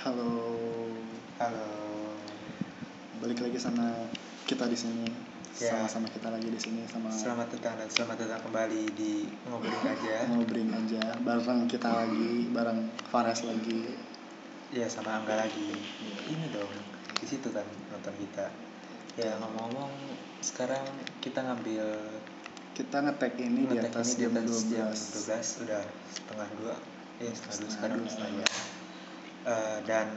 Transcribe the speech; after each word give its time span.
Halo, 0.00 0.32
Halo. 1.36 1.68
balik 3.20 3.44
lagi 3.44 3.60
sama 3.60 4.08
kita 4.48 4.64
di 4.64 4.72
sini. 4.72 5.04
Ya. 5.60 5.76
Sama-sama 5.76 6.08
kita 6.08 6.32
lagi 6.32 6.48
di 6.48 6.56
sini 6.56 6.88
sama 6.88 7.12
Selamat 7.12 7.52
datang 7.52 7.76
dan 7.76 7.84
selamat 7.92 8.24
datang 8.24 8.48
kembali 8.48 8.96
di 8.96 9.28
ngobrolin 9.44 9.84
aja. 9.84 10.24
ngobrolin 10.32 10.72
aja 10.72 11.04
bareng 11.20 11.68
kita 11.68 11.84
lagi, 11.92 12.48
bareng 12.48 12.88
Fares 13.12 13.44
lagi. 13.44 13.92
Ya 14.72 14.88
sama 14.88 15.20
Angga 15.20 15.36
lagi. 15.36 15.68
Ini 16.32 16.48
dong. 16.48 16.72
Di 17.20 17.26
situ 17.28 17.52
kan 17.52 17.68
nonton 17.92 18.16
kita. 18.16 18.48
Ya 19.20 19.36
ngomong-ngomong 19.36 19.92
sekarang 20.40 20.80
kita 21.20 21.44
ngambil 21.44 21.84
Kita 22.72 23.04
ngetek 23.04 23.36
ini 23.36 23.68
di 23.68 23.76
ngetek 23.76 24.00
atas 24.00 24.16
ini 24.16 24.24
jam 24.24 24.32
di 24.32 24.40
atas 24.48 24.64
12. 24.64 25.28
jam 25.28 25.44
12 25.44 25.64
udah 25.68 25.82
setengah 26.08 26.48
dua. 26.56 26.74
Ya 27.20 27.30
setengah 27.36 27.52
dua 27.52 27.68
Setengah 27.68 27.68
sekarang 27.76 27.98
setengah 28.08 28.32
dua. 28.40 28.79
Eh, 29.40 29.78
dan 29.88 30.08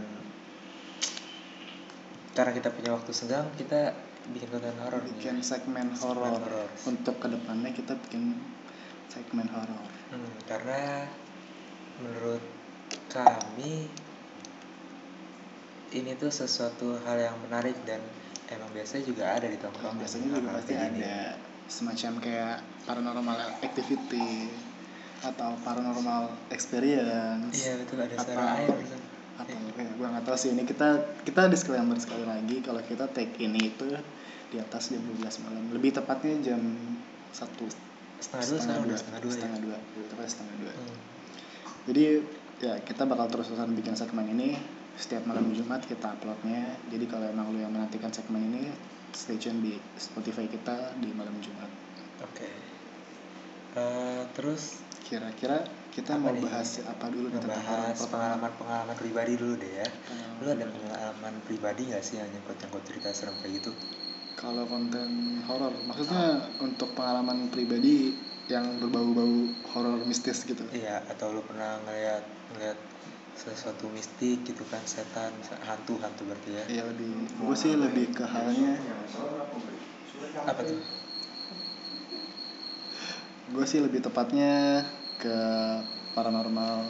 karena 2.33 2.51
kita 2.51 2.73
punya 2.73 2.91
waktu 2.97 3.11
senggang 3.13 3.47
kita 3.55 3.93
bikin 4.35 4.49
konten 4.51 4.75
horor 4.83 4.99
nih. 5.05 5.13
Bikin 5.15 5.35
segmen 5.45 5.93
Segmen 5.95 6.33
horor. 6.41 6.67
Untuk 6.83 7.15
ke 7.21 7.27
depannya 7.31 7.71
kita 7.71 7.93
bikin 8.07 8.35
segmen 9.07 9.47
horor. 9.53 9.87
Hmm, 10.11 10.33
karena 10.49 11.07
menurut 12.01 12.43
kami 13.13 13.87
ini 15.93 16.11
tuh 16.17 16.33
sesuatu 16.33 16.97
hal 17.05 17.21
yang 17.21 17.37
menarik 17.45 17.77
dan 17.85 18.01
emang 18.49 18.67
biasanya 18.73 19.03
juga 19.05 19.23
ada 19.29 19.45
di 19.45 19.55
Kalau 19.61 19.69
tongkrongan. 19.69 19.99
biasanya 20.01 20.25
juga 20.33 20.49
pasti 20.57 20.73
ada 20.73 21.15
semacam 21.69 22.11
kayak 22.19 22.57
paranormal 22.89 23.39
activity 23.61 24.49
atau 25.23 25.55
paranormal 25.63 26.23
experience. 26.51 27.55
Iya 27.55 27.79
betul 27.79 27.97
ada 28.03 28.15
suara 28.19 28.59
air. 28.59 29.12
Atau 29.39 29.57
ya 29.77 29.89
gue 29.89 30.07
nggak 30.07 30.25
tahu 30.25 30.37
sih. 30.37 30.49
Ini 30.53 30.63
kita 30.65 31.21
kita 31.25 31.49
disclaimer 31.49 31.97
sekali 31.97 32.25
lagi 32.25 32.61
kalau 32.61 32.81
kita 32.85 33.09
take 33.11 33.33
ini 33.41 33.73
itu 33.73 33.85
di 34.53 34.57
atas 34.61 34.93
jam 34.93 35.01
12 35.01 35.45
malam. 35.45 35.63
Lebih 35.73 35.97
tepatnya 35.97 36.53
jam 36.53 36.61
satu. 37.33 37.65
Setengah 38.23 38.85
dua 38.87 38.95
setengah 38.95 39.19
dua. 39.19 39.27
ya. 39.27 39.35
setengah 39.35 39.59
dua. 39.59 39.77
Setengah 40.23 40.55
dua. 40.63 40.71
Hmm. 40.71 40.97
jadi 41.91 42.23
ya 42.63 42.73
kita 42.79 43.03
bakal 43.03 43.27
terus-terusan 43.27 43.73
bikin 43.75 43.97
segmen 43.97 44.29
ini. 44.31 44.55
Setiap 44.93 45.25
malam 45.25 45.49
Jumat 45.57 45.81
kita 45.89 46.13
uploadnya. 46.13 46.77
Jadi 46.93 47.09
kalau 47.09 47.25
emang 47.25 47.49
lu 47.49 47.59
yang 47.59 47.73
menantikan 47.73 48.13
segmen 48.13 48.45
ini 48.45 48.69
stay 49.13 49.41
tune 49.41 49.61
di 49.61 49.73
Spotify 49.97 50.45
kita 50.45 50.93
di 51.01 51.09
malam 51.13 51.33
Jumat. 51.41 51.69
Oke. 52.21 52.49
Eh, 53.73 54.23
terus 54.37 54.77
kira-kira 55.03 55.57
kita 55.93 56.17
Apa 56.17 56.23
mau 56.23 56.31
nih? 56.33 56.41
bahas 56.47 56.69
apa 56.87 57.05
dulu 57.11 57.27
nih 57.29 57.37
ngebahas 57.37 57.95
pertama 57.99 58.09
pengalaman-pengalaman 58.09 58.95
pribadi 58.97 59.33
dulu 59.37 59.53
deh 59.59 59.73
ya. 59.83 59.87
Pengalaman 59.87 60.41
Lu 60.41 60.47
ada 60.49 60.65
pengalaman 60.71 61.33
pribadi 61.45 61.81
gak 61.91 62.03
sih 62.03 62.15
yang 62.17 62.29
nyangkut-nyangkut 62.33 62.83
cerita 62.87 63.09
serem 63.13 63.35
kayak 63.43 63.53
gitu? 63.61 63.71
Kalau 64.33 64.65
konten 64.65 65.39
horor, 65.45 65.71
maksudnya 65.85 66.49
untuk 66.57 66.97
pengalaman 66.97 67.53
pribadi 67.53 68.17
yang 68.49 68.81
berbau-bau 68.81 69.47
horor 69.71 70.01
mistis 70.03 70.43
gitu. 70.43 70.65
Iya, 70.73 71.05
atau 71.07 71.31
lu 71.31 71.45
pernah 71.45 71.79
ngeliat 71.85 72.25
ngeliat 72.51 72.79
sesuatu 73.33 73.89
mistik 73.89 74.45
gitu 74.45 74.61
kan 74.69 74.81
setan 74.85 75.33
hantu 75.65 75.97
hantu 75.97 76.21
berarti 76.29 76.49
ya 76.53 76.63
Iya 76.69 76.83
lebih, 76.93 77.09
gue 77.33 77.55
sih 77.57 77.73
lebih 77.73 78.13
ke 78.13 78.21
halnya, 78.29 78.77
apa 80.45 80.61
tuh 80.61 80.77
gue 83.53 83.65
sih 83.69 83.79
lebih 83.85 84.01
tepatnya 84.01 84.81
ke 85.21 85.37
paranormal 86.17 86.89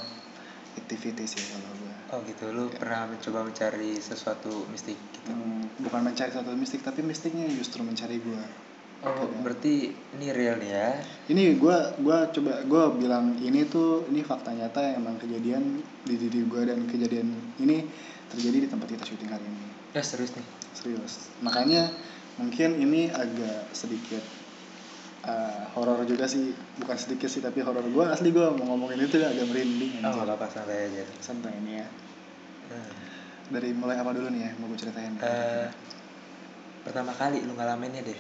activity 0.80 1.28
sih 1.28 1.44
kalau 1.52 1.72
gue. 1.76 1.96
oh 2.16 2.20
gitu 2.24 2.46
lu 2.56 2.64
pernah 2.72 3.06
mencoba 3.12 3.44
mencari 3.44 4.00
sesuatu 4.00 4.64
mistik 4.72 4.96
gitu 5.12 5.32
Hmm, 5.36 5.68
bukan 5.84 6.04
mencari 6.08 6.32
satu 6.32 6.52
mistik, 6.56 6.84
tapi 6.84 7.00
mistiknya 7.04 7.48
justru 7.52 7.84
mencari 7.84 8.20
gue. 8.20 8.44
oh 9.04 9.28
berarti 9.44 9.92
ini 9.92 10.28
real 10.32 10.56
nih 10.64 10.72
ya 10.72 10.90
Ini 11.28 11.60
gue, 11.60 11.78
gua 12.00 12.32
coba 12.32 12.64
gue 12.64 12.84
bilang 13.04 13.36
ini 13.44 13.68
tuh 13.68 14.08
ini 14.08 14.24
fakta 14.24 14.56
nyata 14.56 14.80
yang 14.80 15.04
emang 15.04 15.20
kejadian 15.20 15.84
di 16.08 16.16
diri 16.16 16.48
gue 16.48 16.62
dan 16.64 16.80
kejadian 16.88 17.28
ini 17.60 17.84
terjadi 18.32 18.64
di 18.64 18.68
tempat 18.72 18.88
kita 18.88 19.04
syuting 19.04 19.28
hari 19.30 19.44
ini. 19.44 19.68
ya 19.92 20.02
serius 20.02 20.32
nih 20.40 20.48
serius 20.74 21.14
makanya 21.44 21.92
mungkin 22.40 22.80
ini 22.82 23.12
agak 23.14 23.70
sedikit 23.76 24.24
uh, 25.28 25.64
horor 25.76 26.04
juga 26.04 26.28
sih 26.28 26.52
bukan 26.80 26.98
sedikit 27.00 27.30
sih 27.32 27.40
tapi 27.40 27.64
horor 27.64 27.84
gue 27.84 28.06
asli 28.08 28.30
gue 28.32 28.44
mau 28.44 28.76
ngomongin 28.76 29.08
itu 29.08 29.20
agak 29.24 29.48
merinding 29.48 30.04
oh 30.04 30.12
nggak 30.12 30.28
apa-apa 30.28 30.46
santai 30.52 30.92
aja. 30.92 31.04
Santai 31.24 31.54
ini 31.64 31.80
ya. 31.80 31.88
Hmm. 32.64 32.92
dari 33.52 33.76
mulai 33.76 34.00
apa 34.00 34.16
dulu 34.16 34.32
nih 34.32 34.42
ya 34.50 34.52
mau 34.58 34.72
gue 34.72 34.80
ceritain? 34.80 35.14
Eh, 35.20 35.68
pertama 36.88 37.12
kali 37.12 37.44
lu 37.44 37.54
ngalaminnya 37.54 38.02
deh. 38.02 38.20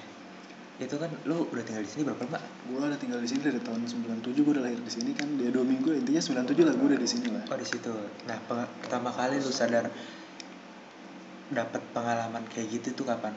Itu 0.84 1.00
kan 1.00 1.10
lu 1.24 1.48
udah 1.48 1.64
tinggal 1.64 1.82
di 1.86 1.90
sini 1.90 2.04
berapa 2.04 2.28
lama? 2.28 2.44
Gue 2.68 2.78
udah 2.84 3.00
tinggal 3.00 3.24
di 3.24 3.30
sini 3.32 3.42
dari 3.42 3.60
tahun 3.64 3.88
97 3.88 4.36
gue 4.36 4.54
udah 4.60 4.64
lahir 4.68 4.80
di 4.84 4.92
sini 4.92 5.16
kan 5.16 5.32
dia 5.40 5.50
dua 5.50 5.64
minggu 5.64 5.96
intinya 5.96 6.44
97 6.44 6.60
lah 6.68 6.76
gue 6.76 6.88
udah 6.92 7.02
di 7.02 7.10
sini 7.10 7.28
lah. 7.32 7.44
Oh 7.50 7.58
di 7.58 7.68
situ. 7.68 7.94
Nah 8.28 8.38
pertama 8.84 9.10
kali 9.16 9.40
lu 9.40 9.50
sadar 9.50 9.88
dapat 11.54 11.82
pengalaman 11.96 12.44
kayak 12.52 12.68
gitu 12.82 13.04
tuh 13.04 13.06
kapan 13.08 13.32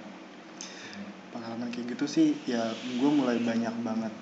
pengalaman 1.31 1.69
kayak 1.69 1.97
gitu 1.97 2.07
sih 2.07 2.29
ya 2.45 2.62
gue 2.73 3.11
mulai 3.11 3.37
banyak 3.39 3.75
banget 3.81 4.15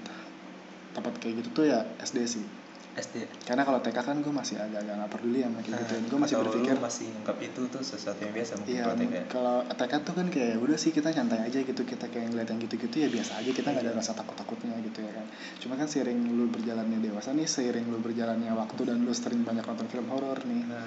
tempat 0.95 1.15
kayak 1.19 1.43
gitu 1.43 1.49
tuh 1.53 1.65
ya 1.67 1.83
SD 1.99 2.19
sih 2.25 2.47
SD 2.95 3.27
karena 3.43 3.67
kalau 3.67 3.83
TK 3.83 3.99
kan 3.99 4.17
gue 4.19 4.31
masih 4.31 4.55
agak-agak 4.55 4.95
nggak 4.95 5.11
peduli 5.11 5.43
sama 5.43 5.59
kayak 5.61 5.83
gitu 5.83 5.95
gue 6.07 6.19
masih 6.23 6.37
berpikir 6.39 6.75
masih 6.79 7.07
nganggap 7.11 7.39
itu 7.43 7.61
tuh 7.67 7.83
sesuatu 7.83 8.23
yang 8.23 8.31
biasa 8.31 8.53
mungkin 8.55 8.71
Iya, 8.71 8.83
kalau 8.85 8.95
TK 8.95 9.15
kalau 9.27 9.57
TK 9.67 9.93
tuh 10.07 10.15
kan 10.15 10.27
kayak 10.31 10.55
udah 10.63 10.79
sih 10.79 10.91
kita 10.95 11.09
nyantai 11.11 11.41
aja 11.43 11.59
gitu 11.61 11.83
kita 11.83 12.07
kayak 12.07 12.27
ngeliat 12.31 12.49
yang 12.55 12.61
gitu-gitu 12.63 12.97
ya 12.97 13.09
biasa 13.11 13.43
aja 13.43 13.51
kita 13.51 13.67
nggak 13.69 13.83
ada 13.83 13.91
Iya. 13.91 13.99
rasa 13.99 14.13
takut-takutnya 14.15 14.79
gitu 14.79 14.99
ya 15.03 15.11
kan. 15.11 15.27
Cuma 15.59 15.75
kan 15.75 15.91
seiring 15.91 16.19
lu 16.31 16.47
berjalannya 16.47 16.99
dewasa 17.03 17.35
nih, 17.35 17.51
seiring 17.51 17.87
lu 17.91 17.99
berjalannya 17.99 18.55
waktu 18.55 18.83
dan 18.87 19.03
lu 19.03 19.11
sering 19.11 19.43
banyak 19.43 19.67
nonton 19.67 19.91
film 19.91 20.07
horor 20.15 20.39
nih, 20.47 20.63
nah, 20.63 20.87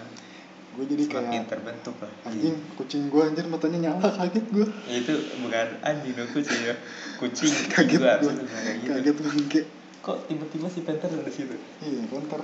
gue 0.78 0.86
jadi 0.94 1.04
semakin 1.10 1.32
kayak 1.34 1.50
terbentuk 1.50 1.96
lah. 1.98 2.12
anjing 2.30 2.56
kucing 2.78 3.10
gue 3.10 3.22
anjir 3.26 3.46
matanya 3.50 3.90
nyala 3.90 4.14
kaget 4.14 4.46
gue 4.54 4.68
itu 4.94 5.14
bukan 5.42 5.68
anjing 5.82 6.14
dong 6.14 6.30
kucing 6.30 6.62
ya. 6.62 6.76
Kucing 7.18 7.54
kaget 7.74 8.02
gue 8.22 8.34
gitu. 8.38 8.90
kaget 8.94 9.16
gue 9.18 9.32
kayak 9.50 9.68
kok 10.06 10.18
tiba-tiba 10.30 10.68
si 10.70 10.86
Panther 10.86 11.10
ada 11.10 11.26
di 11.26 11.34
situ? 11.34 11.58
Iya 11.82 12.06
konter 12.14 12.42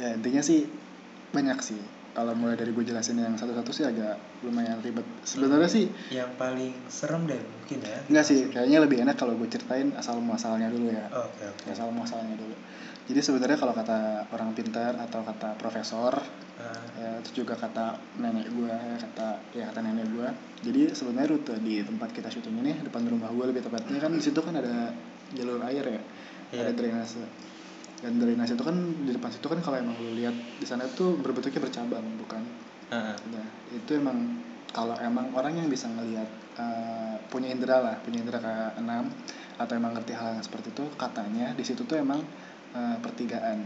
ya 0.00 0.16
intinya 0.16 0.40
sih 0.40 0.64
banyak 1.36 1.60
sih. 1.60 1.80
Kalau 2.10 2.34
mulai 2.34 2.58
dari 2.58 2.74
gue 2.74 2.82
jelasin 2.82 3.22
yang 3.22 3.38
satu-satu 3.38 3.70
sih 3.70 3.86
agak 3.86 4.18
lumayan 4.42 4.82
ribet. 4.82 5.04
Sebenarnya 5.22 5.70
sih 5.70 5.86
yang 6.10 6.34
paling 6.40 6.74
serem 6.90 7.28
deh 7.28 7.38
mungkin 7.38 7.84
ya. 7.84 8.00
Enggak 8.08 8.24
sih 8.26 8.48
kayaknya 8.48 8.80
lebih 8.82 8.98
enak 9.04 9.14
kalau 9.20 9.36
gue 9.36 9.46
ceritain 9.46 9.92
asal 9.94 10.18
muasalnya 10.18 10.72
dulu 10.72 10.88
ya. 10.90 11.06
Oke 11.12 11.44
oke. 11.46 11.68
Asal 11.68 11.92
muasalnya 11.92 12.34
dulu 12.34 12.56
jadi 13.10 13.20
sebenarnya 13.26 13.58
kalau 13.58 13.74
kata 13.74 14.30
orang 14.30 14.54
pintar 14.54 14.94
atau 14.94 15.26
kata 15.26 15.58
profesor 15.58 16.14
Ah, 16.60 16.76
ya, 16.92 17.08
itu 17.24 17.40
juga 17.40 17.56
kata 17.56 17.96
nenek 18.20 18.52
gue 18.52 18.76
kata 19.00 19.40
ya 19.56 19.72
kata 19.72 19.80
nenek 19.80 20.12
gue 20.12 20.28
jadi 20.60 20.92
sebenarnya 20.92 21.32
rute 21.32 21.56
di 21.64 21.80
tempat 21.80 22.12
kita 22.12 22.28
syuting 22.28 22.60
ini 22.60 22.76
depan 22.84 23.00
rumah 23.08 23.32
gue 23.32 23.48
lebih 23.48 23.64
tepatnya 23.64 23.96
kan 23.96 24.12
di 24.12 24.20
situ 24.20 24.44
kan 24.44 24.52
ada 24.60 24.92
jalur 25.32 25.62
air 25.64 25.84
ya. 25.88 26.02
Iya. 26.52 26.60
ada 26.68 26.72
drainase. 26.76 27.22
Dan 28.04 28.20
drainase 28.20 28.60
itu 28.60 28.64
kan 28.64 28.76
di 28.76 29.12
depan 29.16 29.30
situ 29.32 29.46
kan 29.48 29.60
kalau 29.64 29.76
emang 29.80 29.96
lu 30.04 30.12
lihat 30.20 30.36
di 30.60 30.66
sana 30.68 30.84
tuh 30.92 31.16
berbentuknya 31.16 31.64
bercabang 31.64 32.04
bukan? 32.20 32.42
Ah. 32.92 33.16
nah 33.32 33.46
itu 33.72 33.90
emang 33.96 34.42
kalau 34.76 34.98
emang 35.00 35.30
orang 35.32 35.64
yang 35.64 35.68
bisa 35.70 35.86
ngelihat 35.88 36.28
eh, 36.58 37.14
punya 37.32 37.54
indera 37.54 37.80
lah 37.80 37.96
punya 38.02 38.20
indera 38.20 38.42
ke 38.42 38.54
enam 38.82 39.08
atau 39.56 39.72
emang 39.78 39.94
ngerti 39.94 40.12
hal 40.12 40.36
yang 40.36 40.44
seperti 40.44 40.74
itu 40.74 40.84
katanya 40.98 41.54
di 41.54 41.62
situ 41.62 41.86
tuh 41.86 42.02
emang 42.02 42.18
eh, 42.76 42.96
pertigaan 43.02 43.58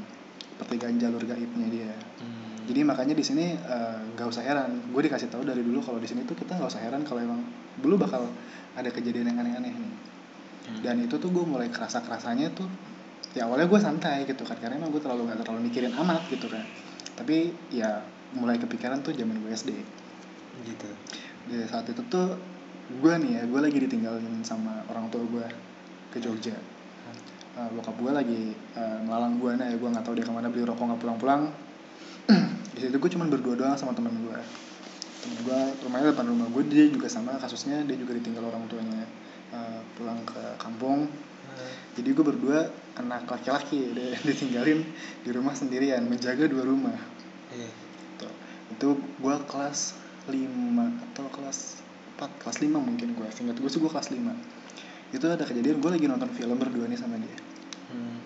pertigaan 0.55 0.97
jalur 1.03 1.23
gaibnya 1.27 1.67
dia. 1.67 1.95
Hmm. 2.23 2.63
jadi 2.65 2.87
makanya 2.87 3.15
di 3.19 3.25
sini 3.27 3.59
eh, 3.59 3.99
nggak 4.15 4.27
usah 4.31 4.43
heran. 4.47 4.91
Gue 4.95 5.05
dikasih 5.07 5.29
tahu 5.29 5.43
dari 5.45 5.61
dulu 5.61 5.83
kalau 5.83 5.99
di 5.99 6.09
sini 6.09 6.23
tuh 6.25 6.39
kita 6.39 6.57
nggak 6.57 6.71
usah 6.71 6.83
heran 6.83 7.03
kalau 7.03 7.21
emang 7.21 7.41
dulu 7.81 8.07
bakal 8.07 8.25
ada 8.75 8.91
kejadian 8.91 9.35
yang 9.35 9.39
aneh-aneh 9.43 9.75
nih. 9.75 9.95
Hmm. 10.65 10.81
dan 10.81 10.97
itu 10.97 11.21
tuh 11.21 11.29
gue 11.29 11.45
mulai 11.45 11.69
kerasa 11.69 12.01
kerasanya 12.01 12.49
tuh 12.57 12.65
ya 13.37 13.45
awalnya 13.45 13.69
gue 13.69 13.77
santai 13.77 14.25
gitu 14.25 14.49
kan 14.49 14.57
karena 14.57 14.81
emang 14.81 14.97
gue 14.97 15.03
terlalu 15.05 15.29
nggak 15.29 15.45
terlalu 15.45 15.69
mikirin 15.69 15.93
amat 15.93 16.25
gitu 16.33 16.49
kan. 16.49 16.65
Tapi 17.21 17.53
ya 17.69 18.01
mulai 18.33 18.57
kepikiran 18.57 19.05
tuh 19.05 19.13
zaman 19.13 19.45
gue 19.45 19.53
SD 19.53 19.71
gitu. 20.65 20.89
Di 21.53 21.69
saat 21.69 21.85
itu 21.93 22.01
tuh 22.09 22.41
gue 22.85 23.15
nih 23.17 23.41
ya 23.41 23.43
gue 23.45 23.61
lagi 23.61 23.79
ditinggalin 23.81 24.45
sama 24.45 24.85
orang 24.93 25.09
tua 25.13 25.25
gue 25.25 25.47
ke 26.13 26.19
Jogja 26.21 26.57
uh, 27.59 27.69
bokap 27.75 27.97
gue 27.99 28.13
lagi 28.13 28.43
uh, 28.75 28.99
melalang 29.07 29.39
gue 29.39 29.53
nah 29.55 29.67
ya 29.71 29.77
gue 29.79 29.89
nggak 29.89 30.05
tahu 30.05 30.15
dia 30.19 30.27
ke 30.27 30.33
mana 30.35 30.51
beli 30.51 30.67
rokok 30.67 30.85
nggak 30.85 31.01
pulang-pulang. 31.01 31.43
Di 32.75 32.79
situ 32.83 32.97
gue 32.99 33.11
cuma 33.15 33.25
berdua 33.31 33.55
doang 33.55 33.77
sama 33.79 33.95
temen 33.95 34.15
gue. 34.27 34.39
Temen 35.23 35.39
gue 35.47 35.61
rumahnya 35.87 36.13
depan 36.13 36.27
rumah 36.27 36.47
gue 36.51 36.63
dia 36.67 36.85
juga 36.91 37.07
sama 37.07 37.39
kasusnya 37.39 37.87
dia 37.87 37.97
juga 37.97 38.19
ditinggal 38.19 38.45
orang 38.45 38.67
tuanya 38.67 39.03
uh, 39.55 39.81
pulang 39.95 40.19
ke 40.27 40.43
kampung. 40.59 41.07
Ah, 41.45 41.71
jadi 41.95 42.09
gue 42.17 42.25
berdua 42.25 42.73
anak 42.99 43.29
laki-laki 43.31 43.87
udah 43.95 44.19
ditinggalin 44.27 44.83
di 45.23 45.31
rumah 45.31 45.55
sendirian 45.55 46.03
menjaga 46.11 46.51
dua 46.51 46.67
rumah. 46.67 46.99
Iya. 47.55 47.71
Tuh. 48.19 48.35
itu 48.75 48.89
gue 48.99 49.37
kelas 49.47 49.95
5 50.25 50.35
atau 51.13 51.27
kelas 51.29 51.85
4 52.17 52.41
kelas 52.43 52.57
5 52.65 52.75
mungkin 52.75 53.09
gue. 53.15 53.29
Singkat 53.31 53.57
gue 53.61 53.71
sih 53.71 53.79
gue 53.79 53.91
kelas 53.93 54.11
5 54.11 54.64
itu 55.15 55.25
ada 55.25 55.43
kejadian 55.43 55.79
gue 55.79 55.91
lagi 55.91 56.07
nonton 56.07 56.31
film 56.31 56.57
berdua 56.57 56.85
nih 56.85 56.99
sama 56.99 57.17
dia 57.17 57.39
Hmm. 57.85 58.19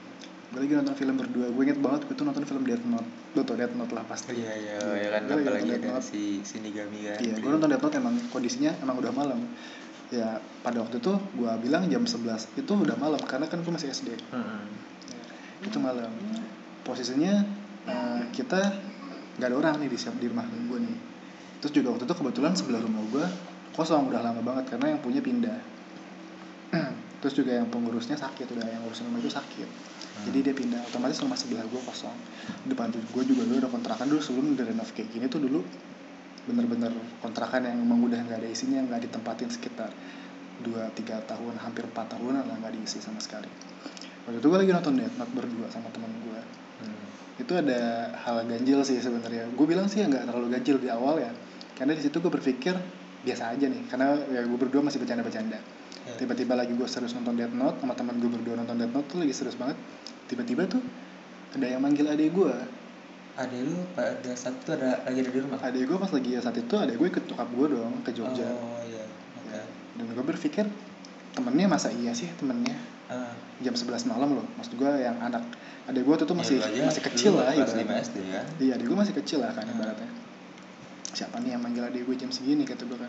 gue 0.48 0.60
lagi 0.64 0.72
nonton 0.72 0.96
film 0.96 1.14
berdua 1.14 1.46
gue 1.52 1.62
inget 1.62 1.76
banget 1.76 2.08
gue 2.08 2.14
tuh 2.14 2.24
nonton 2.24 2.40
film 2.42 2.64
Death 2.64 2.80
Note 2.82 3.04
lo 3.36 3.44
tau 3.44 3.52
Death 3.52 3.76
Note 3.76 3.92
lah 3.92 4.04
pasti 4.06 4.32
Iya 4.32 4.52
iya 4.56 4.76
ya 4.96 5.08
kan 5.12 5.20
gue 5.22 5.36
lagi 5.36 5.44
apalagi 5.44 5.68
nonton 5.76 5.92
ada 5.92 6.00
si 6.00 6.22
Shinigami 6.40 6.98
kan. 7.04 7.18
Iya, 7.20 7.34
gue 7.36 7.50
nonton 7.52 7.68
Death 7.68 7.84
Note 7.84 7.96
emang 7.96 8.14
kondisinya 8.28 8.72
emang 8.80 8.96
udah 8.96 9.12
malam. 9.12 9.40
Ya, 10.08 10.40
pada 10.64 10.80
waktu 10.80 11.04
itu 11.04 11.12
gue 11.12 11.52
bilang 11.60 11.84
jam 11.84 12.00
11 12.00 12.24
itu 12.56 12.72
udah 12.72 12.96
malam 12.96 13.20
karena 13.20 13.44
kan 13.44 13.60
gue 13.60 13.68
masih 13.68 13.92
SD. 13.92 14.08
Hmm. 14.32 14.64
Itu 15.60 15.76
malam. 15.78 16.08
Posisinya 16.80 17.44
eh, 17.84 18.20
kita 18.32 18.72
nggak 19.36 19.48
ada 19.52 19.56
orang 19.58 19.74
nih 19.84 19.92
di 19.92 19.98
siap 20.00 20.16
di 20.16 20.32
rumah 20.32 20.48
gue 20.48 20.78
nih. 20.80 20.96
Terus 21.60 21.72
juga 21.76 21.92
waktu 21.92 22.08
itu 22.08 22.14
kebetulan 22.16 22.56
sebelah 22.56 22.80
rumah 22.80 23.04
gue 23.12 23.24
kosong 23.76 24.08
udah 24.08 24.24
lama 24.24 24.40
banget 24.40 24.72
karena 24.72 24.96
yang 24.96 25.00
punya 25.04 25.20
pindah. 25.20 25.60
Terus 27.18 27.34
juga 27.34 27.58
yang 27.58 27.66
pengurusnya 27.66 28.14
sakit 28.14 28.46
udah 28.46 28.66
yang 28.66 28.82
ngurusin 28.86 29.10
rumah 29.10 29.18
itu 29.18 29.32
sakit. 29.32 29.68
Jadi 30.26 30.38
dia 30.42 30.54
pindah 30.54 30.82
otomatis 30.86 31.18
rumah 31.22 31.38
sebelah 31.38 31.66
gue 31.66 31.80
kosong. 31.82 32.14
Depan 32.66 32.90
tuh 32.90 33.02
gue 33.02 33.22
juga 33.26 33.42
dulu 33.46 33.58
ada 33.62 33.70
kontrakan 33.70 34.06
dulu 34.10 34.20
sebelum 34.22 34.54
direnov 34.54 34.90
kayak 34.94 35.10
gini 35.10 35.26
tuh 35.26 35.42
dulu 35.42 35.62
bener-bener 36.48 36.90
kontrakan 37.20 37.68
yang 37.68 37.76
emang 37.76 38.00
udah 38.08 38.24
nggak 38.24 38.40
ada 38.40 38.48
isinya 38.48 38.80
nggak 38.88 39.04
ditempatin 39.04 39.52
sekitar 39.52 39.92
2-3 40.64 40.96
tahun 41.28 41.54
hampir 41.60 41.84
4 41.84 41.92
tahunan 41.92 42.40
lah 42.48 42.56
nggak 42.56 42.72
diisi 42.72 43.04
sama 43.04 43.20
sekali 43.20 43.52
waktu 44.24 44.40
itu 44.40 44.48
gue 44.48 44.58
lagi 44.58 44.72
nonton 44.72 44.96
Death 44.96 45.16
Note 45.20 45.32
berdua 45.36 45.68
sama 45.68 45.92
teman 45.92 46.08
gue 46.24 46.40
Hmm. 46.78 47.42
itu 47.42 47.52
ada 47.58 48.06
hal 48.22 48.46
ganjil 48.46 48.86
sih 48.86 49.02
sebenarnya 49.02 49.50
gue 49.50 49.66
bilang 49.66 49.90
sih 49.90 49.98
nggak 49.98 50.30
terlalu 50.30 50.46
ganjil 50.54 50.78
di 50.78 50.86
awal 50.86 51.18
ya 51.18 51.34
karena 51.74 51.90
di 51.90 52.06
situ 52.06 52.22
gue 52.22 52.30
berpikir 52.30 52.70
biasa 53.26 53.50
aja 53.50 53.66
nih 53.66 53.82
karena 53.90 54.14
ya 54.30 54.46
gue 54.46 54.58
berdua 54.62 54.86
masih 54.86 55.02
bercanda-bercanda 55.02 55.58
Ya. 56.08 56.16
tiba-tiba 56.16 56.54
lagi 56.54 56.72
gue 56.72 56.84
serius 56.84 57.12
nonton 57.12 57.34
Death 57.34 57.52
Note 57.52 57.76
sama 57.78 57.92
teman 57.92 58.16
gue 58.16 58.30
berdua 58.30 58.56
nonton 58.56 58.74
Death 58.74 58.90
Note 58.90 59.06
tuh 59.06 59.18
lagi 59.18 59.32
serius 59.32 59.54
banget 59.54 59.76
tiba-tiba 60.26 60.64
tuh 60.64 60.80
ada 61.50 61.66
yang 61.66 61.78
manggil 61.78 62.06
adik 62.06 62.32
gue 62.32 62.54
Adek 63.36 63.60
lu 63.62 63.78
pada 63.92 64.34
saat 64.34 64.56
itu 64.56 64.70
ada 64.72 64.98
lagi 65.00 65.18
ada 65.20 65.30
di 65.30 65.38
rumah. 65.38 65.58
adik 65.60 65.82
gue 65.84 65.96
pas 65.96 66.10
lagi 66.10 66.30
saat 66.36 66.56
itu 66.56 66.74
adik 66.74 66.96
gue 66.96 67.08
ikut 67.08 67.24
nyokap 67.24 67.48
gue 67.48 67.66
dong 67.70 67.94
ke 68.02 68.10
Jogja 68.10 68.48
Oh 68.48 68.82
iya. 68.82 69.04
Oke. 69.38 69.52
Ya, 69.52 69.62
dan 69.94 70.06
gue 70.08 70.24
berpikir 70.26 70.64
temennya 71.30 71.66
masa 71.66 71.88
iya 71.90 72.10
sih 72.10 72.26
temennya 72.34 72.74
Ah. 73.08 73.32
jam 73.58 73.72
11 73.72 74.04
malam 74.04 74.36
loh 74.36 74.44
maksud 74.54 74.74
gue 74.74 74.90
yang 74.98 75.16
anak 75.18 75.40
adik 75.86 76.02
gue 76.02 76.14
tuh, 76.14 76.26
tuh 76.26 76.34
Ya, 76.34 76.40
masih 76.44 76.56
aja 76.60 76.80
masih 76.84 77.00
kecil 77.02 77.32
lah 77.32 77.48
Kelas 77.48 77.72
ibaratnya 77.72 77.84
5 77.94 78.04
SD 78.04 78.16
kan. 78.28 78.44
iya 78.58 78.72
adik 78.74 78.84
gue 78.84 78.96
masih 78.98 79.14
kecil 79.16 79.38
lah 79.40 79.50
kan 79.50 79.64
Hmm. 79.64 79.74
ibaratnya 79.74 80.08
siapa 81.08 81.36
nih 81.38 81.50
yang 81.50 81.62
manggil 81.62 81.82
adik 81.82 82.04
gue 82.04 82.16
jam 82.16 82.28
segini 82.28 82.62
kata 82.62 82.84
gue 82.84 82.98
kan 82.98 83.08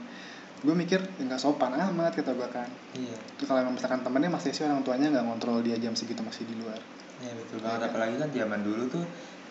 gue 0.59 0.75
mikir 0.75 0.99
"Ya, 0.99 1.23
nggak 1.25 1.39
sopan 1.39 1.71
amat 1.71 2.13
kata 2.13 2.35
gue 2.35 2.49
kan 2.49 2.67
Iya. 2.91 3.15
kalau 3.39 3.63
emang 3.63 3.73
misalkan 3.73 4.01
temennya 4.01 4.27
masih 4.29 4.51
sih 4.51 4.63
orang 4.63 4.83
tuanya 4.83 5.07
nggak 5.09 5.23
ngontrol 5.23 5.63
dia 5.63 5.75
jam 5.75 5.93
segitu 5.93 6.19
masih 6.19 6.43
di 6.43 6.55
luar 6.55 6.79
Iya 7.19 7.31
betul 7.35 7.59
banget 7.59 7.79
Iya. 7.79 7.87
apalagi 7.89 8.15
kan 8.17 8.29
zaman 8.29 8.59
dulu 8.61 8.83
tuh 8.89 9.05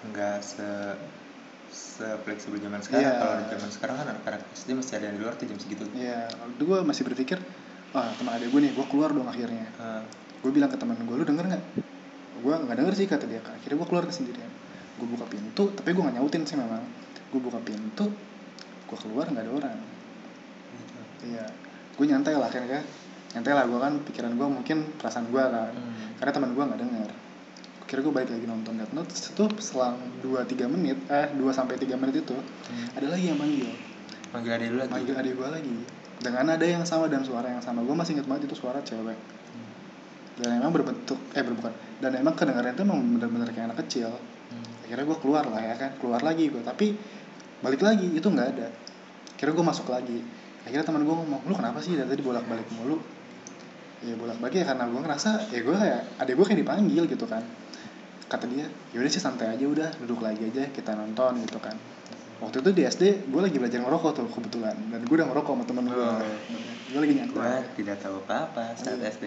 nggak 0.07 0.37
se 0.41 0.69
se 1.69 2.07
fleksibel 2.23 2.57
zaman 2.57 2.81
sekarang. 2.81 3.05
Iya. 3.05 3.13
Kalau 3.19 3.35
di 3.35 3.47
zaman 3.51 3.71
sekarang 3.71 3.97
kan 3.99 4.07
anak-anak 4.09 4.41
SD 4.53 4.69
masih 4.73 4.93
ada 4.97 5.05
yang 5.05 5.17
di 5.17 5.23
luar 5.23 5.35
tuh 5.37 5.45
jam 5.45 5.59
segitu. 5.59 5.85
iya 5.93 6.25
waktu 6.33 6.63
gue 6.63 6.79
masih 6.83 7.03
berpikir 7.05 7.39
ah 7.91 8.09
teman 8.15 8.33
adik 8.35 8.49
gue 8.49 8.61
nih 8.63 8.73
gue 8.73 8.87
keluar 8.87 9.11
dong 9.11 9.27
akhirnya 9.27 9.65
Ah. 9.77 10.01
gue 10.39 10.51
bilang 10.51 10.69
ke 10.69 10.77
teman 10.77 10.97
gue 10.97 11.13
lu 11.15 11.25
denger 11.25 11.45
nggak 11.47 11.65
gue 12.39 12.55
nggak 12.55 12.77
denger 12.79 12.95
sih 12.95 13.05
kata 13.05 13.25
dia 13.25 13.41
akhirnya 13.43 13.77
gue 13.77 13.89
keluar 13.89 14.05
ke 14.05 14.13
sendirian 14.13 14.49
gue 14.95 15.09
buka 15.09 15.25
pintu 15.27 15.73
tapi 15.73 15.89
gue 15.91 16.01
nggak 16.01 16.17
nyautin 16.17 16.45
sih 16.45 16.57
memang 16.57 16.85
gue 17.29 17.41
buka 17.43 17.61
pintu 17.61 18.07
gue 18.85 18.99
keluar 18.99 19.27
nggak 19.27 19.45
ada 19.45 19.53
orang. 19.55 19.79
Iya. 21.27 21.47
Gue 21.99 22.07
nyantai 22.07 22.39
lah 22.39 22.47
akhirnya 22.47 22.83
nyantai 23.35 23.53
lah 23.53 23.65
gue 23.69 23.79
kan 23.79 23.93
pikiran 24.09 24.33
gue 24.39 24.49
mungkin 24.49 24.79
perasaan 24.97 25.29
gue 25.29 25.43
kan. 25.43 25.75
Hmm. 25.75 26.17
karena 26.19 26.33
teman 26.35 26.51
gue 26.55 26.65
nggak 26.65 26.81
denger. 26.81 27.11
Kira 27.89 28.01
gue 28.05 28.13
balik 28.13 28.29
lagi 28.29 28.45
nonton 28.45 28.77
Death 28.77 28.93
Note. 28.93 29.11
Itu 29.17 29.45
selang 29.65 29.97
2-3 30.21 30.69
menit 30.69 30.99
eh 31.09 31.33
2 31.33 31.41
sampai 31.57 31.81
3 31.81 31.97
menit 31.97 32.21
itu 32.21 32.37
Hmm. 32.37 32.89
ada 32.93 33.07
lagi 33.09 33.25
yang 33.33 33.39
manggil. 33.41 33.73
Manggil 34.29 34.53
adek 34.61 34.69
lu 34.69 34.77
lagi. 34.77 34.91
manggil 34.93 35.15
adik 35.17 35.33
gue 35.41 35.49
lagi. 35.49 35.75
Dengan 36.19 36.43
nada 36.51 36.67
yang 36.67 36.85
sama 36.85 37.09
dan 37.09 37.25
suara 37.25 37.49
yang 37.49 37.63
sama. 37.65 37.81
Gue 37.81 37.97
masih 37.97 38.19
inget 38.19 38.27
banget 38.29 38.51
itu 38.51 38.57
suara 38.61 38.81
cewek. 38.85 39.17
Hmm. 39.17 39.73
dan 40.39 40.63
emang 40.63 40.71
berbentuk 40.71 41.19
eh 41.35 41.43
bukan 41.43 41.73
dan 41.99 42.15
emang 42.15 42.31
kedengarannya 42.39 42.77
itu 42.79 42.85
emang 42.87 43.01
bener-bener 43.19 43.49
kayak 43.51 43.73
anak 43.75 43.79
kecil. 43.89 44.13
Hmm. 44.53 44.65
akhirnya 44.87 45.05
gue 45.09 45.19
keluar 45.25 45.45
lah 45.49 45.63
ya 45.65 45.75
kan. 45.75 45.91
Keluar 45.99 46.21
lagi 46.23 46.47
gue 46.53 46.63
tapi 46.63 46.95
balik 47.59 47.83
lagi 47.83 48.07
itu 48.13 48.29
nggak 48.29 48.49
ada. 48.55 48.69
Akhirnya 49.35 49.55
gue 49.57 49.67
masuk 49.67 49.87
lagi 49.89 50.19
akhirnya 50.65 50.85
teman 50.85 51.03
gue 51.03 51.15
ngomong 51.15 51.41
lu 51.45 51.55
kenapa 51.55 51.79
sih 51.79 51.95
dari 51.95 52.09
tadi 52.09 52.23
bolak 52.23 52.45
balik 52.47 52.69
mulu? 52.75 52.99
Ya 53.99 54.15
bolak 54.15 54.39
balik 54.39 54.63
ya 54.63 54.65
karena 54.67 54.87
gue 54.87 55.01
ngerasa 55.01 55.31
ya 55.51 55.61
gue 55.61 55.75
kayak 55.75 56.01
adek 56.23 56.35
gue 56.35 56.47
kayak 56.47 56.61
dipanggil 56.63 57.03
gitu 57.07 57.27
kan. 57.27 57.43
Kata 58.29 58.45
dia 58.47 58.67
yaudah 58.93 59.11
sih 59.11 59.19
santai 59.19 59.51
aja 59.51 59.65
udah 59.65 59.89
duduk 60.05 60.21
lagi 60.21 60.47
aja 60.47 60.69
kita 60.71 60.93
nonton 60.95 61.43
gitu 61.43 61.59
kan. 61.59 61.75
Waktu 62.39 62.63
itu 62.63 62.71
di 62.71 62.83
SD 62.87 63.03
gue 63.27 63.41
lagi 63.43 63.59
belajar 63.59 63.83
ngerokok 63.83 64.11
tuh 64.15 64.27
kebetulan. 64.31 64.77
Dan 64.95 65.03
gue 65.03 65.15
udah 65.19 65.27
ngerokok 65.33 65.53
sama 65.59 65.65
temen 65.67 65.85
gue 65.89 65.99
Oh. 65.99 66.23
gue 66.89 67.01
lagi 67.03 67.15
nyantai. 67.19 67.61
Tidak 67.75 67.97
tahu 67.99 68.23
apa-apa 68.23 68.79
saat 68.79 69.03
Iya. 69.03 69.11
SD. 69.11 69.25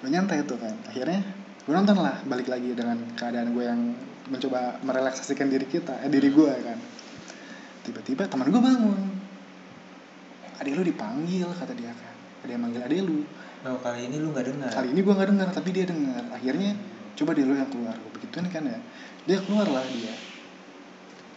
gue 0.00 0.08
nyantai 0.08 0.40
tuh 0.48 0.56
kan. 0.56 0.72
Akhirnya 0.88 1.20
gue 1.66 1.74
nonton 1.74 1.98
lah 2.00 2.16
balik 2.24 2.48
lagi 2.48 2.72
dengan 2.72 2.96
keadaan 3.18 3.52
gue 3.52 3.64
yang 3.66 3.80
mencoba 4.26 4.80
merelaksasikan 4.82 5.46
diri 5.46 5.66
kita 5.66 6.00
eh 6.00 6.08
diri 6.08 6.32
gue 6.32 6.52
kan. 6.62 6.78
Tiba-tiba 7.84 8.26
teman 8.26 8.48
gue 8.48 8.62
bangun 8.62 9.00
adik 10.60 10.72
lu 10.76 10.82
dipanggil 10.84 11.48
kata 11.52 11.72
dia 11.76 11.92
kan. 11.92 12.14
Ada 12.44 12.50
yang 12.56 12.62
manggil 12.62 12.82
adik 12.84 13.00
lu. 13.04 13.20
Oh 13.66 13.78
kali 13.82 14.06
ini 14.06 14.16
lu 14.22 14.30
nggak 14.30 14.46
dengar. 14.46 14.70
kali 14.70 14.88
ini 14.94 15.00
gue 15.02 15.14
nggak 15.16 15.28
dengar 15.34 15.48
tapi 15.50 15.68
dia 15.74 15.84
dengar. 15.88 16.22
Akhirnya 16.30 16.70
coba 17.18 17.30
dia 17.34 17.44
lu 17.44 17.54
yang 17.58 17.70
keluar. 17.72 17.96
Gue 17.98 18.10
begituin 18.14 18.46
kan 18.48 18.62
ya. 18.62 18.78
Dia 19.26 19.38
keluar 19.42 19.66
lah 19.66 19.84
dia. 19.90 20.14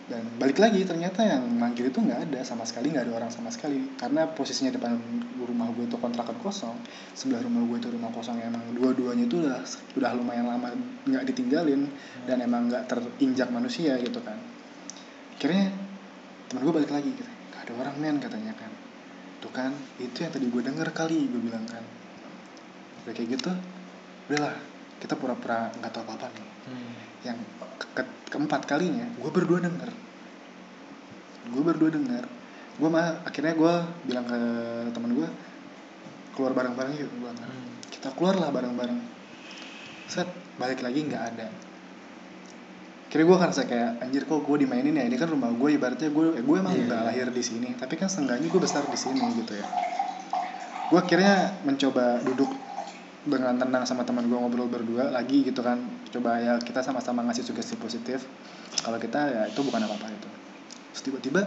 Dan 0.09 0.25
balik 0.41 0.57
lagi 0.57 0.81
ternyata 0.85 1.21
yang 1.21 1.45
manggil 1.45 1.89
itu 1.89 1.97
nggak 2.01 2.29
ada. 2.29 2.39
Sama 2.45 2.69
sekali 2.69 2.93
nggak 2.93 3.09
ada 3.09 3.13
orang 3.17 3.31
sama 3.33 3.49
sekali. 3.49 3.81
Karena 3.97 4.29
posisinya 4.29 4.77
depan 4.77 4.93
rumah 5.41 5.73
gue 5.73 5.89
itu 5.89 5.97
kontrakan 5.97 6.37
kosong. 6.41 6.77
Sebelah 7.17 7.41
rumah 7.41 7.65
gue 7.65 7.77
itu 7.81 7.89
rumah 7.89 8.13
kosong. 8.13 8.37
Yang 8.37 8.53
emang 8.53 8.63
dua-duanya 8.77 9.25
itu 9.25 9.41
udah 9.41 9.59
udah 9.97 10.11
lumayan 10.13 10.45
lama 10.45 10.69
nggak 11.09 11.23
ditinggalin. 11.33 11.89
Dan 12.29 12.45
emang 12.45 12.69
nggak 12.69 12.85
terinjak 12.85 13.49
manusia 13.49 13.97
gitu 13.97 14.21
kan. 14.21 14.37
Akhirnya 15.33 15.73
temen 16.45 16.61
gue 16.61 16.73
balik 16.77 16.93
lagi 16.93 17.09
gitu. 17.09 17.25
Nggak 17.25 17.61
ada 17.65 17.73
orang 17.81 17.95
men 17.97 18.17
katanya 18.21 18.53
kan 18.53 18.68
tuh 19.39 19.51
kan? 19.51 19.71
Itu 19.97 20.23
yang 20.23 20.31
tadi 20.31 20.45
gue 20.47 20.61
denger 20.63 20.89
kali 20.91 21.27
gue 21.27 21.41
bilang 21.41 21.63
kan. 21.65 21.83
Udah 23.03 23.13
kayak 23.15 23.29
gitu 23.39 23.51
udahlah 24.29 24.55
kita 24.99 25.15
pura-pura 25.17 25.73
nggak 25.79 25.91
tahu 25.95 26.03
apa-apa 26.05 26.27
nih. 26.35 26.47
Hmm. 26.69 26.93
yang 27.25 27.37
ke- 27.81 27.91
ke- 27.97 28.15
keempat 28.29 28.67
kalinya 28.69 29.07
gue 29.17 29.31
berdua 29.33 29.59
denger. 29.59 29.89
Gue 31.49 31.63
berdua 31.65 31.89
denger. 31.89 32.23
Gue 32.79 32.89
mah 32.91 33.25
akhirnya 33.25 33.57
gue 33.57 33.73
bilang 34.05 34.25
ke 34.27 34.39
teman 34.93 35.11
gue 35.17 35.27
keluar 36.37 36.53
bareng-bareng 36.53 36.95
yuk 36.95 37.09
gue 37.09 37.31
Hmm. 37.31 37.71
kita 37.89 38.13
keluar 38.13 38.37
lah 38.37 38.53
bareng-bareng. 38.53 38.99
Set 40.07 40.29
balik 40.59 40.83
lagi 40.83 41.07
nggak 41.07 41.23
ada 41.35 41.47
kira 43.09 43.25
gue 43.25 43.37
ngerasa 43.41 43.65
kayak 43.65 44.05
anjir 44.05 44.23
kok 44.29 44.45
gue 44.45 44.57
dimainin 44.61 44.93
ya? 44.93 45.03
Ini 45.09 45.17
kan 45.17 45.29
rumah 45.33 45.49
gue 45.49 45.69
ibaratnya 45.75 46.09
gue 46.13 46.25
eh, 46.37 46.43
gue 46.45 46.55
emang 46.55 46.73
nggak 46.77 47.01
iya. 47.01 47.07
lahir 47.09 47.27
di 47.33 47.43
sini. 47.43 47.73
Tapi 47.73 47.97
kan 47.97 48.07
seenggaknya 48.07 48.47
gue 48.47 48.61
besar 48.61 48.85
di 48.85 48.97
sini 48.97 49.21
gitu 49.33 49.57
ya. 49.57 49.65
Gue 50.93 50.99
akhirnya 51.01 51.57
mencoba 51.65 52.21
duduk 52.21 52.49
dengan 53.25 53.57
tenang 53.59 53.83
sama 53.83 54.05
teman 54.05 54.25
gue 54.29 54.37
ngobrol 54.37 54.69
berdua 54.69 55.09
lagi 55.09 55.41
gitu 55.41 55.65
kan. 55.65 55.81
Coba 56.13 56.37
ya 56.37 56.53
kita 56.61 56.85
sama-sama 56.85 57.25
ngasih 57.25 57.43
sugesti 57.49 57.73
positif. 57.81 58.23
Kalau 58.85 59.01
kita 59.01 59.19
ya 59.27 59.41
itu 59.49 59.59
bukan 59.65 59.81
apa-apa 59.83 60.07
itu 60.13 60.29
terus 60.99 61.15
tiba-tiba 61.15 61.41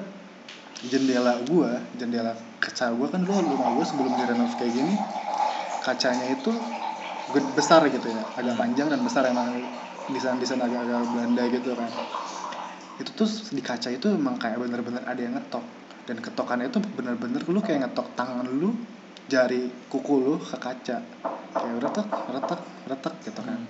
jendela 0.88 1.37
gue 1.45 1.71
jendela 2.00 2.33
kaca 2.57 2.88
gue 2.97 3.07
kan 3.12 3.21
dulu 3.21 3.52
rumah 3.52 3.76
gue 3.76 3.85
sebelum 3.85 4.16
direnov 4.16 4.49
kayak 4.57 4.73
gini 4.73 4.97
kacanya 5.85 6.26
itu 6.33 6.57
besar 7.52 7.85
gitu 7.92 8.09
ya. 8.09 8.23
Agak 8.40 8.57
panjang 8.57 8.88
dan 8.88 9.04
besar 9.04 9.28
emang 9.28 9.61
desain 10.11 10.39
desain 10.41 10.59
agak-agak 10.59 11.07
Belanda 11.15 11.43
gitu 11.53 11.71
kan. 11.79 11.91
Itu 12.99 13.11
tuh 13.15 13.31
di 13.55 13.63
kaca 13.63 13.89
itu 13.93 14.11
emang 14.11 14.41
kayak 14.41 14.59
bener-bener 14.59 15.03
ada 15.07 15.21
yang 15.21 15.39
ngetok. 15.39 15.65
Dan 16.03 16.19
ketokannya 16.19 16.67
itu 16.67 16.83
bener-bener 16.99 17.41
lu 17.47 17.63
kayak 17.63 17.87
ngetok 17.87 18.19
tangan 18.19 18.47
lu 18.49 18.75
jari 19.31 19.71
kuku 19.87 20.15
lu 20.19 20.35
ke 20.43 20.59
kaca. 20.59 20.99
Kayak 21.53 21.77
retak 21.79 22.09
retak 22.31 22.61
retak 22.91 23.15
gitu 23.23 23.41
kan. 23.45 23.61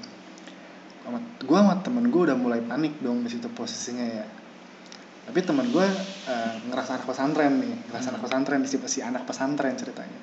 Sama 1.02 1.18
gue 1.20 1.58
sama 1.58 1.74
temen 1.84 2.08
gue 2.08 2.22
udah 2.30 2.38
mulai 2.38 2.62
panik 2.64 2.96
dong 3.04 3.20
di 3.26 3.30
situ 3.32 3.50
posisinya 3.52 4.06
ya. 4.06 4.26
Tapi 5.28 5.38
temen 5.44 5.68
gue 5.68 5.86
eh, 6.28 6.54
ngerasa 6.70 6.98
anak 6.98 7.06
pesantren 7.06 7.52
nih 7.60 7.74
ngerasa 7.90 8.14
anak 8.14 8.20
Hmm. 8.22 8.28
pesantren 8.30 8.60
si, 8.66 8.76
si 8.90 9.00
anak 9.02 9.22
pesantren 9.26 9.74
ceritanya 9.78 10.20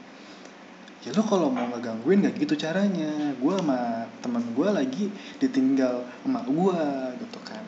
ya 0.99 1.15
lu 1.15 1.23
kalau 1.23 1.47
mau 1.47 1.63
ngegangguin 1.71 2.27
gak 2.27 2.35
gitu 2.37 2.59
caranya. 2.59 3.31
Gue 3.39 3.55
sama 3.55 4.05
temen 4.19 4.43
gue 4.51 4.67
lagi 4.67 5.05
ditinggal 5.39 6.03
emak 6.27 6.45
gue 6.47 6.79
gitu 7.23 7.39
kan. 7.47 7.63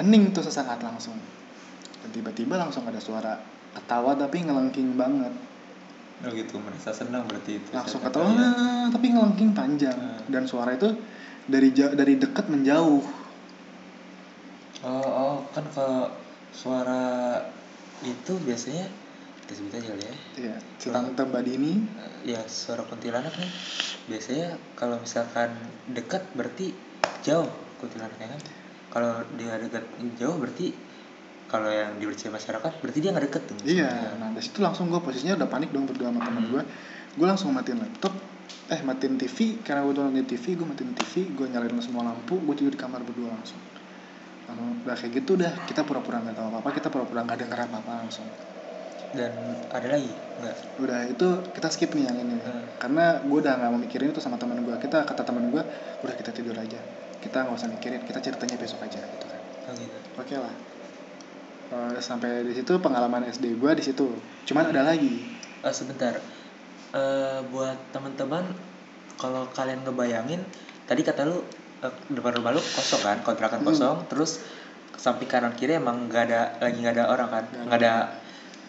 Hening 0.00 0.32
tuh 0.32 0.44
sesaat 0.44 0.80
langsung. 0.80 1.18
Dan 2.00 2.08
tiba-tiba 2.14 2.56
langsung 2.56 2.86
ada 2.88 2.98
suara 3.02 3.36
ketawa 3.76 4.16
tapi 4.16 4.46
ngelengking 4.46 4.96
banget. 4.96 5.34
Oh 6.18 6.30
gitu 6.34 6.58
merasa 6.58 6.90
senang 6.90 7.30
berarti 7.30 7.62
itu 7.62 7.68
langsung 7.70 8.02
ketawa 8.02 8.26
ya. 8.34 8.42
"Ah," 8.42 8.86
tapi 8.90 9.06
ngelengking 9.14 9.54
panjang. 9.54 9.94
Hmm. 9.94 10.26
dan 10.26 10.44
suara 10.44 10.74
itu 10.74 10.90
dari 11.46 11.70
ja- 11.70 11.94
dari 11.94 12.18
dekat 12.18 12.50
menjauh. 12.50 13.04
Oh 14.82 15.06
oh 15.06 15.36
kan 15.54 15.64
kalau 15.74 16.10
suara 16.50 17.38
itu 18.02 18.32
biasanya 18.42 18.86
kita 19.48 19.64
sebut 19.64 19.80
aja 19.80 19.96
kali 19.96 20.04
ya. 20.04 20.14
Ya 20.52 20.54
si 20.76 20.92
tante 20.92 21.24
mbak 21.24 21.40
Dini 21.40 21.80
ya 22.28 22.44
suara 22.44 22.84
kuntilanak 22.84 23.32
nih 23.40 23.48
biasanya 24.12 24.60
kalau 24.76 25.00
misalkan 25.00 25.56
dekat 25.88 26.20
berarti 26.36 26.76
jauh 27.24 27.48
kuntilanaknya 27.80 28.36
kan. 28.36 28.40
Kalau 28.92 29.24
dia 29.40 29.56
dekat 29.56 29.88
jauh 30.20 30.36
berarti 30.36 30.76
kalau 31.48 31.72
yang 31.72 31.96
dipercaya 31.96 32.28
masyarakat 32.28 32.72
berarti 32.84 32.98
dia 33.00 33.10
nggak 33.16 33.24
deket 33.32 33.42
tuh. 33.48 33.56
Iya 33.64 34.20
nah 34.20 34.28
dari 34.36 34.44
situ 34.44 34.60
langsung 34.60 34.92
gue 34.92 35.00
posisinya 35.00 35.40
udah 35.40 35.48
panik 35.48 35.72
dong 35.72 35.88
berdua 35.88 36.12
sama 36.12 36.28
temen 36.28 36.44
gue 36.52 36.62
gue 37.16 37.26
langsung 37.26 37.56
matiin 37.56 37.80
laptop 37.80 38.12
eh 38.68 38.84
matiin 38.84 39.16
TV 39.16 39.64
karena 39.64 39.80
gue 39.80 39.96
nonton 39.96 40.28
TV 40.28 40.60
gue 40.60 40.66
matiin 40.68 40.92
TV 40.92 41.24
gue 41.32 41.46
nyalain 41.48 41.72
semua 41.80 42.04
lampu 42.04 42.36
gue 42.36 42.52
tidur 42.52 42.76
di 42.76 42.80
kamar 42.84 43.00
berdua 43.00 43.32
langsung. 43.32 43.56
Langsung 44.44 44.84
udah 44.84 44.92
kayak 44.92 45.24
gitu 45.24 45.40
udah 45.40 45.52
kita 45.64 45.88
pura-pura 45.88 46.20
nggak 46.20 46.36
tahu 46.36 46.52
apa 46.52 46.56
apa 46.60 46.70
kita 46.76 46.88
pura-pura 46.92 47.24
nggak 47.24 47.48
denger 47.48 47.58
apa 47.64 47.76
apa 47.80 47.92
langsung 48.04 48.28
dan 49.10 49.32
ada 49.68 49.88
lagi? 49.88 50.12
Nggak 50.38 50.56
udah 50.78 51.00
itu 51.06 51.26
kita 51.50 51.68
skip 51.68 51.90
nih 51.92 52.04
yang 52.04 52.16
ini 52.18 52.36
Hmm. 52.38 52.64
karena 52.76 53.04
gue 53.18 53.38
udah 53.38 53.54
nggak 53.56 53.70
mau 53.70 53.80
mikirin 53.80 54.08
itu 54.08 54.20
sama 54.20 54.36
teman 54.36 54.60
gue 54.60 54.76
kita 54.76 55.02
kata 55.02 55.22
teman 55.22 55.48
gue 55.48 55.62
udah 56.00 56.14
kita 56.14 56.30
tidur 56.30 56.54
aja. 56.54 56.78
Kita 57.18 57.42
nggak 57.42 57.56
usah 57.56 57.68
mikirin 57.68 58.00
kita 58.02 58.20
ceritanya 58.20 58.56
besok 58.56 58.80
aja 58.80 59.00
gitu 59.00 59.26
kan. 59.26 59.40
Oh 59.66 59.74
gitu. 59.74 59.96
Oke 60.14 60.34
lah. 60.34 60.54
Eh, 61.68 62.00
sampai 62.00 62.42
di 62.42 62.52
situ 62.52 62.72
pengalaman 62.78 63.24
SD 63.24 63.54
gue 63.54 63.72
di 63.74 63.84
situ. 63.84 64.06
Cuman 64.44 64.70
ada 64.70 64.86
lagi. 64.86 65.20
Eh, 65.60 65.74
sebentar. 65.74 66.16
Eh, 66.90 67.40
buat 67.46 67.76
teman-teman 67.90 68.44
kalau 69.14 69.44
kalian 69.50 69.82
ngebayangin 69.82 70.40
tadi 70.84 71.02
kata 71.02 71.24
lu 71.24 71.42
eh, 71.78 71.92
depan 72.08 72.32
rumah 72.34 72.50
lu 72.50 72.60
kosong 72.60 73.02
kan? 73.02 73.18
Kontrakan 73.20 73.60
Hmm. 73.60 73.68
kosong. 73.68 73.96
Terus 74.08 74.40
samping 74.94 75.26
kanan 75.26 75.52
kiri 75.52 75.76
emang 75.76 76.08
nggak 76.08 76.22
ada 76.24 76.40
lagi 76.58 76.78
nggak 76.78 76.94
ada 76.94 77.04
orang 77.06 77.28
kan? 77.28 77.44
Nggak 77.46 77.64
nggak 77.66 77.78
ada 77.78 77.92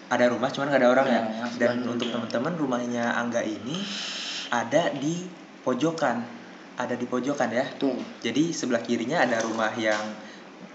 ada 0.09 0.25
rumah 0.27 0.49
cuman 0.49 0.73
nggak 0.73 0.81
ada 0.81 0.89
orang 0.89 1.05
Ya, 1.05 1.21
ya, 1.21 1.45
dan 1.61 1.85
untuk 1.85 2.09
teman-teman 2.09 2.53
rumahnya 2.57 3.13
Angga 3.13 3.41
ini 3.41 3.77
ada 4.49 4.89
di 4.91 5.21
pojokan. 5.61 6.25
Ada 6.75 6.95
di 6.95 7.05
pojokan 7.05 7.49
ya. 7.51 7.65
Tuh 7.77 7.93
jadi 8.19 8.49
sebelah 8.49 8.81
kirinya 8.81 9.21
ada 9.21 9.37
rumah 9.43 9.69
yang 9.75 9.99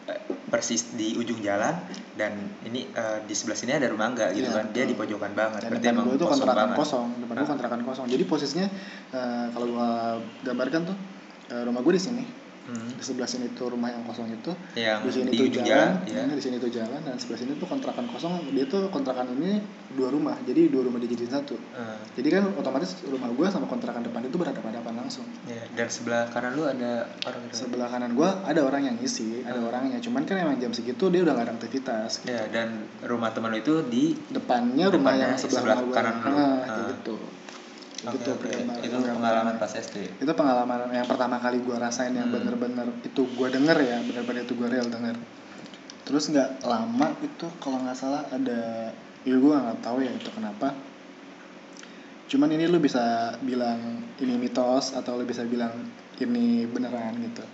eh, 0.07 0.21
persis 0.47 0.95
di 0.95 1.17
ujung 1.17 1.41
jalan 1.41 1.75
dan 2.15 2.37
ini 2.63 2.87
eh, 2.87 3.19
di 3.25 3.35
sebelah 3.35 3.57
sini 3.57 3.75
ada 3.75 3.91
rumah 3.91 4.13
Angga 4.13 4.31
gitu 4.31 4.47
Iya, 4.47 4.59
kan. 4.63 4.67
Dia 4.71 4.85
di 4.87 4.95
pojokan 4.95 5.33
banget. 5.35 5.67
Dan 5.67 5.71
berarti 5.75 5.87
depan 5.89 5.97
emang 5.99 6.07
itu 6.13 6.19
kosong 6.21 6.31
kontrakan 6.39 6.61
banget. 6.63 6.79
kosong 6.79 7.07
depan 7.19 7.35
gue 7.35 7.43
Hah? 7.43 7.51
kontrakan 7.51 7.81
kosong. 7.83 8.07
Jadi 8.07 8.25
posisinya 8.25 8.67
eh, 9.11 9.47
kalau 9.51 9.67
gue 9.67 9.91
gambarkan 10.45 10.81
tuh 10.87 10.97
eh, 11.51 11.63
rumah 11.65 11.81
gue 11.81 11.95
di 11.97 12.03
sini 12.05 12.25
Hmm. 12.65 12.89
di 12.91 13.03
sebelah 13.03 13.27
sini 13.27 13.53
tuh 13.53 13.69
rumah 13.69 13.89
yang 13.89 14.01
kosong 14.03 14.25
itu 14.27 14.49
yang 14.73 15.01
di 15.01 15.13
sini 15.13 15.29
di 15.29 15.37
tuh 15.37 15.49
jalan, 15.55 15.69
jalan, 16.01 16.09
ya. 16.09 16.23
nah, 16.23 16.33
di 16.33 16.41
sini 16.41 16.57
tuh 16.57 16.71
jalan 16.71 16.97
dan 16.99 17.15
sebelah 17.15 17.37
sini 17.37 17.53
tuh 17.55 17.67
kontrakan 17.67 18.09
kosong 18.09 18.33
dia 18.49 18.65
tuh 18.65 18.89
kontrakan 18.89 19.29
ini 19.33 19.61
dua 19.91 20.09
rumah 20.09 20.33
jadi 20.41 20.67
dua 20.67 20.83
rumah 20.83 20.97
dijadiin 20.99 21.29
satu 21.31 21.61
Eh, 21.75 21.99
jadi 22.15 22.29
kan 22.35 22.57
otomatis 22.57 22.97
rumah 23.05 23.29
gue 23.29 23.47
sama 23.47 23.67
kontrakan 23.67 24.01
depan 24.03 24.23
itu 24.23 24.35
berhadapan-hadapan 24.35 24.95
langsung 24.97 25.29
ya. 25.45 25.61
dan 25.71 25.87
sebelah 25.87 26.25
kanan 26.29 26.53
lu 26.53 26.65
ada 26.65 26.93
orang 27.23 27.41
gitu 27.45 27.55
sebelah 27.61 27.87
kanan 27.87 28.11
gue 28.13 28.29
ada 28.43 28.61
orang 28.61 28.83
yang 28.83 28.97
ngisi 28.97 29.43
ada 29.43 29.55
Hmm. 29.55 29.69
orangnya 29.69 29.99
cuman 29.99 30.23
kan 30.23 30.37
emang 30.39 30.57
jam 30.57 30.71
segitu 30.71 31.05
dia 31.07 31.21
udah 31.21 31.33
gak 31.33 31.45
ada 31.45 31.55
aktivitas 31.55 32.11
ya 32.25 32.49
dan 32.49 32.69
rumah 33.03 33.29
teman 33.31 33.51
lu 33.51 33.59
itu 33.59 33.85
di 33.85 34.05
depannya 34.27 34.89
rumah 34.89 35.13
Depannya, 35.13 35.27
yang 35.27 35.37
sebelah, 35.37 35.61
sebelah 35.61 35.77
rumah 35.77 35.85
gua. 35.87 35.97
kanan 36.01 36.15
lu. 36.17 36.33
Nah, 36.33 36.41
Ah. 36.41 36.59
kayak 36.65 36.85
gitu 36.97 37.17
Oke, 38.05 38.21
gitu 38.21 38.31
perkembangan- 38.37 38.85
itu 38.85 38.97
pengalaman 39.01 39.55
pas 39.57 39.73
SD 39.73 39.97
itu 40.21 40.33
pengalaman 40.33 40.93
yang 40.93 41.09
pertama 41.09 41.37
kali 41.39 41.59
gue 41.59 41.73
rasain 41.75 42.13
yang 42.13 42.29
Hmm. 42.29 42.37
bener-bener 42.37 42.89
itu 43.01 43.23
gue 43.25 43.49
denger 43.49 43.79
ya 43.81 43.97
bener-bener 44.03 44.45
itu 44.45 44.55
gue 44.55 44.69
real 44.69 44.89
denger. 44.89 45.17
Terus 46.05 46.29
nggak 46.29 46.63
lama 46.63 47.09
itu 47.19 47.47
kalau 47.59 47.81
nggak 47.81 47.97
salah 47.97 48.29
ada 48.29 48.93
ya 49.25 49.35
gue 49.35 49.55
nggak 49.57 49.81
tahu 49.81 50.05
ya 50.05 50.13
itu 50.13 50.29
kenapa. 50.31 50.77
Cuman 52.29 52.49
ini 52.51 52.65
lu 52.67 52.77
bisa 52.77 53.37
bilang 53.41 53.81
ini 54.19 54.35
mitos 54.37 54.93
atau 54.93 55.17
lu 55.17 55.25
bisa 55.25 55.45
bilang 55.45 55.73
ini 56.19 56.65
beneran 56.65 57.17
gitu. 57.21 57.45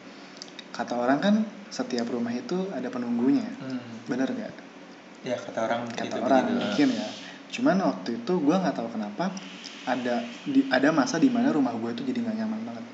Kata 0.71 0.95
orang 0.95 1.19
kan 1.19 1.35
setiap 1.69 2.07
rumah 2.07 2.31
itu 2.31 2.71
ada 2.71 2.87
penunggunya. 2.89 3.47
Hmm. 3.63 3.79
bener 4.09 4.27
gak 4.27 4.51
ya 5.21 5.37
kata 5.37 5.69
orang 5.69 5.85
kata 5.87 6.03
itu 6.03 6.19
orang 6.19 6.45
begitu. 6.49 6.59
mungkin 6.59 6.89
ya 6.97 7.09
cuman 7.51 7.77
waktu 7.83 8.23
itu 8.23 8.33
gue 8.39 8.57
nggak 8.57 8.77
tahu 8.79 8.89
kenapa 8.95 9.35
ada 9.85 10.23
di 10.47 10.67
ada 10.71 10.89
masa 10.95 11.19
di 11.19 11.27
mana 11.27 11.51
rumah 11.51 11.75
gue 11.75 11.91
itu 11.91 12.03
jadi 12.07 12.23
nggak 12.23 12.37
nyaman 12.45 12.61
banget. 12.63 12.85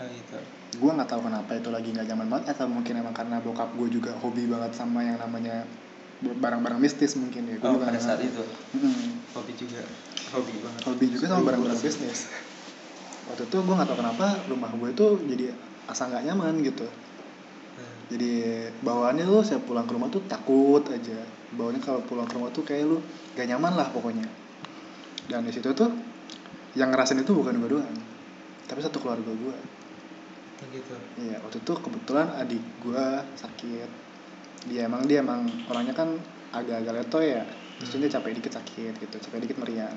Oh, 0.00 0.06
gitu. 0.08 0.38
Gue 0.78 0.90
nggak 0.94 1.10
tahu 1.10 1.20
kenapa 1.26 1.50
itu 1.58 1.68
lagi 1.74 1.88
nggak 1.90 2.06
nyaman 2.14 2.28
banget 2.30 2.46
atau 2.54 2.66
mungkin 2.70 2.94
emang 3.02 3.14
karena 3.16 3.42
bokap 3.42 3.74
gue 3.74 3.88
juga 3.90 4.14
hobi 4.22 4.46
banget 4.46 4.72
sama 4.78 5.02
yang 5.02 5.18
namanya 5.18 5.66
barang-barang 6.20 6.78
mistis 6.78 7.18
mungkin 7.18 7.50
ya. 7.50 7.56
Gue 7.58 7.68
oh 7.68 7.80
pada 7.82 7.98
saat 7.98 8.22
itu? 8.22 8.44
Mm-mm. 8.78 9.26
hobi 9.34 9.52
juga. 9.58 9.82
Hobi 10.30 10.54
banget. 10.62 10.80
Hobi 10.86 11.04
juga 11.10 11.24
sama 11.26 11.42
barang-barang 11.50 11.80
bisnis 11.82 12.30
waktu 13.30 13.46
itu 13.46 13.56
gue 13.62 13.74
nggak 13.78 13.88
tahu 13.88 13.98
kenapa 14.02 14.26
rumah 14.50 14.70
gue 14.74 14.88
itu 14.90 15.06
jadi 15.30 15.44
asa 15.86 16.10
nggak 16.10 16.24
nyaman 16.26 16.54
gitu. 16.66 16.86
Hmm. 16.86 17.98
jadi 18.10 18.32
bawaannya 18.82 19.24
lu 19.24 19.46
saya 19.46 19.62
pulang 19.62 19.86
ke 19.86 19.94
rumah 19.94 20.10
tuh 20.10 20.26
takut 20.26 20.82
aja 20.90 21.22
bawaannya 21.56 21.82
kalau 21.82 22.00
pulang 22.06 22.26
ke 22.26 22.34
rumah 22.38 22.50
tuh 22.54 22.62
kayak 22.62 22.86
lu 22.86 22.98
gak 23.34 23.46
nyaman 23.50 23.74
lah 23.74 23.88
pokoknya 23.90 24.26
dan 25.26 25.42
di 25.46 25.52
situ 25.54 25.70
tuh 25.74 25.90
yang 26.78 26.90
ngerasain 26.94 27.18
itu 27.18 27.32
bukan 27.34 27.58
gue 27.58 27.70
doang 27.78 27.96
tapi 28.66 28.78
satu 28.82 29.02
keluarga 29.02 29.30
gue 29.30 29.56
Oh, 30.60 30.68
gitu 30.68 30.92
Iya, 31.16 31.40
waktu 31.40 31.56
itu 31.64 31.72
kebetulan 31.72 32.36
adik 32.36 32.60
gua 32.84 33.24
sakit. 33.32 33.88
Dia 34.68 34.84
emang 34.84 35.08
dia 35.08 35.24
emang 35.24 35.48
orangnya 35.72 35.96
kan 35.96 36.20
agak-agak 36.52 37.00
letoy 37.00 37.32
ya. 37.32 37.48
Terus 37.80 37.96
Hmm. 37.96 38.04
dia 38.04 38.10
capek 38.20 38.36
dikit 38.36 38.52
sakit 38.60 38.92
gitu, 39.00 39.16
capek 39.24 39.40
dikit 39.40 39.56
meriang. 39.56 39.96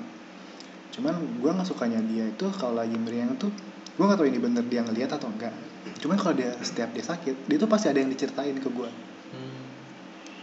Cuman 0.88 1.20
gua 1.44 1.52
nggak 1.52 1.68
sukanya 1.68 2.00
dia 2.08 2.32
itu 2.32 2.48
kalau 2.56 2.80
lagi 2.80 2.96
meriang 2.96 3.36
tuh 3.36 3.52
gua 4.00 4.08
nggak 4.08 4.24
tahu 4.24 4.28
ini 4.32 4.40
bener 4.40 4.64
dia 4.64 4.80
ngeliat 4.80 5.12
atau 5.12 5.28
enggak. 5.28 5.52
Cuman 6.00 6.16
kalau 6.16 6.32
dia 6.32 6.56
setiap 6.64 6.96
dia 6.96 7.04
sakit, 7.04 7.44
dia 7.44 7.56
tuh 7.60 7.68
pasti 7.68 7.92
ada 7.92 8.00
yang 8.00 8.08
diceritain 8.08 8.56
ke 8.56 8.68
gua. 8.72 8.88
hmm. 9.36 9.64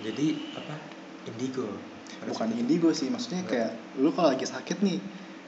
jadi 0.06 0.38
apa 0.54 1.01
indigo 1.26 1.68
Bukan 2.22 2.54
indigo 2.54 2.90
sih, 2.92 3.10
maksudnya 3.10 3.42
Enggak. 3.42 3.72
kayak 3.72 3.72
lu 3.98 4.14
kalau 4.14 4.30
lagi 4.30 4.46
sakit 4.46 4.78
nih, 4.80 5.02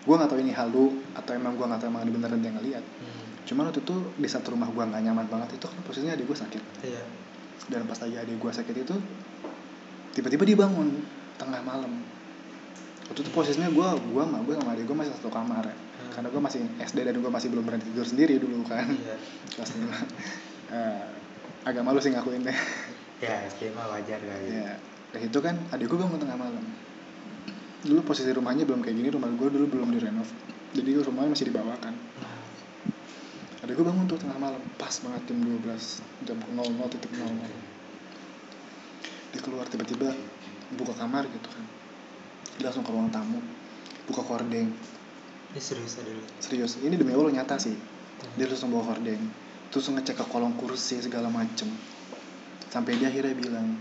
gua 0.03 0.17
nggak 0.17 0.29
tahu 0.29 0.41
ini 0.41 0.49
halu 0.51 0.85
atau 1.13 1.31
emang 1.31 1.53
gua 1.53 1.69
nggak 1.69 1.79
tahu 1.79 1.89
emang 1.91 2.01
beneran 2.07 2.39
dia 2.39 2.49
ngeliat. 2.49 2.81
hmm. 2.81 3.45
Cuman 3.45 3.69
waktu 3.69 3.79
itu 3.79 3.95
di 4.15 4.25
satu 4.25 4.51
rumah 4.51 4.67
gua 4.67 4.85
nggak 4.85 5.01
nyaman 5.01 5.25
banget 5.27 5.53
itu 5.53 5.65
kan 5.65 5.77
posisinya 5.83 6.13
adik 6.13 6.25
gua 6.25 6.37
sakit. 6.39 6.63
iya 6.81 7.03
dan 7.63 7.85
pas 7.85 7.95
lagi 7.95 8.17
adik 8.17 8.35
gue 8.35 8.51
sakit 8.51 8.75
itu 8.77 8.91
tiba-tiba 10.11 10.43
dia 10.43 10.57
bangun 10.57 10.99
tengah 11.33 11.63
malam 11.63 12.03
waktu 13.03 13.19
itu 13.19 13.31
posisinya 13.31 13.69
gue 13.69 13.87
gua 14.11 14.23
sama 14.25 14.39
gue 14.41 14.53
sama 14.53 14.69
adik 14.73 14.83
gue 14.83 14.97
masih 14.97 15.13
satu 15.15 15.29
kamar 15.29 15.63
ya 15.63 15.75
Hmm. 15.93 16.09
karena 16.11 16.27
gue 16.27 16.41
masih 16.41 16.59
SD 16.83 16.97
dan 16.99 17.15
gue 17.15 17.31
masih 17.31 17.47
belum 17.47 17.63
berani 17.63 17.85
tidur 17.85 18.03
sendiri 18.03 18.35
dulu 18.35 18.65
kan 18.65 18.83
iya 18.89 19.15
kelas 19.47 19.71
lima 19.73 19.95
Eh, 20.75 21.03
agak 21.63 21.79
malu 21.79 22.01
sih 22.01 22.09
ngakuin 22.09 22.43
deh 22.43 22.57
ya 23.21 23.45
SD 23.47 23.71
mah 23.71 23.87
wajar 23.87 24.19
kali 24.19 24.49
ya 24.51 24.75
dari 25.13 25.29
itu 25.29 25.39
kan 25.39 25.55
adik 25.70 25.86
gue 25.88 25.98
bangun 26.01 26.17
tengah 26.17 26.36
malam. 26.36 26.65
Dulu 27.86 28.01
posisi 28.01 28.34
rumahnya 28.34 28.65
belum 28.65 28.82
kayak 28.82 28.98
gini 28.98 29.10
rumah 29.13 29.29
gue 29.29 29.48
dulu 29.53 29.65
belum 29.70 29.93
direnov. 29.93 30.25
Jadi 30.74 30.89
rumahnya 30.98 31.38
masih 31.38 31.48
dibawakan 31.53 31.93
Hmm. 31.93 32.41
adik 33.63 33.79
gue 33.79 33.86
bangun 33.86 34.10
tuh 34.10 34.20
tengah 34.20 34.36
malam 34.41 34.60
pas 34.75 34.91
banget 34.91 35.22
jam 35.29 35.38
12 35.39 36.03
jam 36.27 36.38
00 36.41 36.91
titik 36.91 37.12
00 37.15 37.29
dia 39.34 39.41
keluar 39.41 39.65
tiba-tiba 39.65 40.13
buka 40.77 40.93
kamar 40.93 41.25
gitu 41.25 41.50
kan. 41.50 41.65
Dia 42.62 42.70
langsung 42.70 42.86
ke 42.86 42.91
ruang 42.93 43.10
tamu 43.10 43.41
buka 44.05 44.22
kordeng. 44.22 44.70
Ini 45.53 45.62
serius 45.62 45.98
ada 45.98 46.13
serius 46.41 46.77
ini 46.82 46.98
demi 46.98 47.13
allah 47.13 47.34
nyata 47.34 47.58
sih. 47.58 47.74
Dia 48.38 48.46
langsung 48.46 48.70
bawa 48.74 48.93
kordeng 48.93 49.22
terus 49.74 49.89
ngecek 49.89 50.22
ke 50.22 50.25
kolong 50.29 50.53
kursi 50.53 51.01
segala 51.01 51.34
macem. 51.34 51.65
Sampai 52.70 52.98
dia 53.01 53.10
akhirnya 53.10 53.34
bilang 53.34 53.74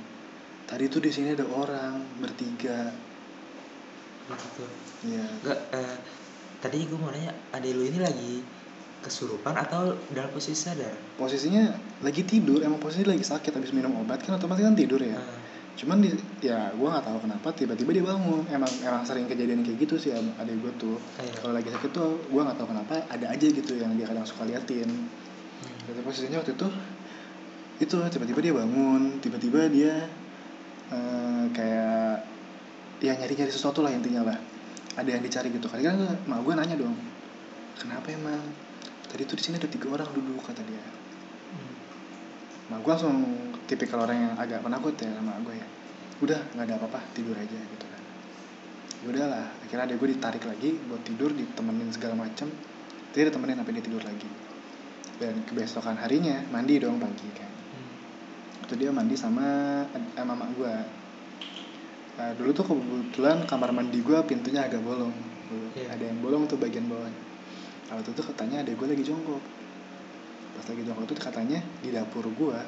tadi 0.67 0.85
tuh 0.89 1.01
di 1.03 1.11
sini 1.11 1.35
ada 1.35 1.47
orang 1.47 2.21
bertiga. 2.21 2.93
Gitu 4.33 4.65
ya 5.13 5.27
enggak 5.43 5.59
eh, 5.75 5.97
tadi 6.63 6.87
gue 6.87 6.95
mau 6.95 7.11
nanya 7.11 7.35
adek 7.51 7.75
lu 7.75 7.83
ini 7.83 7.99
lagi 7.99 8.35
kesurupan 9.03 9.59
atau 9.59 9.99
dalam 10.15 10.31
posisi 10.31 10.55
sadar? 10.55 10.95
Posisinya 11.19 11.75
lagi 12.07 12.23
tidur 12.23 12.63
emang 12.63 12.79
posisinya 12.79 13.19
lagi 13.19 13.27
sakit 13.27 13.51
habis 13.51 13.75
minum 13.75 13.99
obat 13.99 14.23
kan 14.23 14.39
otomatis 14.39 14.63
kan 14.63 14.79
tidur 14.79 15.03
ya. 15.03 15.19
Ah, 15.19 15.43
cuman 15.75 15.99
di 15.99 16.15
ya 16.39 16.71
gue 16.71 16.87
nggak 16.87 17.03
tahu 17.03 17.19
kenapa 17.27 17.49
tiba-tiba 17.51 17.91
dia 17.91 18.05
bangun. 18.07 18.47
Emang 18.47 18.71
emang 18.87 19.03
sering 19.03 19.27
kejadian 19.27 19.67
kayak 19.67 19.83
gitu 19.83 19.99
sih 19.99 20.15
ada 20.15 20.47
gue 20.47 20.73
tuh. 20.79 21.03
Iya. 21.19 21.35
kalau 21.43 21.53
lagi 21.59 21.69
sakit 21.75 21.91
tuh 21.91 22.23
gue 22.31 22.41
nggak 22.47 22.57
tahu 22.63 22.69
kenapa 22.71 23.03
ada 23.11 23.27
aja 23.27 23.47
gitu 23.51 23.73
yang 23.75 23.99
dia 23.99 24.07
kadang 24.07 24.23
suka 24.23 24.47
liatin. 24.47 24.87
Hmm. 24.87 25.79
Jadi 25.91 25.99
posisinya 26.07 26.39
waktu 26.39 26.55
itu 26.55 26.69
itu 27.83 27.97
tiba-tiba 27.99 28.39
dia 28.39 28.55
bangun 28.55 29.19
tiba-tiba 29.19 29.67
dia 29.67 30.07
eh, 30.93 31.45
kayak 31.57 32.15
ya 33.03 33.13
nyari-nyari 33.19 33.51
sesuatu 33.51 33.83
lah 33.83 33.91
intinya 33.91 34.23
lah. 34.29 34.39
Ada 34.95 35.19
yang 35.19 35.23
dicari 35.25 35.49
gitu. 35.51 35.67
Kan 35.67 35.81
kan 35.81 35.97
mak 36.29 36.41
gue 36.45 36.53
nanya 36.55 36.77
dong 36.77 36.95
kenapa 37.83 38.15
emang? 38.15 38.41
Tadi 39.11 39.23
tuh 39.27 39.37
di 39.37 39.43
sini 39.45 39.57
ada 39.59 39.69
tiga 39.69 39.91
orang 39.91 40.09
duduk 40.15 40.41
kata 40.45 40.63
dia. 40.63 40.85
Mak 42.71 42.79
gue 42.81 42.93
langsung 42.95 43.17
tipikal 43.67 44.07
orang 44.07 44.19
yang 44.31 44.33
agak 44.39 44.63
penakut 44.63 44.95
ya 44.97 45.11
sama 45.17 45.37
gue 45.43 45.55
ya. 45.59 45.67
Udah 46.23 46.41
nggak 46.55 46.65
ada 46.71 46.75
apa-apa 46.79 47.01
tidur 47.17 47.35
aja 47.35 47.59
gitu 47.59 47.87
kan. 47.91 48.03
Ya 49.03 49.07
udahlah 49.11 49.47
akhirnya 49.67 49.85
ada 49.91 49.95
gue 49.99 50.09
ditarik 50.15 50.45
lagi 50.47 50.71
buat 50.87 51.03
tidur 51.03 51.35
ditemenin 51.35 51.91
segala 51.91 52.15
macem. 52.15 52.49
Dia 53.13 53.29
ditemenin 53.29 53.59
sampai 53.59 53.75
dia 53.77 53.85
tidur 53.85 54.03
lagi. 54.07 54.31
Dan 55.19 55.45
kebesokan 55.45 55.99
harinya 56.01 56.47
mandi 56.51 56.79
dong 56.81 56.99
pagi 56.99 57.29
kan 57.37 57.62
itu 58.73 58.89
dia 58.89 58.89
mandi 58.89 59.13
sama 59.13 59.85
eh, 59.93 60.25
mama 60.25 60.49
gue 60.57 60.75
Nah, 62.13 62.29
dulu 62.37 62.53
tuh 62.53 62.69
kebetulan 62.69 63.49
kamar 63.49 63.73
mandi 63.73 64.05
gue 64.05 64.15
pintunya 64.29 64.69
agak 64.69 64.85
bolong. 64.85 65.13
Iya. 65.73 65.97
ada 65.97 66.05
yang 66.09 66.21
bolong 66.25 66.45
tuh 66.49 66.57
bagian 66.57 66.89
bawahnya 66.89 67.21
kalau 67.89 68.01
itu 68.01 68.13
tuh 68.17 68.25
katanya 68.25 68.65
ada 68.65 68.73
gue 68.73 68.89
lagi 68.89 69.05
jongkok. 69.05 69.43
Pas 70.57 70.65
lagi 70.65 70.81
jongkok 70.85 71.05
tuh 71.13 71.17
katanya 71.21 71.61
di 71.85 71.93
dapur 71.93 72.25
gue 72.25 72.59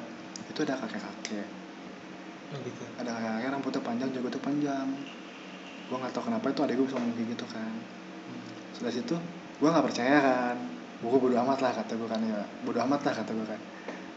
itu 0.53 0.59
ada 0.61 0.77
kakek 0.77 1.01
kakek 1.01 1.47
oh 2.53 2.57
gitu. 2.61 2.83
Ada 3.01 3.09
kakek 3.09 3.31
kakek 3.33 3.49
rambutnya 3.57 3.81
panjang 3.81 4.09
jenggotnya 4.13 4.41
panjang. 4.41 4.87
Gue 5.89 5.97
nggak 5.97 6.13
tahu 6.13 6.23
kenapa 6.29 6.45
itu 6.53 6.61
adek 6.61 6.75
gue 6.77 6.85
bisa 6.89 6.97
ngomong 7.01 7.17
kayak 7.17 7.29
gitu 7.33 7.45
kan. 7.49 7.73
Setelah 8.73 8.93
situ 8.93 9.15
gue 9.61 9.69
nggak 9.69 9.85
percaya 9.89 10.17
kan. 10.21 10.57
Gue 11.01 11.17
bodo 11.17 11.37
amat 11.41 11.59
lah 11.65 11.71
kata 11.73 11.93
gue 11.97 12.09
kan 12.09 12.21
ya. 12.21 12.41
Bodo 12.61 12.79
amat 12.85 13.01
lah 13.01 13.13
kata 13.17 13.31
gue 13.33 13.47
kan 13.49 13.61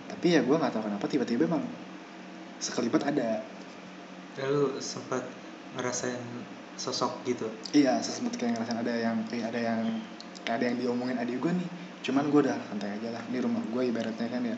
tapi 0.08 0.34
ya 0.34 0.40
gue 0.40 0.56
nggak 0.56 0.72
tahu 0.72 0.88
kenapa 0.88 1.06
tiba-tiba 1.06 1.44
emang 1.44 1.62
sekelibat 2.58 3.06
ada. 3.06 3.44
Lalu 4.40 4.80
sempat 4.80 5.22
ngerasain 5.76 6.18
sosok 6.78 7.22
gitu? 7.28 7.46
Iya 7.76 8.00
sesempet 8.00 8.40
kayak 8.40 8.58
ngerasain 8.58 8.80
ada 8.80 8.94
yang 8.94 9.16
eh, 9.30 9.42
ada 9.44 9.60
yang 9.60 9.80
kayak 10.42 10.56
ada 10.62 10.64
yang 10.72 10.76
diomongin 10.80 11.20
adik 11.20 11.38
gue 11.38 11.52
nih. 11.52 11.68
Cuman 12.02 12.30
gue 12.32 12.40
udah 12.48 12.56
santai 12.70 12.96
aja 12.96 13.12
lah 13.12 13.22
di 13.28 13.38
rumah 13.38 13.60
gue 13.68 13.82
ibaratnya 13.84 14.28
kan 14.30 14.42
ya. 14.42 14.56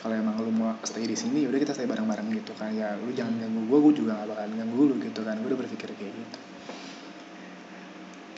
Kalau 0.00 0.16
emang 0.16 0.36
lu 0.40 0.52
mau 0.52 0.72
stay 0.84 1.04
di 1.04 1.16
sini 1.16 1.44
udah 1.44 1.60
kita 1.60 1.72
stay 1.76 1.88
bareng-bareng 1.88 2.28
gitu 2.36 2.52
kan. 2.54 2.70
Ya 2.76 2.94
lu 3.00 3.10
jangan 3.16 3.40
ganggu 3.40 3.66
gue 3.66 3.78
gue 3.88 3.92
juga 4.04 4.20
gak 4.20 4.28
bakalan 4.36 4.52
ganggu 4.58 4.82
lu 4.84 4.94
gitu 5.00 5.20
kan. 5.24 5.34
Gue 5.40 5.48
udah 5.54 5.60
berpikir 5.64 5.88
kayak 5.96 6.12
gitu. 6.12 6.38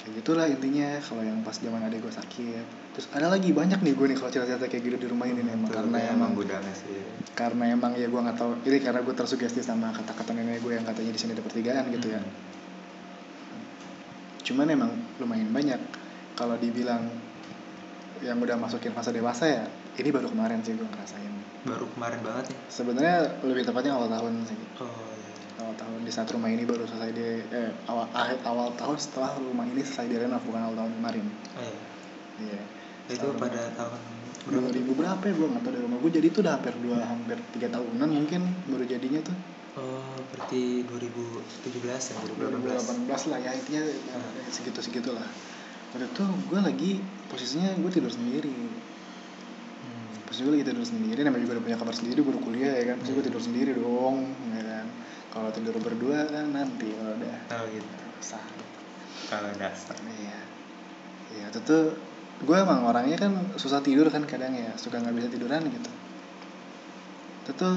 Kayak 0.02 0.12
gitulah 0.22 0.46
intinya 0.46 0.88
kalau 1.02 1.22
yang 1.22 1.38
pas 1.42 1.56
zaman 1.58 1.82
adik 1.86 2.02
gue 2.02 2.12
sakit 2.14 2.81
terus 2.92 3.08
ada 3.16 3.32
lagi 3.32 3.48
banyak 3.56 3.80
nih 3.80 3.96
gue 3.96 4.06
nih 4.12 4.16
kalau 4.20 4.28
cerita-cerita 4.28 4.68
kayak 4.68 4.82
gitu 4.84 4.96
di 5.00 5.08
rumah 5.08 5.24
ini 5.24 5.40
nih 5.40 5.56
emang 5.56 5.72
karena 5.72 6.12
emang 6.12 6.36
gudangnya 6.36 6.76
sih. 6.76 6.92
karena 7.32 7.72
emang 7.72 7.96
ya 7.96 8.04
gue 8.04 8.20
nggak 8.20 8.36
tahu. 8.36 8.52
Ini 8.68 8.78
karena 8.84 9.00
gue 9.00 9.14
tersugesti 9.16 9.64
sama 9.64 9.96
kata-kata 9.96 10.36
nenek 10.36 10.60
gue 10.60 10.76
yang 10.76 10.84
katanya 10.84 11.16
di 11.16 11.20
sini 11.20 11.32
ada 11.32 11.40
pertigaan 11.40 11.88
gitu 11.88 12.12
ya. 12.12 12.20
Hmm. 12.20 13.64
cuman 14.44 14.66
emang 14.68 14.92
lumayan 15.16 15.48
banyak. 15.48 15.80
Kalau 16.36 16.60
dibilang 16.60 17.08
yang 18.20 18.36
udah 18.36 18.60
masukin 18.60 18.92
fase 18.92 19.08
dewasa 19.08 19.44
ya 19.48 19.64
ini 19.96 20.12
baru 20.12 20.28
kemarin 20.28 20.60
sih 20.60 20.76
gue 20.76 20.84
ngerasain. 20.84 21.32
Baru 21.64 21.88
kemarin 21.96 22.20
banget 22.20 22.52
ya 22.52 22.58
sebenarnya 22.68 23.40
lebih 23.40 23.64
tepatnya 23.64 23.96
awal 23.96 24.12
tahun 24.12 24.44
sih. 24.44 24.60
Oh 24.84 24.92
iya. 25.16 25.64
Awal 25.64 25.74
tahun 25.80 26.04
di 26.04 26.12
saat 26.12 26.28
rumah 26.28 26.52
ini 26.52 26.68
baru 26.68 26.84
selesai 26.84 27.10
di 27.16 27.40
eh, 27.56 27.72
awal 27.88 28.04
akhir 28.12 28.44
awal 28.44 28.68
tahun 28.76 29.00
setelah 29.00 29.32
rumah 29.40 29.64
ini 29.64 29.80
selesai 29.80 30.12
direnov 30.12 30.44
bukan 30.44 30.60
awal 30.60 30.76
tahun 30.76 30.92
kemarin. 31.00 31.24
Oh 31.56 31.64
iya. 31.64 31.80
Iya 32.42 32.81
itu 33.12 33.26
Setelah 33.28 33.40
pada 33.40 33.62
tahun 33.76 34.00
dua 34.42 34.58
berapa 34.58 34.70
ribu 34.74 34.92
berapa 34.98 35.22
ya? 35.22 35.32
Gue 35.38 35.46
nggak 35.54 35.62
tahu 35.62 35.72
dari 35.72 35.84
rumah 35.86 35.98
gue 36.02 36.10
jadi 36.10 36.26
itu 36.26 36.38
udah 36.42 36.52
hampir 36.58 36.74
dua 36.82 36.98
hampir 37.06 37.38
tiga 37.54 37.68
tahunan 37.70 38.08
mungkin 38.10 38.42
baru 38.66 38.84
jadinya 38.88 39.20
tuh. 39.22 39.36
Oh 39.72 40.18
berarti 40.34 40.84
2017 40.84 42.10
ya? 42.10 42.14
2018 42.36 43.06
2018 43.06 43.30
lah 43.30 43.38
ya. 43.38 43.50
Intinya 43.54 43.82
Hmm. 43.86 44.50
segitu 44.50 44.80
segitu 44.82 45.10
lah 45.14 45.28
waktu 45.92 46.08
itu 46.08 46.24
gue 46.24 46.60
lagi 46.60 46.92
posisinya 47.28 47.70
gue 47.78 47.90
tidur 47.92 48.10
sendiri. 48.10 48.50
Hmm. 48.50 50.12
posisi 50.26 50.42
gue 50.48 50.54
lagi 50.58 50.66
tidur 50.72 50.84
sendiri 50.88 51.20
namanya 51.22 51.42
juga 51.44 51.52
udah 51.60 51.64
punya 51.68 51.78
kamar 51.78 51.94
sendiri 51.94 52.20
baru 52.24 52.38
kuliah 52.42 52.72
ya 52.82 52.84
kan. 52.92 52.96
Gue 53.04 53.14
Hmm. 53.14 53.26
tidur 53.30 53.42
sendiri 53.42 53.70
dong 53.78 54.16
ya 54.58 54.62
kan. 54.66 54.86
Kalau 55.32 55.48
tidur 55.54 55.74
berdua 55.80 56.28
kan 56.28 56.50
nanti 56.52 56.92
kalau 56.92 57.14
udah 57.16 57.36
oh 57.56 57.64
gitu. 57.70 57.88
kalau 59.32 59.50
dasar 59.56 59.96
iya. 60.20 60.40
Iya 61.32 61.48
itu 61.48 61.60
tuh 61.64 62.11
gue 62.42 62.56
emang 62.58 62.82
orangnya 62.82 63.14
kan 63.16 63.32
susah 63.54 63.78
tidur 63.78 64.10
kan 64.10 64.26
kadang 64.26 64.50
ya 64.52 64.74
suka 64.74 64.98
nggak 64.98 65.14
bisa 65.14 65.28
tiduran 65.30 65.62
gitu. 65.66 65.90
Itu 67.46 67.50
tuh 67.54 67.76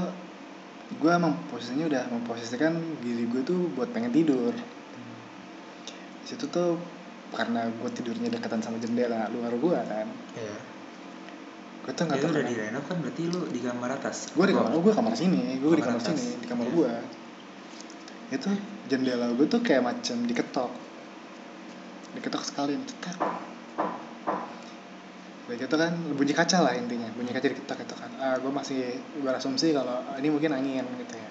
gue 1.01 1.11
emang 1.13 1.37
posisinya 1.49 1.85
udah 1.85 2.03
memposisikan 2.09 2.73
diri 3.01 3.29
gue 3.29 3.41
tuh 3.45 3.69
buat 3.77 3.93
pengen 3.93 4.09
tidur. 4.09 4.53
Di 6.21 6.25
situ 6.25 6.49
tuh 6.49 6.81
karena 7.33 7.69
gue 7.69 7.89
tidurnya 7.93 8.29
dekatan 8.33 8.61
sama 8.65 8.81
jendela 8.81 9.29
luar 9.29 9.53
gue 9.53 9.77
kan. 9.85 10.07
Iya. 10.33 10.57
Gue 11.85 11.93
tuh 11.93 12.03
nggak 12.09 12.17
itu 12.17 12.25
tahu 12.25 12.33
udah 12.33 12.41
kenapa. 12.41 12.57
di 12.57 12.65
renov 12.65 12.83
kan 12.89 12.97
berarti 13.05 13.21
lu 13.29 13.41
di 13.53 13.59
kamar 13.61 13.89
atas. 14.01 14.17
Gue 14.33 14.45
di 14.49 14.53
kamar 14.57 14.73
gue 14.73 14.93
kamar 14.93 15.13
sini 15.13 15.61
gue 15.61 15.69
di 15.77 15.83
Kamar 15.85 16.01
kamar 16.01 16.09
atas. 16.09 16.17
sini 16.17 16.33
di 16.41 16.47
kamar 16.49 16.65
Iya. 16.65 16.73
gue 16.73 16.93
itu 18.25 18.49
jendela 18.89 19.29
gue 19.37 19.45
tuh 19.45 19.61
kayak 19.61 19.85
macam 19.85 20.17
diketok. 20.25 20.71
Diketok 22.17 22.41
sekali 22.41 22.73
cetak 22.81 23.17
Kayak 25.45 25.69
gitu 25.69 25.75
kan 25.77 25.93
bunyi 26.17 26.33
kaca 26.33 26.57
lah 26.65 26.73
intinya 26.73 27.05
bunyi 27.13 27.29
kaca 27.29 27.47
diketok 27.53 27.77
gitu 27.85 27.95
kan. 28.01 28.09
Ah, 28.17 28.35
gue 28.41 28.49
masih 28.49 28.97
berasumsi 29.21 29.77
kalau 29.77 29.93
ah, 29.93 30.17
ini 30.17 30.33
mungkin 30.33 30.57
angin 30.57 30.81
gitu 31.05 31.13
ya. 31.13 31.29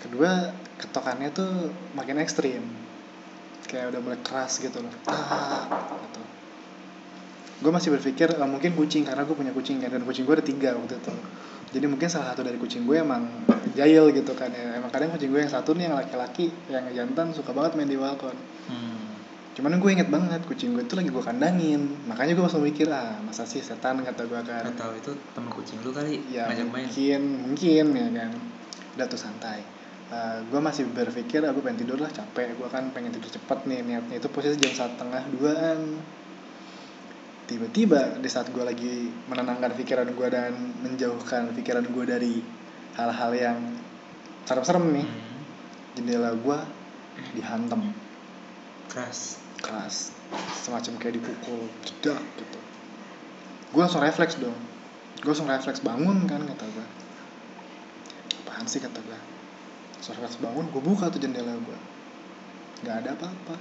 Kedua 0.00 0.30
ketokannya 0.80 1.28
tuh 1.36 1.68
makin 1.92 2.16
ekstrim. 2.24 2.64
Kayak 3.68 3.92
udah 3.92 4.00
mulai 4.00 4.20
keras 4.24 4.64
gitu 4.64 4.80
loh. 4.80 4.92
Tak 5.04 5.68
gitu. 6.08 6.22
Gue 7.60 7.72
masih 7.72 7.92
berpikir 7.92 8.32
ah, 8.40 8.48
mungkin 8.48 8.72
kucing 8.72 9.04
karena 9.04 9.28
gue 9.28 9.36
punya 9.36 9.52
kucing 9.52 9.76
kan 9.76 9.92
dan 9.92 10.00
kucing 10.08 10.24
gue 10.24 10.32
ada 10.32 10.46
tiga 10.46 10.72
waktu 10.72 10.96
itu. 10.96 11.14
Jadi 11.76 11.86
mungkin 11.92 12.08
salah 12.08 12.32
satu 12.32 12.48
dari 12.48 12.56
kucing 12.56 12.88
gue 12.88 12.96
emang 12.96 13.28
jahil 13.76 14.08
gitu 14.08 14.32
kan 14.32 14.48
ya. 14.48 14.80
Emang 14.80 14.88
kadang 14.88 15.12
kucing 15.12 15.28
gue 15.28 15.44
yang 15.44 15.52
satu 15.52 15.76
nih 15.76 15.92
yang 15.92 16.00
laki-laki 16.00 16.48
yang 16.72 16.88
jantan 16.96 17.36
suka 17.36 17.52
banget 17.52 17.76
main 17.76 17.92
di 17.92 18.00
balkon 18.00 18.32
hmm. 18.72 18.95
Cuman 19.56 19.80
gue 19.80 19.88
inget 19.88 20.12
banget 20.12 20.44
kucing 20.44 20.76
gue 20.76 20.84
itu 20.84 20.92
lagi 20.92 21.08
gue 21.08 21.24
kandangin. 21.24 21.80
Makanya 22.04 22.36
gue 22.36 22.44
langsung 22.44 22.60
mikir 22.60 22.92
ah 22.92 23.16
masa 23.24 23.48
sih 23.48 23.64
setan 23.64 24.04
kata 24.04 24.28
gue 24.28 24.40
kan. 24.44 24.68
Gak 24.68 24.76
tahu 24.76 24.92
itu 25.00 25.16
temen 25.32 25.48
kucing 25.48 25.80
lu 25.80 25.96
kali 25.96 26.20
ya 26.28 26.44
ngajak 26.44 26.68
main. 26.68 26.84
mungkin 26.84 27.22
mungkin 27.40 27.84
ya 27.96 28.08
kan. 28.20 28.30
Udah 29.00 29.06
tuh 29.08 29.16
santai. 29.16 29.64
Gue 30.52 30.60
masih 30.60 30.84
berpikir 30.92 31.40
aku 31.40 31.64
pengen 31.64 31.88
tidur 31.88 31.96
lah 31.96 32.12
capek. 32.12 32.52
Gue 32.52 32.68
kan 32.68 32.92
pengen 32.92 33.16
tidur 33.16 33.32
cepet 33.32 33.64
nih 33.64 33.80
niatnya 33.80 34.20
itu 34.20 34.28
posisi 34.28 34.60
jam 34.60 34.76
satu 34.76 35.00
tengah 35.00 35.24
duaan. 35.32 36.04
Tiba-tiba 37.48 38.20
di 38.20 38.28
saat 38.28 38.52
gue 38.52 38.60
lagi 38.60 39.08
menenangkan 39.32 39.72
pikiran 39.72 40.12
gue 40.12 40.28
dan 40.28 40.52
menjauhkan 40.84 41.56
pikiran 41.56 41.88
gue 41.88 42.04
dari 42.04 42.34
hal-hal 43.00 43.32
yang 43.32 43.58
serem-serem 44.44 44.84
nih 45.00 45.08
Hmm. 45.08 45.40
jendela 45.96 46.36
gue 46.36 46.58
dihantam. 47.38 47.88
Keras 48.92 49.45
keras 49.66 50.14
semacam 50.62 50.92
kayak 51.02 51.14
dipukul 51.18 51.66
jedak 51.82 52.22
gitu. 52.38 52.58
Gue 53.74 53.80
langsung 53.82 53.98
refleks 54.00 54.38
dong. 54.38 54.54
Gue 55.18 55.34
langsung 55.34 55.50
refleks 55.50 55.82
bangun 55.82 56.30
kan 56.30 56.46
kata 56.46 56.64
gue 56.70 56.86
apaan 58.46 58.66
sih 58.70 58.78
kata 58.78 59.02
gue 59.02 59.18
langsung 59.98 60.14
refleks 60.14 60.38
bangun 60.38 60.70
gue 60.70 60.82
buka 60.82 61.10
tuh 61.10 61.18
jendela 61.18 61.50
gue 61.50 61.78
nggak 62.86 62.96
ada 63.02 63.10
apa-apa. 63.18 63.56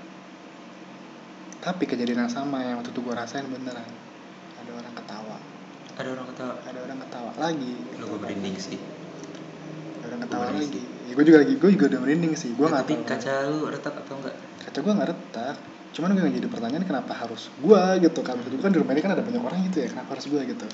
Tapi 1.66 1.84
kejadian 1.90 2.30
yang 2.30 2.34
sama 2.34 2.62
yang 2.62 2.78
waktu 2.78 2.94
itu 2.94 3.02
gue 3.02 3.16
rasain 3.18 3.48
beneran. 3.50 3.90
Ada 4.62 4.72
orang 4.78 4.94
ketawa. 4.94 5.38
Ada 5.98 6.10
orang 6.14 6.28
ketawa? 6.30 6.54
Ada 6.62 6.80
orang 6.86 7.00
ketawa 7.02 7.32
lagi. 7.42 7.74
Lu 7.98 8.06
gue 8.06 8.20
merinding 8.22 8.56
sih. 8.62 8.78
Ada 10.04 10.14
orang 10.14 10.22
ketawa 10.30 10.46
lagi. 10.54 10.84
ya, 11.10 11.14
gue 11.18 11.26
juga 11.26 11.38
lagi 11.42 11.54
gue 11.58 11.70
juga 11.74 11.86
udah 11.96 12.00
merinding 12.06 12.34
sih. 12.38 12.54
Gue 12.54 12.70
nggak 12.70 12.86
tapi 12.86 12.94
tahu. 13.02 13.10
kaca 13.10 13.34
lu 13.50 13.60
retak 13.72 13.94
atau 13.98 14.14
enggak 14.22 14.36
kata 14.62 14.78
gue 14.82 14.94
nggak 14.94 15.10
retak 15.10 15.58
cuman 15.96 16.12
gue 16.12 16.28
jadi 16.28 16.52
pertanyaan 16.52 16.84
kenapa 16.84 17.16
harus 17.16 17.48
gue 17.64 17.82
gitu 18.04 18.20
kan? 18.20 18.36
Itu 18.44 18.60
kan 18.60 18.76
di 18.76 18.84
rumah 18.84 18.92
ini 18.92 19.00
kan 19.00 19.16
ada 19.16 19.24
banyak 19.24 19.40
orang 19.40 19.64
gitu 19.72 19.80
ya 19.80 19.88
kenapa 19.88 20.20
harus 20.20 20.28
gue 20.28 20.42
gitu? 20.44 20.68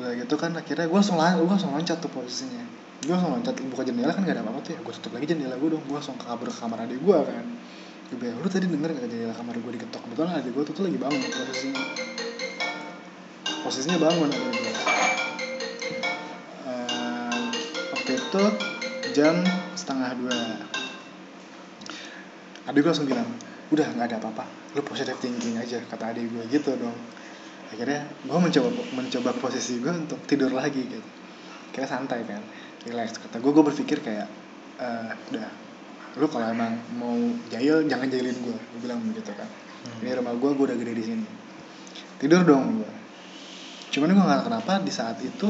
Udah 0.00 0.12
gitu 0.16 0.34
kan 0.40 0.56
akhirnya 0.56 0.88
gue 0.88 0.96
langsung 0.96 1.20
lan- 1.20 1.36
gue 1.36 1.44
langsung 1.44 1.76
loncat 1.76 2.00
tuh 2.00 2.08
posisinya. 2.08 2.64
Gue 3.04 3.12
langsung 3.12 3.36
loncat 3.36 3.52
buka 3.68 3.84
jendela 3.84 4.16
kan 4.16 4.24
gak 4.24 4.32
ada 4.32 4.40
apa-apa 4.40 4.64
tuh 4.64 4.72
ya 4.72 4.80
gue 4.80 4.92
tutup 4.96 5.12
lagi 5.12 5.26
jendela 5.28 5.60
gue 5.60 5.68
dong 5.68 5.84
gue 5.84 5.96
langsung 6.00 6.16
kabur 6.16 6.48
ke 6.48 6.56
kamar 6.56 6.88
adik 6.88 7.04
gue 7.04 7.18
kan. 7.20 7.46
Gue 8.08 8.16
bilang 8.16 8.40
lu 8.40 8.48
tadi 8.48 8.64
denger 8.64 8.90
gak 8.96 9.08
jendela 9.12 9.34
kamar 9.36 9.54
gue 9.60 9.72
diketok? 9.76 10.00
Kebetulan 10.08 10.32
adik 10.40 10.52
gue 10.56 10.62
tuh, 10.64 10.72
tuh 10.72 10.84
lagi 10.88 10.96
bangun 10.96 11.20
posisinya. 11.20 11.82
Posisinya 13.60 13.98
bangun 14.00 14.28
adik 14.32 14.40
gue 14.56 14.72
Eh, 16.64 17.44
waktu 17.92 18.10
itu 18.16 18.44
jam 19.12 19.36
setengah 19.76 20.16
dua 20.16 20.38
adik 22.68 22.84
gue 22.84 22.90
langsung 22.92 23.08
bilang 23.08 23.26
udah 23.68 23.86
nggak 23.96 24.06
ada 24.12 24.16
apa-apa. 24.20 24.44
Lu 24.76 24.84
positive 24.84 25.16
thinking 25.18 25.56
aja 25.56 25.80
kata 25.82 26.12
adik 26.12 26.28
gue 26.28 26.44
gitu 26.48 26.76
dong. 26.76 26.94
Akhirnya 27.68 28.04
gue 28.22 28.38
mencoba 28.38 28.68
mencoba 28.92 29.30
posisi 29.36 29.80
gue 29.80 29.90
untuk 29.90 30.20
tidur 30.24 30.52
lagi 30.52 30.84
gitu. 30.84 31.04
Kayak 31.72 31.88
santai 31.88 32.24
kan. 32.24 32.40
Relax 32.84 33.16
kata 33.18 33.40
gue 33.40 33.50
gue 33.50 33.64
berpikir 33.64 33.98
kayak 34.00 34.28
"Eh, 34.78 35.10
udah. 35.32 35.48
Lu 36.16 36.26
kalau 36.26 36.48
emang 36.48 36.76
mau 36.96 37.16
jahil 37.48 37.84
jangan 37.84 38.08
jahilin 38.08 38.36
gue 38.36 38.56
gue 38.56 38.80
bilang 38.80 39.00
begitu 39.02 39.32
kan. 39.32 39.48
Hmm. 39.78 40.02
ini 40.02 40.10
rumah 40.10 40.34
gue 40.34 40.50
gue 40.52 40.64
udah 40.68 40.76
gede 40.76 40.92
di 40.92 41.04
sini. 41.04 41.26
Tidur 42.18 42.44
dong 42.44 42.82
gue 42.82 42.90
cuman 43.88 44.12
gue 44.12 44.20
nggak 44.20 44.44
kenapa 44.44 44.72
di 44.84 44.92
saat 44.92 45.16
itu 45.24 45.48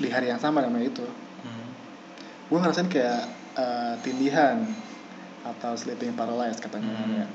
di 0.00 0.08
hari 0.08 0.32
yang 0.32 0.40
sama 0.40 0.64
namanya 0.64 0.88
itu 0.88 1.04
Hmm. 1.38 1.68
gue 2.48 2.58
ngerasain 2.58 2.88
kayak 2.88 3.22
eh, 3.54 3.94
tindihan 4.02 4.64
atau 5.46 5.72
sleeping 5.78 6.14
paralysis 6.18 6.58
katanya. 6.58 6.90
Hmm. 6.90 7.02
namanya. 7.04 7.26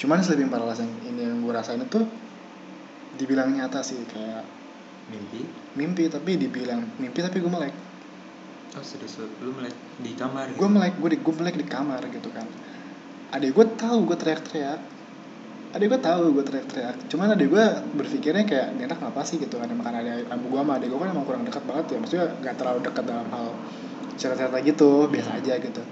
cuman 0.00 0.24
sleeping 0.24 0.48
paralysis 0.48 0.88
yang 0.88 0.94
ini 1.12 1.20
yang 1.28 1.38
gue 1.44 1.52
rasain 1.52 1.82
itu 1.84 2.00
dibilang 3.20 3.52
nyata 3.52 3.84
sih 3.84 4.00
kayak 4.08 4.48
mimpi? 5.12 5.44
Mimpi 5.76 6.08
tapi 6.08 6.40
dibilang 6.40 6.86
mimpi 6.96 7.20
tapi 7.20 7.42
gue 7.42 7.52
melek. 7.52 7.74
Oh 8.78 8.84
serius? 8.86 9.20
Lu- 9.20 9.52
melek 9.52 9.74
di 10.00 10.16
kamar 10.16 10.56
gue 10.56 10.68
melek 10.70 10.94
gue 10.96 11.10
di 11.12 11.18
gue 11.20 11.34
melek 11.36 11.56
di 11.60 11.66
kamar 11.68 12.00
gitu 12.08 12.32
kan. 12.32 12.46
Adik 13.36 13.52
gue 13.52 13.66
tahu 13.76 14.08
gue 14.08 14.16
teriak-teriak. 14.16 14.80
Adik 15.76 15.86
gue 15.92 16.00
tahu 16.00 16.22
gue 16.32 16.44
teriak-teriak. 16.48 16.96
Cuman 17.12 17.36
adik 17.36 17.52
gue 17.52 17.66
berpikirnya 17.94 18.48
kayak 18.48 18.80
ini 18.80 18.88
anak 18.88 19.04
ngapa 19.04 19.22
sih? 19.28 19.36
gitu 19.36 19.60
kan. 19.60 19.68
Emang 19.68 19.84
kan 19.84 20.00
ada 20.00 20.24
abu 20.32 20.48
gue 20.48 20.60
sama 20.64 20.80
adik 20.80 20.88
gue 20.88 20.98
kan 20.98 21.08
emang 21.12 21.26
kurang 21.28 21.44
dekat 21.44 21.62
banget 21.68 21.84
ya. 21.92 21.98
Maksudnya 22.00 22.26
gak 22.40 22.54
terlalu 22.56 22.80
dekat 22.88 23.04
dalam 23.04 23.28
hal 23.28 23.52
cerita-cerita 24.16 24.58
gitu 24.64 25.08
biasa 25.08 25.30
aja 25.40 25.54
gitu 25.60 25.82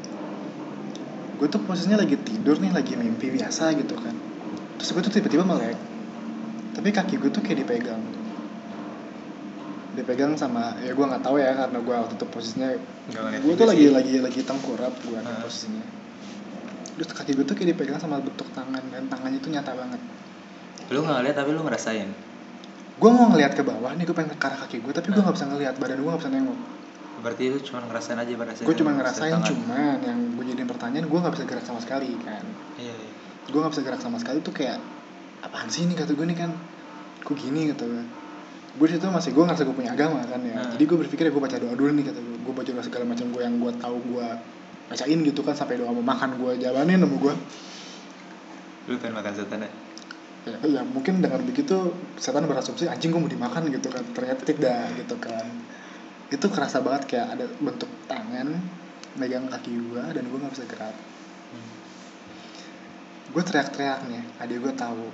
gue 1.38 1.46
tuh 1.46 1.62
posisinya 1.62 2.02
lagi 2.02 2.18
tidur 2.18 2.58
nih 2.58 2.74
lagi 2.74 2.98
mimpi 2.98 3.30
biasa 3.30 3.70
gitu 3.78 3.94
kan. 3.94 4.14
Terus 4.82 4.90
gue 4.90 5.02
tuh 5.06 5.12
tiba-tiba 5.14 5.46
melek. 5.46 5.78
Tapi 6.74 6.88
kaki 6.90 7.14
gue 7.18 7.30
tuh 7.30 7.42
kayak 7.42 7.62
dipegang. 7.62 8.02
Dipegang 9.94 10.34
sama 10.34 10.78
ya 10.82 10.94
gue 10.94 11.04
nggak 11.06 11.22
tahu 11.22 11.38
ya 11.38 11.54
karena 11.54 11.78
gue 11.78 11.94
waktu 11.94 12.14
itu 12.18 12.26
posisinya 12.26 12.68
gue 13.38 13.54
tuh 13.54 13.66
lagi 13.66 13.86
lagi 13.90 14.14
lagi 14.18 14.40
tengkurap 14.42 14.94
gue 15.06 15.18
Ah. 15.22 15.46
posisinya. 15.46 15.86
Terus 16.98 17.14
kaki 17.14 17.38
gue 17.38 17.46
tuh 17.46 17.54
kayak 17.54 17.74
dipegang 17.74 18.02
sama 18.02 18.18
bentuk 18.18 18.50
tangan 18.54 18.82
dan 18.90 19.06
tangannya 19.06 19.38
itu 19.38 19.48
nyata 19.50 19.78
banget. 19.78 20.02
Lu 20.90 21.06
nggak 21.06 21.22
ngeliat 21.22 21.36
tapi 21.38 21.50
lu 21.54 21.62
ngerasain? 21.62 22.10
Gue 22.98 23.10
mau 23.14 23.30
ngeliat 23.30 23.54
ke 23.54 23.62
bawah 23.62 23.94
nih 23.94 24.02
gue 24.02 24.14
pengen 24.14 24.34
ke 24.34 24.42
arah 24.42 24.58
kaki 24.66 24.82
gue 24.82 24.90
tapi 24.90 25.14
gue 25.14 25.22
nggak 25.22 25.36
bisa 25.38 25.46
ngeliat 25.46 25.74
badan 25.78 26.02
gue 26.02 26.10
nggak 26.10 26.22
bisa 26.26 26.34
nengok 26.34 26.77
berarti 27.18 27.42
lu 27.50 27.58
cuma 27.60 27.82
ngerasain 27.84 28.18
aja 28.18 28.30
pada 28.38 28.52
saat 28.54 28.66
gue 28.66 28.76
cuma 28.78 28.92
ngerasain 28.94 29.32
tangan. 29.34 29.48
cuman 29.50 29.98
yang 30.06 30.20
gue 30.38 30.44
jadiin 30.54 30.68
pertanyaan 30.68 31.06
gue 31.10 31.18
nggak 31.18 31.34
bisa 31.34 31.44
gerak 31.44 31.64
sama 31.66 31.80
sekali 31.82 32.10
kan? 32.22 32.44
Iya 32.78 32.94
iya. 32.94 33.10
Gue 33.50 33.58
nggak 33.62 33.72
bisa 33.74 33.82
gerak 33.82 34.00
sama 34.00 34.16
sekali 34.22 34.38
tuh 34.44 34.54
kayak 34.54 34.78
apaan 35.42 35.68
sih 35.68 35.86
ini? 35.86 35.98
Kata 35.98 36.14
gue 36.14 36.26
nih 36.26 36.38
kan. 36.38 36.50
Kok 37.26 37.34
gini 37.34 37.74
kata 37.74 37.84
gue 37.84 38.02
gue 38.78 38.86
situ 38.86 39.06
masih 39.10 39.30
gue 39.34 39.42
ngerasa 39.42 39.62
gue 39.66 39.74
punya 39.74 39.92
agama 39.96 40.22
kan 40.22 40.38
ya. 40.44 40.54
Ah. 40.54 40.70
jadi 40.78 40.84
gue 40.86 40.98
berpikir 41.02 41.24
ya 41.26 41.32
gue 41.34 41.42
baca 41.42 41.56
doa 41.58 41.74
dulu 41.74 41.90
nih 41.98 42.04
kata 42.14 42.20
gue 42.22 42.38
gue 42.46 42.54
baca 42.54 42.70
doa 42.70 42.84
segala 42.86 43.04
macam 43.10 43.26
gue 43.34 43.42
yang 43.42 43.56
gue 43.58 43.72
tahu 43.74 43.96
gue 44.14 44.28
bacain 44.88 45.18
gitu 45.26 45.40
kan 45.42 45.54
sampai 45.58 45.82
doa 45.82 45.90
mau 45.90 46.04
makan 46.04 46.38
gue 46.38 46.52
jalanin 46.62 47.02
sama 47.02 47.16
gue 47.18 47.34
lu 48.88 48.96
pengen 49.02 49.14
makan 49.18 49.32
setan 49.34 49.60
ya? 49.66 49.70
Ya, 50.48 50.56
ya 50.78 50.82
mungkin 50.86 51.20
dengan 51.20 51.42
begitu 51.44 51.92
setan 52.16 52.46
berasumsi 52.46 52.86
anjing 52.86 53.10
gue 53.10 53.20
mau 53.20 53.28
dimakan 53.28 53.68
gitu 53.68 53.90
kan. 53.90 54.00
Ternyata 54.14 54.42
tidak 54.46 54.94
gitu 54.96 55.16
kan 55.18 55.44
itu 56.28 56.46
kerasa 56.52 56.84
banget 56.84 57.08
kayak 57.08 57.26
ada 57.36 57.44
bentuk 57.56 57.88
tangan 58.04 58.52
megang 59.16 59.48
kaki 59.48 59.72
gue 59.72 60.04
dan 60.12 60.24
gue 60.28 60.38
nggak 60.38 60.52
bisa 60.52 60.64
gerak. 60.68 60.96
Hmm. 61.48 61.72
gue 63.28 63.42
teriak-teriak 63.44 64.00
nih 64.08 64.22
adik 64.44 64.60
gue 64.60 64.74
tahu. 64.76 65.08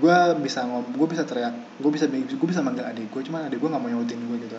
Gue 0.00 0.18
bisa 0.40 0.64
ngom 0.64 0.96
gue 0.96 1.08
bisa 1.12 1.28
teriak 1.28 1.52
gue 1.76 1.90
bisa 1.92 2.08
gue 2.08 2.48
bisa 2.48 2.64
manggil 2.64 2.88
adik 2.88 3.12
gue 3.12 3.22
cuman 3.28 3.52
adik 3.52 3.60
gue 3.60 3.68
nggak 3.68 3.82
mau 3.84 3.90
nyautin 3.92 4.20
gue 4.24 4.38
gitu. 4.48 4.56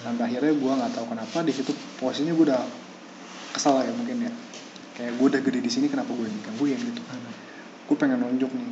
Sampai 0.00 0.32
akhirnya 0.32 0.56
gue 0.56 0.72
nggak 0.72 0.92
tahu 0.96 1.06
kenapa 1.12 1.38
di 1.44 1.52
situ 1.52 1.76
posisinya 2.00 2.32
gue 2.32 2.44
udah 2.48 2.62
kesel 3.52 3.84
ya 3.84 3.92
mungkin 3.92 4.16
ya. 4.26 4.32
Kayak 4.96 5.12
gue 5.20 5.26
udah 5.28 5.40
gede 5.44 5.60
di 5.60 5.70
sini 5.72 5.86
kenapa 5.92 6.08
gue 6.16 6.24
yang 6.24 6.36
digangguin 6.40 6.80
gitu. 6.88 7.02
Hmm. 7.04 7.32
gue 7.84 7.96
pengen 8.00 8.24
nunjuk 8.24 8.48
nih. 8.48 8.68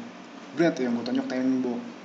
Berat 0.56 0.80
yang 0.80 0.96
gue 0.96 1.04
tonjok 1.04 1.28
tembok 1.28 1.99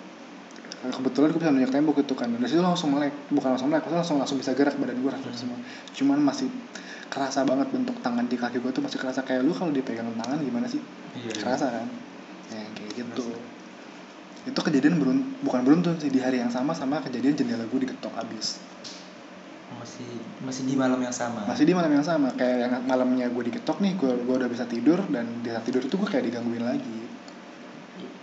Kebetulan 0.92 1.30
gue 1.34 1.40
bisa 1.42 1.52
nunjuk 1.54 1.74
tembok 1.74 1.96
gitu 2.04 2.14
kan. 2.14 2.28
Dan 2.30 2.40
dari 2.42 2.52
situ 2.52 2.62
langsung 2.62 2.92
melek. 2.94 3.14
Bukan 3.32 3.50
langsung 3.56 3.70
melek 3.72 3.88
maksudnya 3.88 4.02
langsung 4.04 4.18
langsung 4.22 4.38
bisa 4.42 4.52
gerak 4.54 4.76
badan 4.76 4.98
gue 5.00 5.12
refleks 5.12 5.40
semua. 5.42 5.58
Cuman 5.96 6.18
masih 6.22 6.50
kerasa 7.10 7.48
banget 7.48 7.72
bentuk 7.72 7.96
tangan 8.04 8.26
di 8.28 8.36
kaki 8.36 8.60
gue 8.60 8.72
tuh 8.76 8.84
masih 8.84 9.00
kerasa 9.00 9.24
kayak 9.24 9.46
lu 9.46 9.56
kalau 9.56 9.72
dipegang 9.72 10.10
tangan 10.20 10.38
gimana 10.42 10.68
sih? 10.68 10.82
Iya 11.16 11.32
iya. 11.32 11.42
kerasa 11.42 11.66
kan? 11.72 11.88
Ya 12.52 12.62
kayak 12.76 12.92
gitu. 12.98 13.26
Itu 14.46 14.60
kejadian 14.62 15.02
berun 15.02 15.20
bukan 15.42 15.62
beruntun 15.64 15.96
sih. 16.02 16.12
Di 16.12 16.20
hari 16.20 16.42
yang 16.42 16.52
sama 16.52 16.76
sama 16.76 17.00
kejadian 17.02 17.38
jendela 17.38 17.66
gue 17.66 17.80
diketok 17.86 18.14
abis. 18.20 18.60
Masih 19.80 20.12
masih 20.46 20.64
di 20.66 20.76
malam 20.78 21.00
yang 21.02 21.14
sama? 21.14 21.46
Masih 21.46 21.66
di 21.66 21.74
malam 21.74 21.92
yang 21.94 22.06
sama. 22.06 22.34
Kayak 22.34 22.58
yang 22.70 22.74
malamnya 22.86 23.30
gue 23.30 23.44
diketok 23.54 23.80
nih 23.82 23.94
gue 23.96 24.12
gue 24.26 24.36
udah 24.36 24.50
bisa 24.50 24.66
tidur 24.66 25.00
dan 25.10 25.46
di 25.46 25.50
saat 25.54 25.66
tidur 25.66 25.82
itu 25.82 25.96
gue 25.96 26.10
kayak 26.10 26.26
digangguin 26.30 26.66
lagi. 26.66 27.00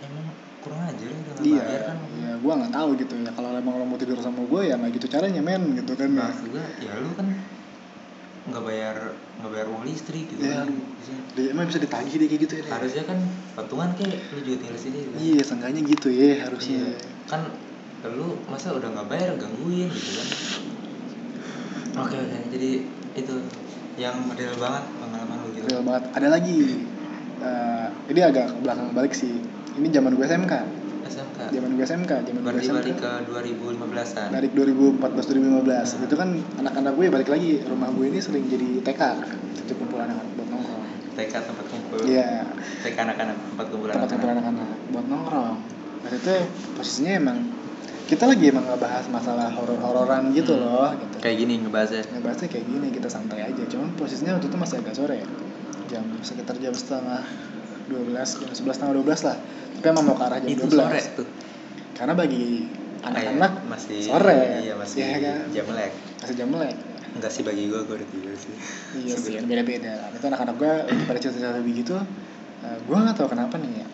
Emang 0.03 0.32
kurang 0.63 0.81
aja 0.87 1.03
ya 1.03 1.11
udah 1.11 1.33
nggak 1.35 1.45
iya. 1.45 1.63
bayar 1.67 1.81
kan. 1.91 1.97
Iya 2.15 2.31
gue 2.39 2.53
nggak 2.55 2.73
tahu 2.73 2.89
gitu 2.95 3.13
ya. 3.19 3.31
Kalau 3.35 3.49
emang 3.51 3.75
lo 3.75 3.85
mau 3.85 3.99
tidur 3.99 4.17
sama 4.23 4.41
gue 4.47 4.61
ya 4.63 4.75
nggak 4.79 4.91
gitu 4.95 5.07
caranya 5.11 5.41
men 5.43 5.63
gitu 5.75 5.91
kan. 5.99 6.09
Ya. 6.09 6.23
maksud 6.31 6.47
gua 6.49 6.65
ya 6.79 6.93
lu 6.97 7.11
kan 7.19 7.27
nggak 8.43 8.63
bayar 8.67 8.95
nggak 9.39 9.51
bayar 9.55 9.67
uang 9.71 9.83
listrik 9.87 10.25
gitu 10.27 10.43
Iya. 10.43 10.63
kan 10.63 10.69
Dia 11.33 11.45
emang 11.55 11.65
bisa 11.65 11.79
ditagih 11.79 12.15
deh 12.19 12.27
kayak 12.27 12.41
gitu 12.45 12.53
ya 12.59 12.63
harusnya 12.69 13.03
kan 13.07 13.17
patungan 13.55 13.89
kayak 13.95 14.19
lu 14.35 14.39
juga 14.43 14.57
tinggal 14.61 14.77
sini 14.79 14.97
gitu 14.99 15.11
kan. 15.15 15.19
iya 15.23 15.41
seenggaknya 15.41 15.81
gitu 15.87 16.07
ya 16.11 16.29
harusnya. 16.47 16.81
Iya. 16.83 16.99
kan 17.27 17.41
lu 18.03 18.27
masa 18.51 18.75
udah 18.75 18.89
nggak 18.91 19.07
bayar 19.07 19.29
gangguin 19.39 19.87
gitu 19.87 20.11
kan. 20.19 20.27
Oke 22.03 22.15
oke. 22.19 22.37
Jadi 22.51 22.69
itu 23.13 23.35
yang 23.95 24.17
model 24.25 24.51
banget 24.57 24.83
pengalaman 24.97 25.37
lu 25.45 25.49
gitu. 25.53 25.65
Real 25.69 25.83
banget. 25.85 26.03
Ada 26.17 26.27
lagi. 26.33 26.57
Eh, 27.43 27.87
ini 28.11 28.21
agak 28.23 28.47
belakang 28.63 28.91
balik 28.95 29.13
sih 29.15 29.39
ini 29.73 29.87
zaman 29.89 30.11
gue 30.13 30.23
SMK 30.23 30.53
SMK 31.03 31.39
zaman 31.49 31.69
gue 31.73 31.83
SMK 31.83 32.11
zaman 32.23 32.39
gue 32.41 32.51
SMK 32.55 32.73
balik 32.73 32.95
ke 32.95 33.11
2015an 33.27 34.27
dari 34.29 34.47
2014 34.49 35.01
2015 35.03 35.61
Nah. 35.63 35.83
itu 36.01 36.15
kan 36.15 36.29
anak-anak 36.59 36.93
gue 36.93 37.05
balik 37.09 37.29
lagi. 37.29 37.51
Rumah 37.61 37.89
gue 37.91 38.05
ini 38.07 38.19
sering 38.19 38.45
jadi 38.45 38.81
TK 38.81 39.01
satu 39.55 39.73
kumpul 39.75 39.99
anak-anak 39.99 40.31
buat 40.33 40.47
nongkrong. 40.49 40.83
TK 41.13 41.33
tempat 41.43 41.65
kumpul. 41.67 41.99
Iya. 42.03 42.47
TK 42.81 42.97
anak-anak 42.99 43.35
tempat 43.37 43.65
kumpul 43.69 43.87
tempat 43.87 44.09
kumpul 44.09 44.29
anak-anak 44.29 44.67
buat 44.89 45.05
nongkrong. 45.05 45.55
Dan 46.03 46.11
itu 46.13 46.33
posisinya 46.73 47.13
emang 47.15 47.37
kita 48.03 48.27
lagi 48.27 48.45
emang 48.45 48.65
ngebahas 48.65 49.05
masalah 49.07 49.47
horor-hororan 49.53 50.33
gitu 50.33 50.53
Hmm. 50.53 50.63
loh 50.65 50.89
gitu. 50.93 51.15
Kayak 51.19 51.35
gini 51.39 51.53
ngebahasnya. 51.61 52.01
Ngebahasnya 52.09 52.47
kayak 52.49 52.65
gini 52.65 52.87
kita 52.89 53.07
santai 53.07 53.39
aja. 53.43 53.63
Cuman 53.67 53.93
posisinya 53.93 54.35
waktu 54.35 54.47
itu 54.47 54.57
masih 54.57 54.75
agak 54.79 54.95
sore. 54.95 55.17
Ya 55.19 55.27
jam 55.91 56.03
sekitar 56.19 56.57
jam 56.57 56.73
setengah 56.73 57.21
12 57.89 58.15
jam 58.15 58.51
11 58.51 58.63
setengah 58.71 58.93
12 59.01 59.27
lah. 59.27 59.37
Tapi 59.73 59.85
emang 59.89 60.05
mau 60.05 60.15
ke 60.15 60.23
arah 60.23 60.39
jam 60.39 60.49
itu 60.49 60.63
12 60.65 60.73
sore 60.73 60.99
tuh. 61.15 61.27
Karena 61.93 62.13
bagi 62.15 62.45
anak-anak 63.03 63.51
Kayak 63.53 63.69
masih 63.69 63.97
sore. 63.99 64.37
iya 64.63 64.73
masih 64.79 64.97
Iya 65.03 65.17
kan? 65.19 65.37
jam 65.51 65.65
melek 65.67 65.91
masih 66.23 66.35
jam 66.39 66.49
melek 66.49 66.75
enggak 67.13 67.29
sih 67.29 67.43
bagi 67.45 67.69
gua 67.69 67.85
gua 67.85 67.95
udah 68.01 68.09
tidur 68.09 68.33
sih. 68.33 68.53
Iya 69.05 69.15
sih 69.19 69.33
beda-beda. 69.49 70.09
Itu 70.15 70.25
anak-anak 70.25 70.55
gue 70.57 70.73
pada 71.11 71.19
cerita-cerita 71.19 71.61
begitu 71.61 71.93
uh, 71.93 72.77
gue 72.79 72.95
nggak 72.95 73.15
tahu 73.19 73.27
kenapa 73.29 73.59
nih 73.61 73.83
ya. 73.83 73.87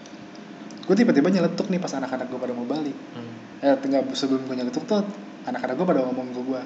Gue 0.88 0.96
tiba-tiba 0.96 1.28
nyeletuk 1.30 1.68
nih 1.68 1.78
pas 1.78 1.92
anak-anak 1.94 2.30
gue 2.30 2.40
pada 2.40 2.54
mau 2.56 2.64
balik. 2.64 2.96
Hmm. 3.18 3.34
eh 3.60 3.76
tinggal 3.84 4.08
sebelum 4.16 4.48
gue 4.48 4.56
nyeletuk 4.56 4.88
tuh 4.88 5.04
anak-anak 5.44 5.76
gue 5.76 5.88
pada 5.90 6.00
ngomong 6.08 6.32
ke 6.32 6.42
gue 6.48 6.62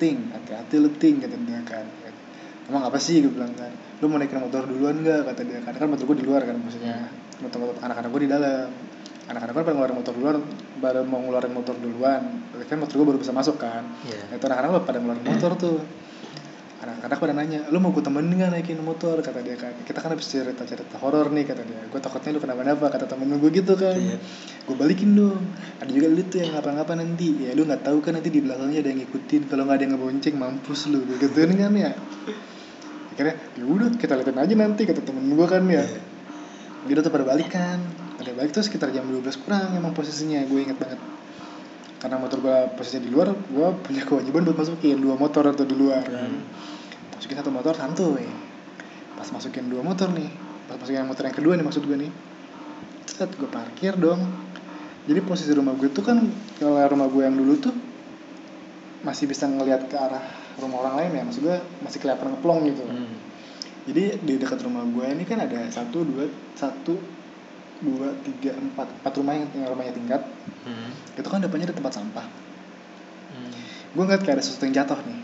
ting 0.00 0.16
hati-hati 0.32 0.80
lu 0.80 0.88
ting 0.96 1.20
kata 1.20 1.36
dia 1.44 1.60
kan 1.66 1.84
emang 2.68 2.82
apa 2.84 2.98
sih? 3.00 3.24
Gue 3.24 3.32
bilang 3.32 3.50
kan. 3.56 3.72
Lu 3.98 4.06
mau 4.06 4.20
naikin 4.20 4.38
motor 4.38 4.68
duluan 4.68 5.00
gak 5.02 5.32
kata 5.32 5.42
dia. 5.42 5.58
Karena 5.64 5.78
kan 5.80 5.88
motor 5.88 6.04
gue 6.04 6.16
di 6.20 6.26
luar 6.28 6.44
kan 6.44 6.56
maksudnya. 6.60 7.08
Motor, 7.40 7.58
motor 7.64 7.74
anak-anak 7.82 8.08
gue 8.12 8.22
di 8.28 8.30
dalam. 8.30 8.68
Anak-anak 9.28 9.52
gue 9.52 9.62
pada 9.64 9.74
ngeluarin 9.76 9.96
motor 9.98 10.12
duluan 10.16 10.36
baru 10.80 11.00
mau 11.04 11.20
ngeluarin 11.24 11.52
motor 11.52 11.74
duluan. 11.76 12.22
Tapi 12.54 12.64
kan 12.68 12.78
motor 12.78 12.94
gue 13.00 13.06
baru 13.08 13.18
bisa 13.18 13.32
masuk 13.32 13.56
kan. 13.58 13.82
Nah, 13.84 14.36
itu 14.36 14.44
anak-anak 14.44 14.84
pada 14.84 14.98
ngeluarin 15.00 15.24
motor 15.24 15.52
tuh. 15.56 15.80
Anak-anak 16.78 17.18
pada 17.18 17.34
nanya 17.34 17.66
lu 17.74 17.82
mau 17.82 17.90
gue 17.90 18.06
temenin 18.06 18.38
nggak 18.38 18.54
naikin 18.54 18.78
motor? 18.86 19.18
Kata 19.18 19.42
dia 19.42 19.58
kan. 19.58 19.74
Kita 19.82 19.98
kan 19.98 20.14
habis 20.14 20.30
cerita 20.30 20.62
cerita 20.62 20.94
horor 21.02 21.26
nih 21.34 21.42
kata 21.42 21.66
dia. 21.66 21.82
Gue 21.90 21.98
takutnya 21.98 22.38
lu 22.38 22.40
kenapa-napa 22.40 22.86
kata 22.86 23.10
temen 23.10 23.34
gue 23.34 23.50
gitu 23.50 23.74
kan. 23.74 23.98
Iya. 23.98 24.16
gue 24.62 24.76
balikin 24.78 25.18
dong. 25.18 25.42
Ada 25.82 25.90
juga 25.90 26.06
lu 26.06 26.22
tuh 26.22 26.38
yang 26.38 26.54
ngapa-ngapa 26.54 26.94
nanti. 26.94 27.50
Ya 27.50 27.58
lu 27.58 27.66
nggak 27.66 27.82
tahu 27.82 27.98
kan 27.98 28.14
nanti 28.14 28.30
di 28.30 28.40
belakangnya 28.46 28.78
ada 28.78 28.88
yang 28.94 29.00
ngikutin. 29.02 29.42
Kalau 29.50 29.66
nggak 29.66 29.76
ada 29.76 29.84
yang 29.84 29.92
ngebonceng 29.98 30.34
mampus 30.38 30.80
lu. 30.86 31.02
Gue 31.02 31.18
gituin 31.18 31.50
kan 31.58 31.74
ya 31.74 31.92
akhirnya 33.18 33.34
ya 33.58 33.66
udah 33.66 33.90
kita 33.98 34.14
liatin 34.14 34.38
aja 34.38 34.54
nanti 34.54 34.86
kata 34.86 35.02
temen 35.02 35.34
gue 35.34 35.46
kan 35.50 35.66
ya. 35.66 35.82
Iya. 35.82 35.98
dia 36.86 37.02
tuh 37.02 37.10
pada 37.10 37.26
balikan 37.26 37.82
pada 38.14 38.30
balik 38.30 38.54
tuh 38.54 38.62
sekitar 38.62 38.94
jam 38.94 39.10
12 39.10 39.26
kurang 39.42 39.74
emang 39.74 39.90
posisinya 39.90 40.38
gue 40.46 40.58
inget 40.62 40.78
banget. 40.78 41.02
Karena 41.98 42.22
motor 42.22 42.38
gue 42.38 42.78
posisinya 42.78 43.02
di 43.02 43.10
luar 43.10 43.34
gue 43.34 43.68
punya 43.82 44.06
kewajiban 44.06 44.46
buat 44.46 44.62
masukin 44.62 45.02
dua 45.02 45.18
motor 45.18 45.50
atau 45.50 45.66
di 45.66 45.74
luar 45.74 46.06
kan. 46.06 46.30
Hmm. 46.30 46.46
masukin 47.18 47.42
satu 47.42 47.50
motor 47.50 47.74
santuy. 47.74 48.22
Pas 49.18 49.26
masukin 49.34 49.66
dua 49.66 49.82
motor 49.82 50.14
nih 50.14 50.30
pas 50.70 50.78
masukin 50.78 51.02
motor 51.02 51.26
yang 51.26 51.34
kedua 51.34 51.52
nih 51.58 51.66
maksud 51.66 51.82
gue 51.90 51.98
nih 51.98 52.12
set 53.10 53.34
gue 53.34 53.50
parkir 53.50 53.98
dong. 53.98 54.30
Jadi 55.10 55.18
posisi 55.26 55.50
rumah 55.50 55.74
gue 55.74 55.90
tuh 55.90 56.06
kan 56.06 56.22
kalau 56.62 56.78
rumah 56.86 57.10
gue 57.10 57.26
yang 57.26 57.34
dulu 57.34 57.58
tuh 57.58 57.74
masih 59.02 59.26
bisa 59.26 59.50
ngelihat 59.50 59.90
ke 59.90 59.98
arah 59.98 60.37
rumah 60.60 60.86
orang 60.86 60.94
lain 61.02 61.10
ya. 61.18 61.22
Maksud 61.26 61.42
gue 61.42 61.56
masih 61.82 61.98
kelihatan 62.02 62.26
ngeplong 62.34 62.60
gitu. 62.68 62.84
Hmm. 62.84 63.16
jadi 63.88 64.20
di 64.20 64.36
dekat 64.36 64.60
rumah 64.68 64.84
gue 64.84 65.06
ini 65.08 65.24
kan 65.24 65.40
ada 65.40 65.64
satu 65.72 66.04
dua 66.04 66.28
satu 66.52 66.98
dua 67.80 68.12
tiga 68.26 68.52
empat. 68.58 68.88
Empat 69.02 69.12
rumah 69.16 69.32
yang 69.38 69.68
rumahnya 69.70 69.94
tingkat. 69.96 70.22
Hmm. 70.66 70.92
itu 71.16 71.28
kan 71.28 71.40
depannya 71.40 71.72
ada 71.72 71.76
tempat 71.76 71.92
sampah. 71.96 72.26
Hmm. 73.32 73.52
gue 73.96 74.02
ngeliat 74.04 74.22
kayak 74.24 74.40
ada 74.40 74.44
sesuatu 74.44 74.68
yang 74.68 74.76
jatuh 74.84 74.98
nih. 75.04 75.20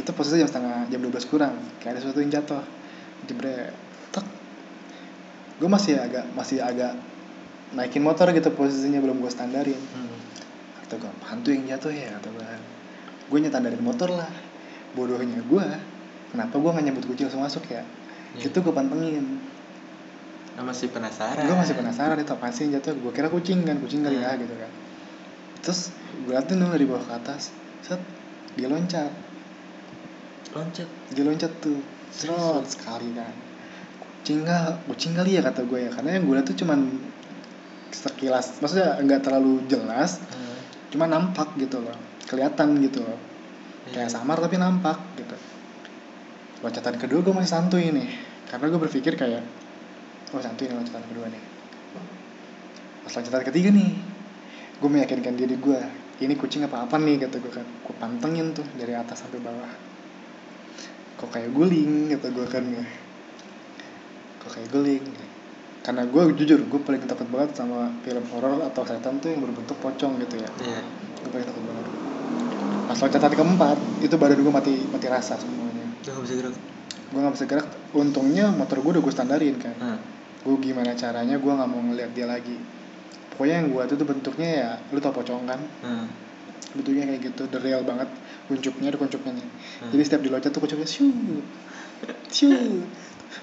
Itu 0.00 0.10
posisi 0.14 0.40
jam 0.40 0.48
setengah 0.48 0.90
jam 0.90 1.00
12 1.02 1.30
kurang. 1.30 1.54
Kayak 1.78 1.98
ada 1.98 2.00
sesuatu 2.02 2.20
yang 2.22 2.32
jatuh. 2.32 2.62
Jebret. 3.28 3.74
Tek. 4.10 4.26
Gue 5.60 5.68
masih 5.68 6.00
agak 6.00 6.24
masih 6.32 6.58
agak 6.62 6.96
naikin 7.70 8.02
motor 8.02 8.26
gitu 8.34 8.50
posisinya 8.50 8.98
belum 8.98 9.22
gue 9.22 9.30
standarin. 9.30 9.78
Hmm. 9.78 10.18
kata 10.82 11.06
gue 11.06 11.12
hantu 11.22 11.48
yang 11.54 11.64
jatuh 11.70 11.94
ya 11.94 12.18
kata 12.18 12.28
gue 12.34 12.48
gue 13.30 13.38
nyetandarin 13.38 13.80
motor 13.80 14.10
lah. 14.10 14.28
Bodohnya 14.92 15.38
gue 15.40 15.66
kenapa 16.30 16.54
gue 16.54 16.70
nggak 16.70 16.84
nyebut 16.84 17.04
kucing 17.06 17.30
langsung 17.30 17.42
masuk 17.42 17.64
ya? 17.66 17.86
Iya. 18.34 18.46
itu 18.46 18.58
gue 18.58 18.70
pantengin. 18.70 19.38
Ah, 20.54 20.62
masih 20.62 20.90
penasaran. 20.90 21.46
Gue 21.46 21.56
masih 21.56 21.74
penasaran 21.74 22.18
itu 22.18 22.30
apa 22.30 22.50
sih 22.50 22.66
jatuh. 22.68 22.94
Gue 22.94 23.10
kira 23.10 23.26
kucing 23.26 23.62
kan 23.62 23.78
kucing 23.78 24.02
kali 24.02 24.18
ya 24.18 24.34
Hmm. 24.34 24.42
gitu 24.42 24.54
kan. 24.54 24.70
Terus 25.62 25.80
gue 26.26 26.30
liatin 26.30 26.58
dong 26.58 26.70
dari 26.70 26.86
bawah 26.86 27.02
ke 27.02 27.14
atas. 27.16 27.50
Set 27.80 27.98
dia 28.54 28.66
loncat. 28.66 29.10
Loncat. 30.50 30.88
Dia 31.14 31.22
loncat 31.22 31.52
tuh. 31.58 31.78
Serot 32.10 32.66
sekali 32.66 33.14
kan. 33.14 33.30
Kucing 34.02 34.42
nggak 34.42 34.86
kucing 34.86 35.14
kali 35.14 35.38
ya 35.38 35.42
kata 35.42 35.62
gue 35.64 35.86
ya. 35.86 35.90
Karena 35.90 36.18
yang 36.18 36.26
gue 36.26 36.34
liat 36.34 36.46
tuh 36.46 36.58
cuman 36.58 36.80
sekilas 37.90 38.62
maksudnya 38.62 39.02
nggak 39.02 39.20
terlalu 39.20 39.66
jelas 39.66 40.22
Hmm. 40.22 40.54
cuma 40.94 41.04
nampak 41.04 41.50
gitu 41.58 41.82
loh 41.82 41.98
kelihatan 42.30 42.78
gitu. 42.86 43.02
Loh 43.02 43.30
Iya. 43.88 44.06
kayak 44.06 44.10
samar 44.12 44.36
tapi 44.38 44.60
nampak 44.60 44.98
gitu. 45.16 45.36
Loncatan 46.60 47.00
kedua 47.00 47.24
gue 47.24 47.34
masih 47.34 47.50
santuy 47.50 47.88
nih. 47.88 48.08
Karena 48.46 48.66
gue 48.68 48.80
berpikir 48.82 49.16
kayak 49.16 49.42
oh 50.36 50.42
santuy 50.42 50.68
nih 50.68 50.76
loncatan 50.76 51.04
kedua 51.08 51.26
nih. 51.32 51.42
Pas 53.06 53.12
loncatan 53.16 53.42
ketiga 53.48 53.70
nih 53.72 53.90
gue 54.80 54.88
meyakinkan 54.88 55.36
diri 55.36 55.56
gue 55.60 55.80
ini 56.20 56.36
kucing 56.36 56.64
apa 56.68 56.84
apa 56.84 57.00
nih? 57.00 57.24
kata 57.24 57.40
gue 57.40 57.52
kan. 57.52 57.64
Gue 57.64 57.94
pantengin 57.96 58.52
tuh 58.52 58.66
dari 58.76 58.92
atas 58.92 59.24
sampai 59.24 59.40
bawah. 59.40 59.72
Kok 61.16 61.30
kayak 61.32 61.50
guling? 61.56 62.12
kata 62.12 62.28
gue 62.28 62.46
kan 62.46 62.64
ya. 62.68 62.84
Kok 64.44 64.50
kayak 64.52 64.68
guling? 64.68 65.04
Karena 65.80 66.04
gue 66.04 66.22
jujur 66.36 66.60
gue 66.68 66.80
paling 66.84 67.00
takut 67.08 67.24
banget 67.32 67.56
sama 67.56 67.88
film 68.04 68.24
horor 68.36 68.60
atau 68.68 68.84
setan 68.84 69.16
tuh 69.24 69.32
yang 69.32 69.40
berbentuk 69.40 69.80
pocong 69.80 70.20
gitu 70.20 70.36
ya. 70.36 70.50
Iya. 70.60 70.80
gue 71.24 71.30
paling 71.32 71.48
takut 71.48 71.64
banget 71.64 72.09
pas 72.90 72.98
loncatan 73.06 73.30
keempat 73.38 73.78
itu 74.02 74.14
badan 74.18 74.42
gue 74.42 74.50
mati 74.50 74.74
mati 74.90 75.06
rasa 75.06 75.38
semuanya. 75.38 75.86
Udah 76.02 76.10
nggak 76.10 76.24
bisa 76.26 76.34
gerak. 76.42 76.54
gue 77.10 77.20
nggak 77.22 77.34
bisa 77.38 77.46
gerak 77.46 77.68
untungnya 77.94 78.50
motor 78.50 78.82
gue 78.82 78.98
udah 78.98 79.02
gue 79.06 79.14
standarin 79.14 79.54
kan. 79.62 79.74
Hmm. 79.78 79.98
gue 80.42 80.56
gimana 80.58 80.98
caranya 80.98 81.38
gue 81.38 81.52
nggak 81.54 81.70
mau 81.70 81.78
ngeliat 81.86 82.10
dia 82.18 82.26
lagi. 82.26 82.58
Pokoknya 83.30 83.62
yang 83.62 83.70
gue 83.70 83.82
tuh 83.94 83.96
tuh 84.02 84.06
bentuknya 84.10 84.48
ya 84.50 84.70
lu 84.90 84.98
tau 84.98 85.14
pocong 85.14 85.46
kan? 85.46 85.62
Hmm. 85.86 86.10
bentuknya 86.74 87.06
kayak 87.14 87.30
gitu 87.30 87.42
the 87.46 87.62
real 87.62 87.86
banget. 87.86 88.10
Kuncupnya 88.50 88.90
ada 88.90 88.98
kuncupnya 88.98 89.38
nih. 89.38 89.46
Hmm. 89.46 89.90
jadi 89.94 90.02
setiap 90.02 90.22
diloncat 90.26 90.50
tuh 90.50 90.58
kuncupnya 90.58 90.88
shoo 90.90 91.14
shoo 92.26 92.82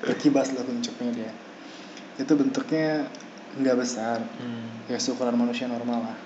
berkibas 0.03 0.51
lah 0.51 0.67
kuncupnya 0.67 1.23
dia. 1.23 1.31
Itu 2.19 2.35
bentuknya 2.35 3.07
nggak 3.55 3.75
besar. 3.79 4.19
Hmm. 4.43 4.91
ya 4.91 4.99
seukuran 4.99 5.39
manusia 5.39 5.71
normal 5.71 6.03
lah. 6.03 6.17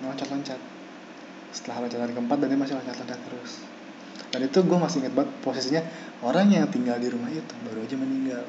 Cuma 0.00 0.16
loncat-loncat 0.16 0.73
setelah 1.54 1.86
loncatan 1.86 2.10
keempat 2.10 2.36
dan 2.36 2.48
dia 2.50 2.58
masih 2.58 2.74
loncat-loncat 2.74 3.20
terus 3.22 3.52
dan 4.28 4.40
itu 4.42 4.58
gue 4.58 4.74
masih 4.76 4.98
inget 5.00 5.14
banget 5.14 5.30
posisinya 5.40 5.82
orang 6.20 6.50
yang 6.50 6.66
tinggal 6.66 6.98
di 6.98 7.06
rumah 7.06 7.30
itu 7.30 7.54
baru 7.62 7.78
aja 7.80 7.94
meninggal 7.94 8.44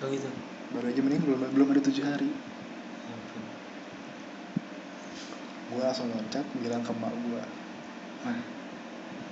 Oh 0.00 0.08
gitu. 0.08 0.28
baru 0.70 0.86
aja 0.86 1.00
meninggal 1.00 1.26
belum 1.26 1.50
belum 1.50 1.68
ada 1.72 1.80
tujuh 1.82 2.04
hari 2.04 2.28
ampun. 3.04 3.42
gue 5.70 5.82
langsung 5.82 6.08
loncat 6.08 6.44
bilang 6.56 6.80
ke 6.80 6.92
mak 6.92 7.12
gue 7.12 7.42
nah 8.20 8.38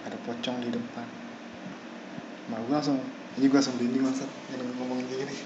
ada 0.03 0.17
pocong 0.25 0.57
di 0.61 0.73
depan 0.73 1.07
mak 2.49 2.61
gue 2.65 2.75
langsung 2.75 2.99
ini 3.37 3.45
gue 3.45 3.55
langsung 3.55 3.77
merinding 3.77 4.05
maksud 4.05 4.29
yang 4.51 4.65
ngomong 4.77 5.05
kayak 5.05 5.29
gini 5.29 5.37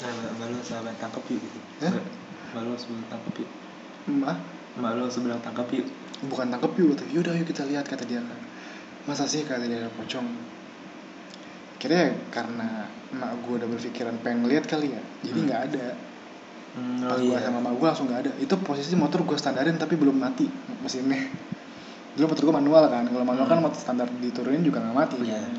Nah, 0.00 0.48
lu 0.48 0.56
sahabat 0.64 0.96
tangkap 0.96 1.20
yuk 1.28 1.44
gitu. 1.44 1.60
Hah? 1.84 1.92
Mbak- 1.92 2.08
Mbak 2.56 2.62
lu 2.64 2.72
sebelum 2.72 3.04
tangkap 3.12 3.34
yuk. 3.36 3.50
mak 4.08 4.38
Mbak 4.76 4.90
lu 4.94 5.06
sebelah 5.06 5.38
tangkap 5.40 5.66
yuk. 5.72 5.86
bukan 6.20 6.46
tangkep 6.48 6.72
yuk 6.76 6.88
kata 6.94 7.04
yaudah 7.10 7.34
yuk 7.34 7.48
kita 7.48 7.64
lihat 7.64 7.84
kata 7.84 8.04
dia 8.04 8.20
kan 8.20 8.38
masa 9.04 9.24
sih 9.24 9.42
kata 9.42 9.64
dia 9.64 9.80
ada 9.80 9.90
pocong 9.90 10.26
kira 11.76 12.12
karena 12.28 12.84
emak 13.10 13.40
gue 13.40 13.54
udah 13.56 13.68
berpikiran 13.68 14.14
pengen 14.20 14.44
ngeliat 14.44 14.64
kali 14.64 14.92
ya 14.92 15.00
jadi 15.22 15.38
Hmm. 15.38 15.46
nggak 15.48 15.62
ada 15.72 15.86
Hmm, 16.70 17.02
pas 17.02 17.16
oh 17.16 17.18
gue 17.18 17.32
iya. 17.32 17.42
sama 17.42 17.58
emak 17.58 17.72
gue 17.74 17.86
langsung 17.88 18.06
nggak 18.06 18.20
ada 18.20 18.32
itu 18.36 18.54
posisi 18.60 18.94
motor 18.94 19.24
gue 19.24 19.34
standarin 19.34 19.74
tapi 19.74 19.96
belum 19.96 20.14
mati 20.14 20.44
mesinnya 20.78 21.18
dulu 22.14 22.30
motor 22.30 22.42
gue 22.44 22.54
manual 22.54 22.84
kan 22.86 23.04
kalau 23.06 23.24
manual 23.24 23.46
kan 23.46 23.58
Hmm. 23.58 23.64
motor 23.64 23.80
standar 23.80 24.06
diturunin 24.12 24.60
juga 24.60 24.78
nggak 24.78 24.94
mati 24.94 25.16
Iya. 25.20 25.40
kan. 25.40 25.52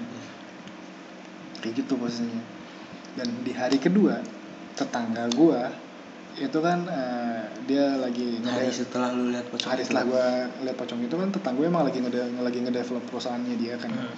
kayak 1.60 1.74
gitu 1.76 1.94
posisinya 1.96 2.42
dan 3.14 3.28
di 3.42 3.52
hari 3.52 3.76
kedua 3.76 4.22
tetangga 4.74 5.26
gue 5.28 5.60
itu 6.34 6.58
kan 6.58 6.80
eh, 6.84 7.42
dia 7.66 7.96
lagi 7.96 8.40
Hari 8.40 8.70
setelah 8.70 9.12
lu 9.12 9.30
lihat 9.30 9.48
pocong 9.48 9.68
hari 9.68 9.82
itu. 9.82 9.88
setelah 9.88 10.06
gue 10.06 10.26
lihat 10.64 10.76
pocong 10.76 11.00
itu 11.02 11.12
kan 11.14 11.28
tetangga 11.30 11.58
gue 11.58 11.66
emang 11.66 11.84
lagi 11.84 12.00
ngede 12.00 12.20
lagi 12.38 12.60
ngedevelop 12.60 13.04
perusahaannya 13.06 13.56
dia 13.56 13.76
kan 13.76 13.92
Hmm. 13.92 14.16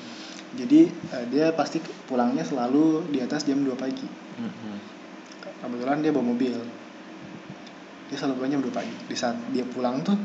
jadi 0.54 0.82
eh, 0.86 1.26
dia 1.28 1.46
pasti 1.52 1.78
pulangnya 2.06 2.42
selalu 2.42 3.10
di 3.10 3.20
atas 3.20 3.44
jam 3.44 3.58
2 3.60 3.74
pagi 3.74 4.06
Hmm, 4.34 4.78
kebetulan 5.60 6.00
dia 6.00 6.10
bawa 6.10 6.26
mobil 6.28 6.54
dia 8.04 8.16
selalu 8.16 8.34
pulang 8.36 8.52
jam 8.52 8.62
2 8.62 8.70
pagi 8.72 8.96
di 9.04 9.16
saat 9.16 9.38
dia 9.50 9.64
pulang 9.64 10.02
tuh 10.02 10.18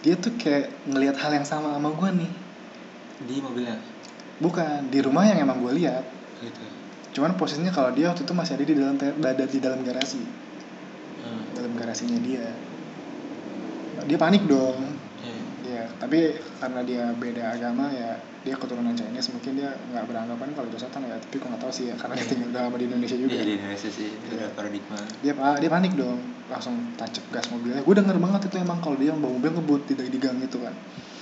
dia 0.00 0.14
tuh 0.14 0.32
kayak 0.34 0.86
ngelihat 0.86 1.16
hal 1.16 1.32
yang 1.32 1.44
sama 1.44 1.74
sama 1.74 1.90
gue 1.90 2.10
nih 2.16 2.30
Di 3.20 3.36
mobilnya. 3.38 3.76
bukan 4.38 4.88
di 4.88 4.98
rumah 5.00 5.24
yang 5.24 5.38
emang 5.40 5.58
gue 5.58 5.74
lihat 5.76 6.04
Gitu. 6.40 6.56
cuman 7.12 7.36
posisinya 7.36 7.68
kalau 7.68 7.90
dia 7.90 8.08
waktu 8.08 8.22
itu 8.22 8.32
masih 8.32 8.54
ada 8.54 8.64
di 8.64 8.72
dalam 8.72 8.96
ada 8.96 9.44
di 9.44 9.58
dalam 9.58 9.80
garasi 9.82 10.24
Hmm. 11.20 11.42
dalam 11.52 11.72
garasinya 11.74 12.18
dia 12.18 12.46
dia 14.00 14.16
panik 14.16 14.44
dong 14.44 14.80
Iya. 15.20 15.36
ya 15.70 15.84
tapi 15.94 16.32
karena 16.56 16.80
dia 16.80 17.12
beda 17.12 17.52
agama 17.52 17.92
ya 17.92 18.16
dia 18.40 18.56
keturunan 18.56 18.90
Chinese 18.90 19.28
mungkin 19.28 19.52
dia 19.54 19.68
nggak 19.86 20.04
beranggapan 20.06 20.48
kalau 20.50 20.66
itu 20.66 20.80
setan 20.80 21.04
ya 21.04 21.12
tapi 21.14 21.36
gue 21.36 21.44
nggak 21.44 21.60
tahu 21.60 21.68
sih 21.70 21.84
ya 21.86 21.94
karena 21.94 22.16
dia 22.16 22.24
tinggal 22.26 22.48
udah 22.48 22.62
lama 22.64 22.76
di 22.76 22.86
Indonesia 22.86 23.12
juga 23.14 23.30
Iya 23.30 23.44
di 23.44 23.52
Indonesia 23.54 23.88
sih 23.90 24.08
itu 24.08 24.26
Iya. 24.26 24.36
udah 24.38 24.48
paradigma. 24.54 24.96
dia 25.20 25.32
pa- 25.34 25.58
dia 25.58 25.68
panik 25.68 25.92
dong 25.94 26.18
langsung 26.46 26.74
tancap 26.94 27.24
gas 27.30 27.46
mobilnya 27.46 27.78
gue 27.78 27.94
denger 27.94 28.16
banget 28.16 28.40
itu 28.42 28.56
emang 28.58 28.78
kalau 28.78 28.96
dia 28.96 29.12
bawa 29.12 29.30
mobil 29.30 29.50
ngebut 29.52 29.80
di, 29.86 29.94
di 30.00 30.18
gang 30.18 30.40
itu 30.40 30.56
kan 30.56 30.72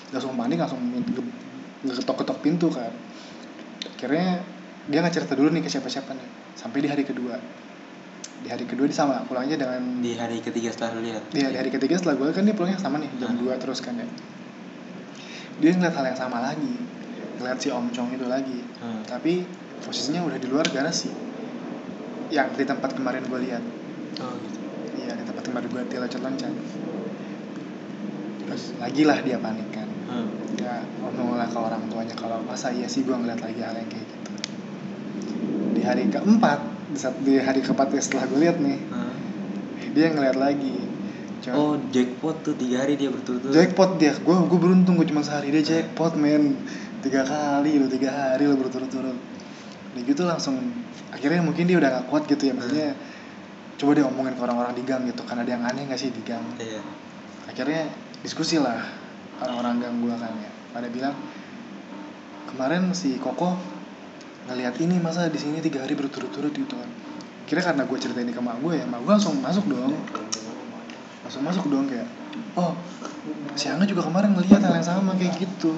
langsung 0.08 0.32
panik 0.32 0.56
langsung 0.56 0.78
ngetok 1.82 2.16
ketok 2.16 2.38
pintu 2.38 2.70
kan 2.70 2.94
akhirnya 3.90 4.46
dia 4.86 4.98
nggak 5.00 5.12
cerita 5.12 5.34
dulu 5.34 5.50
nih 5.50 5.60
ke 5.60 5.68
siapa 5.68 5.86
siapa 5.86 6.14
nih 6.14 6.28
sampai 6.54 6.78
di 6.78 6.88
hari 6.88 7.02
kedua 7.02 7.34
di 8.38 8.48
hari 8.54 8.64
kedua 8.64 8.86
dia 8.86 8.96
sama 8.96 9.26
pulangnya 9.26 9.58
dengan 9.58 9.82
Di 9.98 10.14
hari 10.14 10.38
ketiga 10.38 10.70
setelah 10.70 10.98
lu 10.98 11.02
lihat. 11.10 11.22
Iya, 11.34 11.48
di 11.50 11.58
hari 11.58 11.70
ketiga 11.74 11.98
setelah 11.98 12.16
gue 12.22 12.30
kan 12.30 12.46
dia 12.46 12.54
pulangnya 12.54 12.78
sama 12.78 13.02
nih 13.02 13.10
jam 13.18 13.34
Hmm. 13.34 13.44
2 13.50 13.62
terus 13.62 13.82
kan 13.82 13.98
ya. 13.98 14.06
Dia 15.58 15.70
ngeliat 15.74 15.94
hal 15.98 16.06
yang 16.14 16.18
sama 16.18 16.38
lagi. 16.38 16.74
Ngeliat 17.38 17.58
si 17.58 17.68
Om 17.74 17.90
Chong 17.90 18.14
itu 18.14 18.26
lagi. 18.30 18.62
Hmm. 18.78 19.02
Tapi 19.06 19.42
posisinya 19.82 20.22
udah 20.22 20.38
di 20.38 20.46
luar 20.46 20.66
garasi. 20.70 21.10
Yang 22.30 22.62
di 22.62 22.64
tempat 22.66 22.94
kemarin 22.94 23.26
gue 23.26 23.40
lihat. 23.42 23.64
Oh 24.22 24.34
gitu. 24.38 24.58
Iya, 25.02 25.12
di 25.18 25.24
tempat 25.26 25.42
kemarin 25.42 25.68
gue 25.74 25.82
dia 25.90 25.98
loncat-loncat. 25.98 26.54
Terus 28.46 28.62
lagi 28.78 29.02
lah 29.02 29.18
dia 29.20 29.36
panik 29.42 29.68
kan. 29.74 29.88
Hmm. 30.08 30.30
Ya 30.62 30.86
ngomong 31.02 31.36
lah 31.36 31.50
ke 31.50 31.58
orang 31.58 31.82
tuanya 31.90 32.14
kalau 32.14 32.38
masa 32.46 32.70
iya 32.70 32.86
sih 32.86 33.02
gue 33.02 33.12
ngeliat 33.12 33.42
lagi 33.42 33.60
hal 33.60 33.74
yang 33.74 33.90
kayak 33.90 34.06
gitu. 34.06 34.30
Di 35.74 35.82
hari 35.82 36.06
keempat, 36.10 36.77
di 36.88 36.96
saat 36.96 37.16
di 37.18 37.36
hari 37.36 37.60
keempat 37.60 37.88
ya 37.90 38.00
setelah 38.00 38.24
gue 38.26 38.40
lihat 38.40 38.56
nih, 38.58 38.78
Hmm. 38.86 39.12
dia 39.90 40.06
ngeliat 40.08 40.36
lagi. 40.36 40.76
Cuma- 41.38 41.54
Oh 41.54 41.74
jackpot 41.86 42.42
tuh 42.42 42.54
tiga 42.54 42.82
hari 42.82 42.94
dia 42.94 43.08
berturut-turut. 43.08 43.52
jackpot 43.52 43.96
dia 43.96 44.12
gue 44.12 44.34
gue 44.42 44.58
beruntung 44.58 44.94
gue 44.94 45.06
cuma 45.06 45.20
sehari 45.20 45.48
dia 45.50 45.62
jackpot 45.62 46.12
men 46.14 46.58
tiga 46.98 47.22
kali 47.22 47.78
lo 47.78 47.86
tiga 47.86 48.10
hari 48.10 48.44
lo 48.44 48.56
berturut-turut 48.56 49.14
udah 49.88 50.02
gitu 50.04 50.22
langsung 50.24 50.58
akhirnya 51.08 51.40
mungkin 51.40 51.64
dia 51.64 51.74
udah 51.74 51.88
gak 51.94 52.06
kuat 52.06 52.26
gitu 52.26 52.42
ya 52.42 52.52
maksudnya 52.52 52.90
coba 53.76 53.90
dia 53.92 54.04
ngomongin 54.04 54.34
ke 54.34 54.42
orang-orang 54.42 54.74
di 54.74 54.82
gang 54.82 55.06
gitu 55.06 55.22
karena 55.22 55.40
ada 55.40 55.52
yang 55.52 55.64
aneh 55.64 55.86
gak 55.86 55.96
sih 55.96 56.10
di 56.10 56.20
gang 56.20 56.42
Iya. 56.56 56.82
akhirnya 57.46 57.86
diskusi 58.20 58.58
lah 58.58 58.82
orang-orang 59.38 59.74
gang 59.78 59.94
gue 59.96 60.12
kan 60.12 60.32
ya 60.34 60.50
pada 60.68 60.88
bilang 60.88 61.14
kemarin 62.46 62.90
si 62.92 63.16
Koko 63.16 63.54
ngeliat 64.48 64.74
ini 64.80 64.96
masa 64.98 65.28
di 65.28 65.36
sini 65.36 65.60
tiga 65.60 65.84
hari 65.84 65.92
berturut-turut 65.92 66.50
gitu 66.50 66.74
kan. 66.74 66.90
Kira 67.44 67.60
karena 67.60 67.84
gue 67.84 67.98
cerita 68.00 68.20
ini 68.24 68.32
ke 68.32 68.40
mak 68.40 68.60
gue 68.64 68.80
ya 68.80 68.86
mak 68.88 69.04
gue 69.04 69.12
langsung 69.12 69.36
masuk 69.38 69.68
dong. 69.68 69.92
Langsung 71.22 71.42
masuk 71.44 71.64
dong 71.68 71.84
kayak 71.86 72.08
oh 72.56 72.72
si 73.54 73.68
Angga 73.68 73.84
juga 73.84 74.08
kemarin 74.08 74.32
ngeliat 74.32 74.60
hal 74.64 74.74
yang 74.80 74.88
sama 74.88 75.12
kayak 75.20 75.36
gitu. 75.36 75.76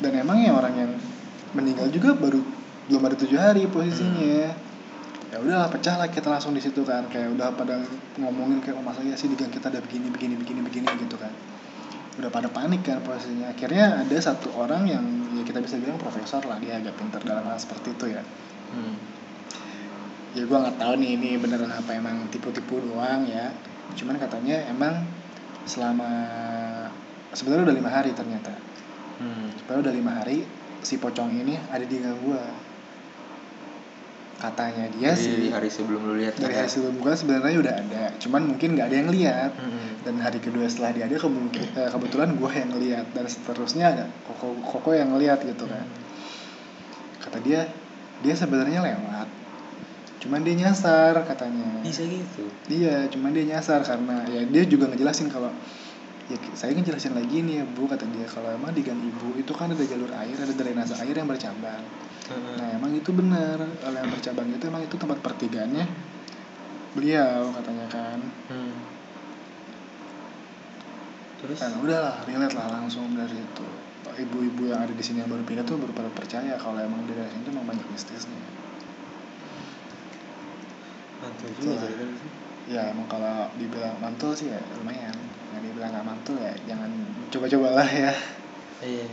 Dan 0.00 0.16
emang 0.20 0.40
ya 0.40 0.52
orang 0.52 0.74
yang 0.76 0.92
meninggal 1.56 1.88
juga 1.88 2.12
baru 2.16 2.40
belum 2.88 3.02
ada 3.08 3.16
tujuh 3.16 3.40
hari 3.40 3.64
posisinya. 3.68 4.52
Ya 5.30 5.36
udahlah 5.38 5.70
pecah 5.70 5.94
lah 5.96 6.10
kita 6.10 6.28
langsung 6.28 6.52
di 6.52 6.60
situ 6.60 6.84
kan. 6.84 7.08
Kayak 7.08 7.32
udah 7.36 7.48
pada 7.56 7.80
ngomongin 8.20 8.60
kayak 8.60 8.76
oh 8.76 8.84
masa 8.84 9.00
ya 9.00 9.16
sih 9.16 9.32
di 9.32 9.36
gang 9.40 9.48
kita 9.48 9.72
ada 9.72 9.80
begini 9.80 10.12
begini 10.12 10.36
begini 10.36 10.60
begini 10.60 10.88
gitu 11.00 11.16
kan 11.16 11.32
udah 12.18 12.30
pada 12.32 12.50
panik 12.50 12.82
kan 12.82 12.98
posisinya 13.06 13.54
akhirnya 13.54 14.02
ada 14.02 14.16
satu 14.18 14.50
orang 14.58 14.82
yang 14.90 15.04
ya 15.38 15.42
kita 15.46 15.62
bisa 15.62 15.78
bilang 15.78 15.94
profesor 16.00 16.42
lah 16.42 16.58
dia 16.58 16.82
agak 16.82 16.98
pintar 16.98 17.22
dalam 17.22 17.46
hal 17.46 17.58
seperti 17.60 17.94
itu 17.94 18.06
ya. 18.10 18.22
Hmm. 18.70 18.96
ya 20.34 20.46
gua 20.46 20.62
nggak 20.66 20.78
tahu 20.78 20.94
nih 20.98 21.10
ini 21.18 21.30
beneran 21.38 21.70
apa 21.70 21.90
emang 21.94 22.26
tipu-tipu 22.34 22.82
doang 22.82 23.26
ya. 23.30 23.54
Cuman 23.94 24.18
katanya 24.18 24.62
emang 24.70 25.06
selama 25.66 26.10
sebenarnya 27.34 27.70
udah 27.70 27.76
lima 27.78 27.90
hari 27.90 28.10
ternyata. 28.10 28.54
Hmm. 29.22 29.52
sebenarnya 29.62 29.82
udah 29.90 29.94
lima 29.94 30.12
hari 30.18 30.38
si 30.82 30.96
pocong 30.96 31.30
ini 31.30 31.54
ada 31.70 31.84
di 31.84 31.96
gang 32.00 32.18
gua 32.24 32.42
katanya 34.40 34.88
dia 34.96 35.12
Jadi 35.12 35.52
sih. 35.52 35.52
hari 35.52 35.68
sebelum 35.68 36.00
lu 36.08 36.14
lihat 36.16 36.40
dari 36.40 36.56
kan 36.56 36.56
ya? 36.56 36.60
hari 36.64 36.70
sebelum 36.72 36.96
gua 36.96 37.12
sebenarnya 37.12 37.58
udah 37.60 37.74
ada 37.76 38.04
cuman 38.16 38.42
mungkin 38.48 38.68
nggak 38.72 38.88
ada 38.88 38.96
yang 38.96 39.10
lihat. 39.12 39.52
Hmm. 39.52 39.88
dan 40.00 40.16
hari 40.16 40.40
kedua 40.40 40.64
setelah 40.64 40.96
dia 40.96 41.04
ada 41.04 41.16
kemungkin 41.20 41.60
eh, 41.76 41.90
kebetulan 41.92 42.32
gua 42.40 42.50
yang 42.56 42.72
lihat. 42.80 43.06
Dan 43.12 43.28
seterusnya 43.28 43.84
ada 43.92 44.04
koko 44.24 44.56
koko 44.64 44.96
yang 44.96 45.12
lihat 45.20 45.44
gitu 45.44 45.68
kan. 45.68 45.84
Kata 47.20 47.36
dia 47.44 47.68
dia 48.24 48.34
sebenarnya 48.34 48.80
lewat 48.80 49.28
cuman 50.20 50.40
dia 50.44 50.56
nyasar 50.56 51.16
katanya. 51.24 51.80
Bisa 51.84 52.04
gitu. 52.04 52.44
iya 52.68 53.08
cuman 53.12 53.32
dia 53.36 53.44
nyasar 53.56 53.84
karena 53.84 54.24
ya 54.28 54.44
dia 54.48 54.62
juga 54.68 54.88
ngejelasin 54.92 55.32
kalau 55.32 55.48
ya 56.28 56.36
saya 56.52 56.76
ngejelasin 56.76 57.16
lagi 57.16 57.44
nih 57.44 57.60
ya 57.60 57.64
bu 57.68 57.84
kata 57.88 58.08
dia. 58.08 58.24
Kalau 58.24 58.48
emang 58.52 58.72
di 58.72 58.84
gang 58.84 59.00
ibu 59.00 59.36
itu 59.36 59.52
kan 59.52 59.72
ada 59.72 59.84
jalur 59.84 60.12
air 60.16 60.36
ada 60.36 60.52
drainase 60.56 60.96
air 60.96 61.12
yang 61.12 61.28
bercabang 61.28 61.84
Hmm. 62.30 62.54
nah 62.56 62.68
emang 62.72 62.94
itu 62.94 63.10
benar 63.10 63.58
kalau 63.58 63.96
yang 63.96 64.06
bercabang 64.08 64.48
itu 64.48 64.64
emang 64.64 64.82
itu 64.82 64.94
tempat 64.94 65.18
pertigaannya 65.18 65.84
beliau 66.92 67.50
katanya 67.52 67.86
kan 67.86 68.18
Hmm. 68.46 68.74
Terus? 71.40 71.56
dan 71.58 71.72
udahlah 71.80 72.20
relate 72.24 72.52
lah 72.52 72.68
langsung 72.70 73.16
dari 73.16 73.32
itu 73.34 73.66
ibu-ibu 74.10 74.68
yang 74.68 74.84
ada 74.84 74.92
di 74.92 75.00
sini 75.00 75.22
yang 75.22 75.30
baru 75.30 75.40
pindah 75.42 75.64
tuh 75.64 75.80
baru 75.80 75.92
pada 75.92 76.10
percaya 76.12 76.52
kalau 76.54 76.76
emang 76.76 77.02
di 77.04 77.14
daerah 77.14 77.30
sini 77.30 77.42
tuh 77.42 77.52
emang 77.52 77.66
banyak 77.72 77.86
mistisnya 77.88 78.40
Mantul 81.20 81.48
juga 81.56 81.84
lu 81.84 82.16
sih. 82.16 82.30
ya 82.68 82.92
emang 82.92 83.06
kalau 83.06 83.48
dibilang 83.56 83.96
mantul 83.98 84.32
sih 84.32 84.48
ya 84.48 84.60
lumayan 84.76 85.16
yang 85.52 85.62
dibilang 85.64 85.90
nggak 85.90 86.06
mantul 86.06 86.36
ya 86.36 86.52
jangan 86.64 86.90
coba-cobalah 87.28 87.88
ya 87.88 88.12
Iya. 88.80 89.04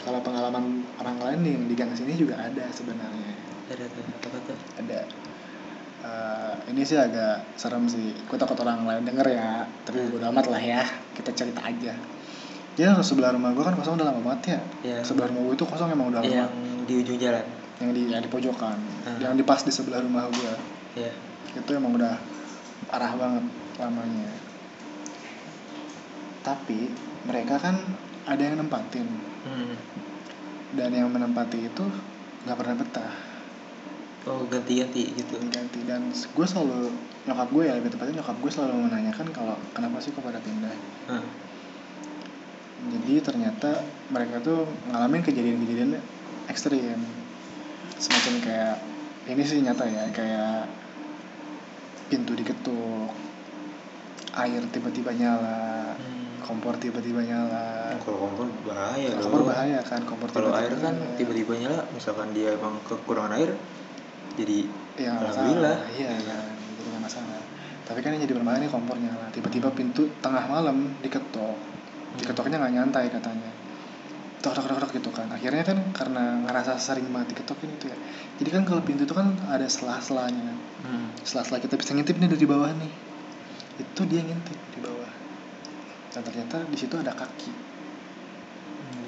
kalau 0.00 0.20
pengalaman 0.20 0.64
orang 0.96 1.16
lain 1.18 1.38
nih 1.40 1.52
yang 1.52 1.64
di 1.66 1.74
gang 1.74 1.92
sini 1.92 2.14
juga 2.14 2.38
ada 2.38 2.64
sebenarnya 2.70 3.32
Ada 3.66 3.84
apa 4.16 4.38
tuh? 4.40 4.58
ada 4.76 5.00
Eh, 6.00 6.54
ini 6.66 6.80
sih 6.80 6.96
agak 6.96 7.44
serem 7.54 7.84
sih 7.84 8.16
gue 8.16 8.32
takut 8.34 8.56
orang 8.56 8.88
lain 8.88 9.04
denger 9.04 9.26
ya 9.28 9.68
tapi 9.84 10.00
Hmm. 10.00 10.08
bodo 10.10 10.24
amat 10.30 10.46
lah 10.48 10.56
ya 10.58 10.80
kita 11.12 11.28
cerita 11.30 11.60
aja 11.60 11.92
ya 12.72 12.90
sebelah 13.00 13.30
rumah 13.30 13.52
gue 13.52 13.60
kan 13.60 13.76
kosong 13.76 14.00
udah 14.00 14.08
lama 14.08 14.24
banget 14.24 14.56
ya 14.56 14.60
Iya. 14.80 14.98
sebelah 15.04 15.28
rumah 15.28 15.44
gue 15.44 15.54
itu 15.54 15.66
kosong 15.66 15.92
emang 15.92 16.08
udah 16.08 16.24
lama 16.24 16.32
Yang 16.40 16.52
di 16.88 16.94
ujung 16.96 17.18
jalan. 17.20 17.44
yang 17.76 17.90
di 17.92 18.02
yang 18.08 18.22
di 18.22 18.30
pojokan 18.30 18.80
Hmm. 19.04 19.20
yang 19.20 19.36
di 19.36 19.44
pas 19.44 19.60
di 19.60 19.68
sebelah 19.68 20.00
rumah 20.00 20.24
gue 20.26 20.54
Iya. 20.96 21.12
itu 21.52 21.70
emang 21.70 21.92
udah 21.92 22.16
parah 22.86 23.12
banget 23.12 23.44
lamanya 23.76 24.32
tapi 26.40 26.88
mereka 27.22 27.60
kan 27.60 27.76
ada 28.30 28.38
yang 28.40 28.56
nempatin 28.56 29.06
Hmm. 29.40 29.74
dan 30.76 30.94
yang 30.94 31.10
menempati 31.10 31.66
itu 31.66 31.84
nggak 32.46 32.56
pernah 32.56 32.76
betah 32.78 33.12
Oh 34.28 34.44
ganti-ganti 34.44 35.16
gitu. 35.16 35.40
ganti 35.48 35.80
dan 35.88 36.12
gue 36.12 36.46
selalu 36.46 36.92
nyokap 37.24 37.48
gue 37.50 37.62
ya 37.64 37.72
lebih 37.72 37.88
tepatnya 37.90 38.20
nyokap 38.20 38.36
gue 38.36 38.52
selalu 38.52 38.84
menanyakan 38.84 39.32
kalau 39.32 39.56
kenapa 39.72 39.96
sih 39.98 40.12
kok 40.12 40.20
pada 40.20 40.38
pindah 40.38 40.76
Hmm. 41.08 41.24
jadi 42.92 43.20
ternyata 43.20 43.80
mereka 44.08 44.40
tuh 44.40 44.68
ngalamin 44.88 45.20
kejadian-kejadian 45.20 45.96
ekstrim 46.46 47.00
semacam 47.96 48.34
kayak 48.40 48.76
ini 49.26 49.42
sih 49.42 49.60
nyata 49.60 49.84
ya 49.84 50.04
kayak 50.12 50.68
pintu 52.08 52.34
diketuk 52.34 53.12
air 54.32 54.62
tiba-tiba 54.68 55.10
nyala. 55.12 55.79
Kompor 56.40 56.74
tiba-tiba 56.76 57.20
nyala 57.20 57.94
Kalau 57.98 58.18
kompor 58.20 58.46
bahaya 58.64 59.08
loh. 59.10 59.22
kompor 59.22 59.42
bahaya 59.46 59.78
kan 59.80 60.00
kompor 60.02 60.28
Kalau 60.28 60.50
air 60.52 60.72
kan 60.74 60.94
tiba-tiba. 61.14 61.52
nyala, 61.56 61.84
misalkan 61.90 62.32
dia 62.32 62.52
emang 62.52 62.80
kekurangan 62.84 63.32
air, 63.34 63.52
jadi 64.34 64.64
ya 64.96 65.16
alhamdulillah. 65.16 65.76
masalah 65.76 65.96
iya 65.96 66.10
kan 66.18 66.44
jadi 66.74 66.88
nggak 66.88 67.02
masalah. 67.04 67.40
Tapi 67.84 67.98
kan 68.00 68.10
yang 68.14 68.22
jadi 68.22 68.34
bermasalah 68.34 68.60
ini 68.60 68.68
kompor 68.68 68.96
nyala 68.96 69.26
tiba-tiba 69.30 69.68
pintu 69.70 70.02
tengah 70.18 70.44
malam 70.44 70.94
diketok. 70.98 71.56
Diketoknya 72.16 72.56
nggak 72.58 72.74
nyantai 72.74 73.06
katanya. 73.08 73.50
Tok 74.40 74.56
tok 74.56 74.66
tok 74.66 74.90
gitu 74.90 75.10
kan. 75.10 75.28
Akhirnya 75.28 75.60
kan 75.60 75.78
karena 75.92 76.40
ngerasa 76.42 76.74
sering 76.76 77.10
banget 77.10 77.36
diketokin 77.36 77.70
itu 77.70 77.86
ya. 77.86 77.96
Jadi 78.40 78.48
kan 78.50 78.62
kalau 78.64 78.80
pintu 78.80 79.04
itu 79.04 79.12
kan 79.12 79.36
ada 79.46 79.66
selah-selahnya 79.66 80.56
Hmm. 80.80 81.12
selah-selah 81.20 81.60
kita 81.60 81.76
bisa 81.76 81.92
ngintip 81.92 82.16
nih 82.16 82.24
dari 82.24 82.46
bawah 82.48 82.72
nih. 82.72 82.88
Itu 83.84 84.08
dia 84.08 84.24
ngintip 84.24 84.56
dan 86.10 86.20
ternyata 86.20 86.62
di 86.64 86.76
situ 86.76 86.94
ada 86.94 87.12
kaki 87.12 87.52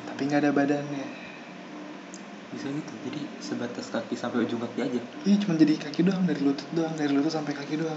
tapi 0.05 0.21
nggak 0.25 0.41
ada 0.41 0.53
badannya 0.53 1.07
Bisa 2.53 2.69
gitu. 2.69 2.93
Jadi 3.09 3.17
sebatas 3.41 3.89
kaki 3.89 4.13
sampai 4.13 4.45
ujung 4.45 4.61
kaki 4.61 4.85
aja. 4.85 5.01
iya 5.25 5.37
cuma 5.41 5.57
jadi 5.57 5.73
kaki 5.75 6.05
doang 6.05 6.23
dari 6.23 6.37
lutut 6.39 6.69
doang 6.71 6.93
dari 6.93 7.09
lutut 7.09 7.33
sampai 7.33 7.53
kaki 7.53 7.81
doang 7.81 7.97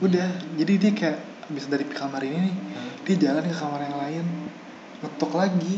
udah 0.00 0.28
jadi 0.56 0.72
dia 0.80 0.92
kayak 0.92 1.18
bisa 1.48 1.68
dari 1.68 1.84
kamar 1.86 2.24
ini 2.24 2.48
nih 2.48 2.56
Hmm. 2.72 2.90
dia 3.04 3.16
jalan 3.20 3.44
ke 3.44 3.52
kamar 3.52 3.80
yang 3.82 3.98
lain 3.98 4.26
ngetok 4.98 5.32
lagi 5.36 5.76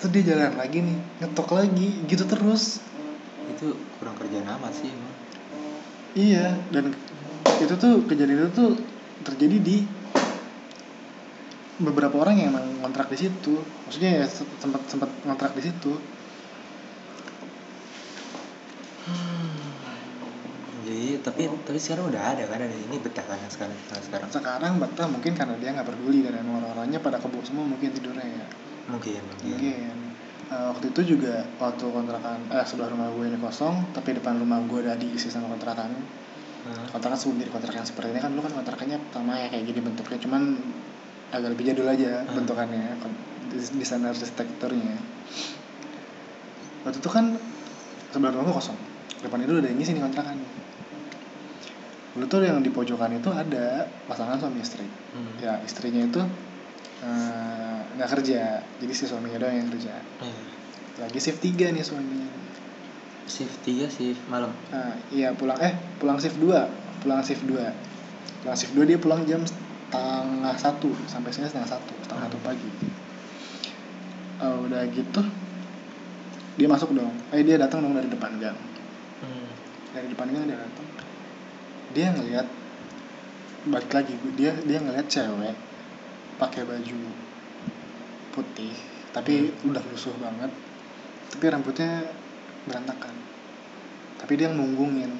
terus 0.00 0.10
dia 0.10 0.24
jalan 0.24 0.56
lagi 0.56 0.78
nih 0.80 0.98
ngetok 1.20 1.48
lagi 1.52 1.88
gitu 2.06 2.24
terus 2.24 2.80
Itu 3.44 3.76
kurang 4.00 4.16
kerjaan 4.16 4.48
amat 4.48 4.72
sih 4.72 4.88
emang. 4.88 5.14
iya 6.16 6.56
dan 6.72 6.96
itu 7.60 7.74
tuh 7.76 8.08
kejadian 8.08 8.40
itu 8.40 8.50
tuh 8.56 8.70
terjadi 9.22 9.56
di 9.60 9.76
beberapa 11.82 12.14
orang 12.22 12.38
yang 12.38 12.48
emang 12.54 12.66
kontrak 12.82 13.10
di 13.10 13.18
situ 13.18 13.58
maksudnya 13.86 14.22
ya 14.22 14.26
se- 14.30 14.46
sempat 14.62 14.86
sempat 14.86 15.10
ngontrak 15.26 15.52
di 15.58 15.62
situ 15.64 15.94
Jadi 20.84 21.16
tapi 21.24 21.48
tapi 21.48 21.78
sekarang 21.80 22.12
udah 22.12 22.22
ada 22.36 22.44
kan 22.44 22.60
ada 22.60 22.68
ini 22.68 23.00
betah 23.00 23.24
kan 23.24 23.40
sekarang 23.48 23.72
sekarang. 23.88 24.28
sekarang. 24.28 24.72
betah 24.76 25.08
mungkin 25.08 25.32
karena 25.32 25.56
dia 25.56 25.72
nggak 25.72 25.88
peduli 25.88 26.20
dan 26.20 26.36
emang 26.44 26.60
orang-orangnya 26.60 27.00
pada 27.00 27.16
kebo 27.16 27.40
semua 27.40 27.64
mungkin 27.64 27.88
tidurnya 27.88 28.20
ya 28.20 28.44
Mungkin 28.92 29.20
mungkin. 29.24 29.48
mungkin 29.48 29.96
Eh, 30.44 30.66
waktu 30.70 30.92
itu 30.92 31.16
juga 31.16 31.40
waktu 31.56 31.88
kontrakan 31.88 32.52
eh 32.52 32.64
sebelah 32.68 32.92
rumah 32.92 33.08
gue 33.16 33.32
ini 33.32 33.40
kosong 33.40 33.96
tapi 33.96 34.12
depan 34.12 34.36
rumah 34.36 34.60
gue 34.68 34.76
udah 34.84 34.92
diisi 35.00 35.32
sama 35.32 35.48
kontrakan 35.48 35.88
Hmm. 36.64 36.80
kontrakan 36.96 37.16
sebelum 37.20 37.44
jadi 37.44 37.52
kontrakan 37.52 37.84
seperti 37.84 38.08
ini 38.16 38.20
kan 38.24 38.32
dulu 38.32 38.48
kan 38.48 38.56
kontrakannya 38.56 38.96
pertama 38.96 39.36
ya 39.36 39.52
kayak 39.52 39.68
gini 39.68 39.80
bentuknya 39.84 40.16
cuman 40.16 40.42
agak 41.34 41.50
lebih 41.58 41.74
jadul 41.74 41.90
aja 41.90 42.22
Hmm. 42.22 42.38
bentukannya 42.38 42.94
desain 43.74 44.02
arsitekturnya. 44.06 44.94
Waktu 46.86 46.98
itu 47.02 47.10
kan 47.10 47.34
sebelah 48.14 48.30
rumah 48.34 48.54
kosong. 48.54 48.78
Depan 49.22 49.42
itu 49.42 49.58
udah 49.58 49.70
ngisi 49.74 49.98
nih 49.98 50.02
kontrakan. 50.04 50.38
Dulu 52.14 52.24
tuh 52.30 52.46
yang 52.46 52.62
di 52.62 52.70
pojokan 52.70 53.18
itu 53.18 53.30
ada 53.34 53.90
pasangan 54.06 54.38
suami 54.38 54.62
istri. 54.62 54.86
Hmm. 54.86 55.34
ya 55.42 55.58
istrinya 55.66 56.06
itu 56.06 56.22
eh, 57.02 57.78
nggak 57.98 58.10
kerja. 58.14 58.62
Jadi 58.78 58.92
si 58.94 59.04
suaminya 59.10 59.42
doang 59.42 59.56
yang 59.58 59.68
kerja. 59.74 59.94
Eh, 60.22 60.38
lagi 61.02 61.18
shift 61.18 61.42
3 61.42 61.74
nih 61.74 61.82
suaminya. 61.82 62.30
Shift 63.26 63.66
3 63.66 63.90
shift 63.90 64.22
malam. 64.30 64.52
Nah, 64.70 64.94
iya 65.10 65.34
pulang 65.34 65.58
eh 65.58 65.74
pulang 65.98 66.18
shift 66.22 66.38
2 66.38 67.02
pulang 67.02 67.20
shift 67.24 67.42
2 67.46 67.58
pulang 68.44 68.56
shift 68.56 68.72
2 68.76 68.84
dia 68.86 68.98
pulang 69.00 69.22
jam 69.26 69.40
setengah 69.94 70.56
satu 70.58 70.90
sampai 71.06 71.30
sini 71.30 71.46
setengah 71.46 71.70
satu 71.70 71.94
setengah 72.02 72.26
satu 72.26 72.38
pagi. 72.42 72.70
Eh, 74.42 74.56
udah 74.66 74.82
gitu 74.90 75.22
dia 76.58 76.66
masuk 76.66 76.94
dong. 76.94 77.14
Eh 77.30 77.46
dia 77.46 77.58
datang 77.58 77.82
dong 77.82 77.94
dari 77.94 78.10
depan 78.10 78.38
gang. 78.42 78.58
Hmm. 79.22 79.48
dari 79.94 80.10
depan 80.10 80.26
gang 80.34 80.44
dia 80.50 80.58
datang. 80.58 80.86
Dia 81.94 82.06
ngelihat 82.10 82.46
balik 83.70 83.90
lagi 83.94 84.14
dia 84.34 84.52
dia 84.66 84.78
ngelihat 84.82 85.06
cewek 85.06 85.56
pakai 86.36 86.66
baju 86.66 87.00
putih 88.34 88.74
tapi 89.14 89.54
udah 89.62 89.82
lusuh 89.94 90.14
banget. 90.18 90.50
Tapi 91.30 91.44
rambutnya 91.50 92.10
berantakan. 92.66 93.14
Tapi 94.18 94.32
dia 94.34 94.50
nunggungin 94.50 95.10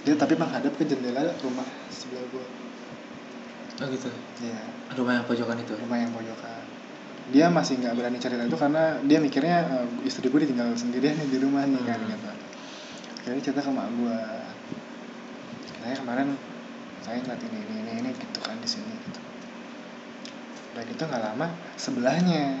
dia 0.00 0.14
tapi 0.16 0.32
menghadap 0.38 0.72
ke 0.78 0.88
jendela 0.88 1.28
rumah 1.44 1.66
sebelah 1.92 2.24
gua 2.32 2.46
Oh 3.80 3.88
gitu. 3.88 4.08
ya 4.44 4.60
Rumah 4.92 5.12
yang 5.22 5.24
pojokan 5.24 5.56
itu. 5.58 5.72
rumah 5.76 5.96
yang 5.96 6.12
pojokan 6.12 6.60
dia 7.30 7.46
masih 7.46 7.78
nggak 7.78 7.94
berani 7.94 8.18
cerita 8.18 8.42
itu 8.42 8.58
karena 8.58 8.98
dia 9.06 9.22
mikirnya 9.22 9.62
eh, 9.62 9.86
istri 10.02 10.26
gue 10.26 10.40
ditinggal 10.42 10.74
sendirian 10.74 11.14
nih 11.14 11.30
di 11.30 11.38
rumah 11.38 11.62
nih 11.62 11.78
kan 11.86 12.02
Hmm. 12.02 12.10
gitu 12.10 12.28
akhirnya 13.22 13.42
cerita 13.46 13.60
ke 13.62 13.70
mak 13.70 13.86
gue 13.86 14.18
saya 15.78 15.94
kemarin 15.94 16.28
saya 17.00 17.22
ngeliat 17.22 17.38
ini 17.46 17.58
ini 17.62 17.74
ini, 17.86 17.92
ini 18.02 18.10
gitu 18.18 18.38
kan 18.42 18.58
di 18.58 18.66
sini 18.66 18.90
gitu 19.06 19.20
udah 20.74 20.82
gitu 20.90 21.02
nggak 21.06 21.22
lama 21.22 21.46
sebelahnya 21.78 22.58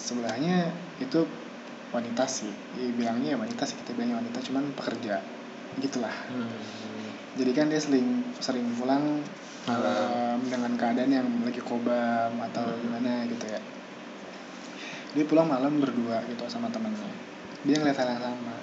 sebelahnya 0.00 0.72
itu 0.96 1.28
wanita 1.92 2.24
sih 2.24 2.48
ya, 2.80 2.88
bilangnya 2.96 3.36
ya 3.36 3.38
wanita 3.38 3.68
sih 3.68 3.76
kita 3.76 3.92
bilangnya 3.92 4.24
wanita 4.24 4.40
cuman 4.40 4.72
pekerja 4.72 5.20
gitulah 5.76 6.16
Hmm. 6.32 6.48
Jadi 7.32 7.50
kan 7.52 7.66
dia 7.68 7.80
sering 7.80 8.08
sering 8.38 8.66
pulang 8.76 9.24
em, 9.64 10.38
dengan 10.48 10.72
keadaan 10.74 11.10
yang 11.10 11.28
lagi 11.40 11.62
kobam 11.62 12.32
atau 12.50 12.64
Hmm. 12.66 12.80
gimana 12.82 13.24
gitu 13.26 13.46
ya. 13.46 13.60
Dia 15.12 15.24
pulang 15.24 15.46
malam 15.46 15.76
berdua 15.76 16.24
gitu 16.26 16.44
sama 16.48 16.68
temennya. 16.68 17.08
Dia 17.62 17.76
ngeliat 17.78 17.96
hal 17.96 18.08
yang 18.10 18.22
sama. 18.22 18.54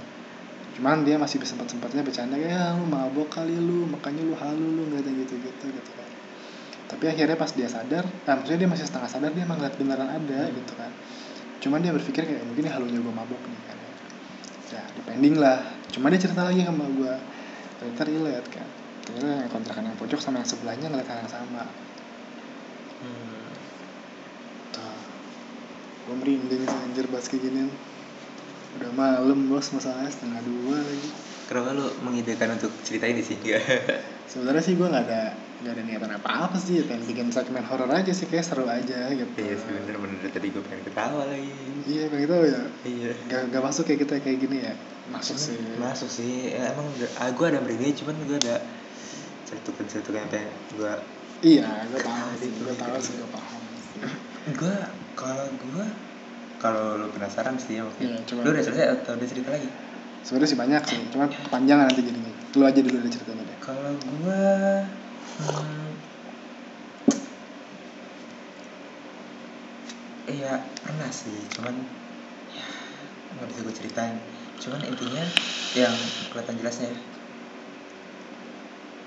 Cuman 0.75 1.03
dia 1.03 1.15
masih 1.15 1.39
sempet 1.41 1.67
sempetnya 1.67 2.01
bercanda 2.01 2.35
ya 2.35 2.71
lu 2.73 2.85
mabok 2.85 3.27
kali 3.29 3.53
lu 3.53 3.85
makanya 3.85 4.23
lu 4.23 4.33
halu 4.33 4.65
lu 4.75 4.81
nggak 4.89 5.01
ada 5.05 5.11
gitu 5.13 5.33
gitu 5.37 5.65
gitu 5.69 5.91
kan. 5.93 6.09
Tapi 6.89 7.05
akhirnya 7.05 7.37
pas 7.37 7.51
dia 7.53 7.69
sadar 7.69 8.03
ah, 8.25 8.33
maksudnya 8.33 8.65
dia 8.65 8.69
masih 8.69 8.85
setengah 8.89 9.09
sadar 9.09 9.31
dia 9.31 9.45
emang 9.45 9.61
ngeliat 9.61 9.75
beneran 9.77 10.09
ada 10.09 10.39
Hmm. 10.45 10.55
gitu 10.55 10.73
kan. 10.73 10.91
Cuman 11.59 11.79
dia 11.79 11.91
berpikir 11.91 12.23
kayak 12.23 12.43
mungkin 12.43 12.65
halunya 12.65 12.99
gue 12.99 13.13
mabok 13.13 13.41
nih 13.45 13.61
kan 13.67 13.77
ya. 14.69 14.81
Dipending 14.95 15.35
lah. 15.37 15.59
Cuma 15.89 16.09
dia 16.09 16.19
cerita 16.19 16.43
lagi 16.43 16.63
sama 16.63 16.85
gue 16.87 17.13
ternyata 17.79 18.03
relate 18.05 18.49
kan 18.51 18.67
ternyata 19.03 19.27
yang 19.41 19.49
kontrakan 19.49 19.83
yang 19.87 19.97
pojok 19.97 20.19
sama 20.19 20.37
yang 20.37 20.47
sebelahnya 20.47 20.87
ngeliat 20.87 21.07
hal 21.07 21.19
yang 21.23 21.31
sama 21.31 21.63
Hmm. 22.99 23.47
tuh 24.75 24.99
gue 26.03 26.15
merinding 26.19 26.67
sih 26.67 26.79
anjir 26.83 27.07
bahas 27.07 27.31
kayak 27.31 27.47
ginian 27.47 27.71
udah 28.75 28.91
malam 28.91 29.47
bos 29.47 29.71
masalahnya 29.71 30.11
setengah 30.11 30.43
dua 30.43 30.77
lagi 30.77 31.09
Kenapa 31.47 31.73
lu 31.73 31.87
mengidekan 32.05 32.53
untuk 32.53 32.69
cerita 32.85 33.09
ini 33.09 33.25
sih? 33.25 33.33
Enggak. 33.41 33.63
sebenarnya 34.27 34.61
sih 34.61 34.75
gue 34.75 34.83
nggak 34.83 35.05
ada 35.07 35.33
nggak 35.59 35.73
ada 35.75 35.83
niatan 35.83 36.11
apa 36.13 36.29
apa 36.47 36.55
sih 36.55 36.79
pengen 36.81 37.03
bikin 37.03 37.27
segmen 37.29 37.61
horor 37.61 37.91
aja 37.91 38.09
sih 38.09 38.25
kayak 38.25 38.47
seru 38.47 38.63
aja 38.63 39.11
gitu. 39.11 39.27
Iya 39.35 39.55
sih 39.55 39.75
bener 39.75 39.99
tadi 40.25 40.47
gue 40.49 40.63
pengen 40.63 40.87
ketawa 40.87 41.27
lagi. 41.27 41.51
iya 41.83 42.07
pengen 42.07 42.27
tahu 42.27 42.43
ya? 42.45 42.61
Iya. 42.81 43.11
gak, 43.27 43.41
gak 43.51 43.61
masuk 43.61 43.83
kayak 43.83 43.99
kita 44.01 44.13
kayak 44.19 44.39
gini 44.39 44.57
ya? 44.61 44.73
Masuk 45.07 45.35
Cuman 45.35 45.43
sih. 45.43 45.57
Masuk 45.75 46.09
sih. 46.09 46.33
Ya, 46.53 46.71
emang 46.71 46.87
udah- 46.87 47.13
ah, 47.17 47.29
gue 47.29 47.45
ada 47.45 47.59
merinding 47.59 47.91
cuman 47.93 48.15
gue 48.23 48.37
ada 48.39 48.55
cetukan 49.43 49.83
cetukan 49.83 50.19
yang 50.19 50.31
pengen 50.31 50.49
gue 50.71 50.93
iya 51.41 51.65
gue 51.87 51.99
paham 51.99 52.29
sih 52.37 52.49
gue 52.53 52.73
tahu 52.75 52.97
sih 52.99 53.13
gue 53.17 53.29
paham 53.29 53.61
gue 54.53 54.75
kalau 55.17 55.47
gue 55.51 55.85
kalau 56.55 56.85
lu 56.95 57.07
penasaran 57.09 57.57
sih 57.57 57.79
ya 57.79 57.83
mungkin 57.83 58.03
Iya, 58.05 58.19
lu 58.37 58.47
udah 58.47 58.61
selesai 58.61 58.87
atau 58.93 59.11
udah 59.15 59.27
cerita 59.27 59.49
lagi? 59.49 59.67
Sebenarnya 60.19 60.49
sih 60.51 60.59
banyak 60.59 60.81
sih 60.85 60.99
cuma 61.09 61.25
panjang 61.47 61.79
nanti 61.79 62.03
jadinya. 62.03 62.29
Lu 62.53 62.63
aja 62.63 62.77
dulu 62.77 62.95
ada 62.95 63.09
ceritanya 63.09 63.43
deh. 63.43 63.57
Kalau 63.57 63.91
gue 63.97 64.43
hmm, 65.37 65.89
iya 70.29 70.57
pernah 70.81 71.09
sih 71.13 71.37
cuman 71.53 71.75
ya 72.49 72.65
nggak 73.37 73.47
bisa 73.53 73.59
gue 73.61 73.75
ceritain. 73.77 74.17
Cuman 74.59 74.81
intinya 74.83 75.23
yang 75.77 75.93
kelihatan 76.33 76.57
jelasnya 76.57 76.89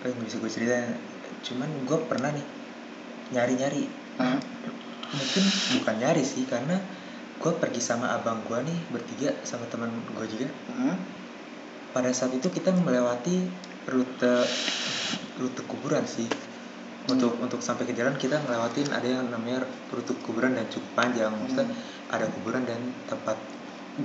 eh, 0.07 0.11
nggak 0.14 0.27
bisa 0.31 0.39
gue 0.39 0.51
ceritain? 0.51 0.95
Cuman 1.43 1.68
gue 1.83 1.99
pernah 2.07 2.31
nih 2.31 2.47
nyari 3.33 3.55
nyari 3.59 3.85
Hah? 4.20 4.39
mungkin 5.12 5.45
bukan 5.81 5.97
nyari 6.01 6.23
sih 6.23 6.45
karena 6.47 6.77
gue 7.41 7.53
pergi 7.59 7.81
sama 7.83 8.14
abang 8.14 8.45
gue 8.47 8.59
nih 8.62 8.79
bertiga 8.95 9.35
sama 9.43 9.66
teman 9.66 9.91
gue 9.91 10.27
juga. 10.31 10.49
Hah? 10.70 10.97
pada 11.93 12.09
saat 12.16 12.33
itu 12.33 12.49
kita 12.49 12.73
melewati 12.73 13.45
rute 13.89 14.35
rute 15.39 15.62
kuburan 15.66 16.05
sih. 16.07 16.28
Untuk 17.03 17.35
untuk 17.43 17.59
sampai 17.59 17.91
ke 17.91 17.99
jalan 17.99 18.14
kita 18.14 18.39
ngelewatin 18.47 18.95
ada 18.95 19.09
yang 19.09 19.26
namanya 19.26 19.66
rute 19.91 20.14
kuburan 20.22 20.55
dan 20.55 20.70
cukup 20.70 20.91
panjang. 20.95 21.35
Maksudnya 21.35 21.66
Hmm. 21.66 22.14
ada 22.14 22.26
kuburan 22.30 22.62
dan 22.62 22.78
tempat 23.11 23.39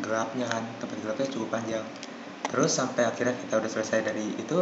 gelapnya 0.02 0.50
kan 0.50 0.64
tempat 0.82 0.98
gelapnya 1.06 1.28
cukup 1.30 1.50
panjang. 1.54 1.86
Terus 2.50 2.72
sampai 2.74 3.06
akhirnya 3.06 3.36
kita 3.38 3.60
udah 3.60 3.70
selesai 3.70 4.02
dari 4.02 4.34
itu 4.40 4.58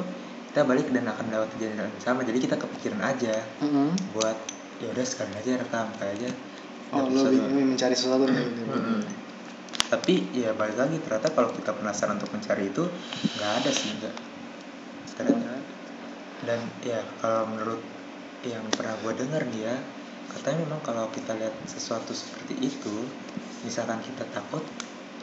kita 0.51 0.61
balik 0.67 0.91
dan 0.91 1.07
akan 1.07 1.31
melewati 1.31 1.55
jalan 1.63 1.87
yang 1.87 2.03
sama. 2.03 2.27
Jadi 2.27 2.37
kita 2.43 2.55
kepikiran 2.59 3.01
aja 3.03 3.35
Heeh. 3.63 3.89
buat 4.11 4.37
ya 4.83 4.91
udah 4.91 5.05
sekali 5.07 5.31
aja 5.39 5.51
rekam 5.55 5.87
kayak 5.95 6.13
aja. 6.19 6.29
Oh 6.93 7.07
lu 7.11 7.27
mencari 7.51 7.95
sesuatu 7.97 8.23
Mm-mm. 8.29 9.01
tapi 9.85 10.31
ya 10.33 10.55
balik 10.55 10.79
lagi 10.79 10.97
ternyata 11.03 11.29
kalau 11.33 11.51
kita 11.53 11.75
penasaran 11.75 12.17
untuk 12.17 12.33
mencari 12.33 12.71
itu 12.73 12.83
nggak 13.37 13.51
ada 13.61 13.69
sih 13.69 13.89
nggak 14.01 14.34
ternyata 15.15 15.55
dan 16.43 16.59
ya 16.83 16.99
kalau 17.17 17.47
menurut 17.49 17.81
yang 18.43 18.67
pernah 18.69 18.93
gue 19.01 19.13
dengar 19.15 19.43
ya 19.49 19.73
katanya 20.29 20.67
memang 20.67 20.81
kalau 20.83 21.09
kita 21.09 21.33
lihat 21.33 21.55
sesuatu 21.65 22.11
seperti 22.11 22.59
itu 22.59 23.07
misalkan 23.63 23.97
kita 24.03 24.27
takut 24.29 24.61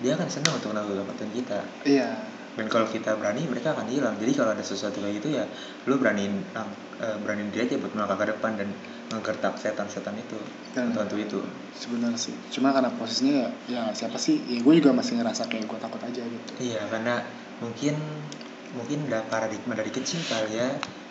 dia 0.02 0.18
akan 0.18 0.26
senang 0.26 0.58
untuk 0.58 0.74
nakut-nakutin 0.74 1.30
kita. 1.30 1.62
Iya. 1.86 2.10
Dan 2.58 2.66
kalau 2.68 2.84
kita 2.90 3.16
berani 3.16 3.46
mereka 3.46 3.72
akan 3.72 3.86
hilang. 3.86 4.18
Jadi 4.18 4.32
kalau 4.34 4.50
ada 4.52 4.60
sesuatu 4.60 4.98
kayak 4.98 5.22
gitu 5.22 5.38
ya 5.38 5.46
lu 5.86 5.96
beraniin 5.96 6.42
lang- 6.52 6.74
eh, 6.98 7.16
beraniin 7.22 7.54
diri 7.54 7.70
aja 7.70 7.76
buat 7.78 7.94
melangkah 7.94 8.18
ke 8.18 8.26
depan 8.34 8.58
dan 8.58 8.68
menggertak 9.14 9.54
setan-setan 9.56 10.18
itu 10.18 10.36
Dan- 10.74 10.90
itu. 11.16 11.38
sebenarnya 11.70 12.18
sih. 12.18 12.34
Cuma 12.50 12.74
karena 12.74 12.90
posisinya 12.92 13.32
ya, 13.32 13.48
ya 13.68 13.82
siapa 13.94 14.18
sih? 14.18 14.42
Ya 14.42 14.58
gue 14.58 14.74
juga 14.82 14.90
masih 14.90 15.22
ngerasa 15.22 15.46
kayak 15.46 15.70
gue 15.70 15.78
takut 15.78 16.02
aja 16.02 16.22
gitu. 16.26 16.50
Iya, 16.58 16.82
karena 16.90 17.22
mungkin 17.62 17.94
mungkin 18.72 19.04
udah 19.08 19.20
paradigma 19.28 19.76
dari 19.76 19.92
kecil 19.92 20.20
kali 20.24 20.56
ya 20.56 20.68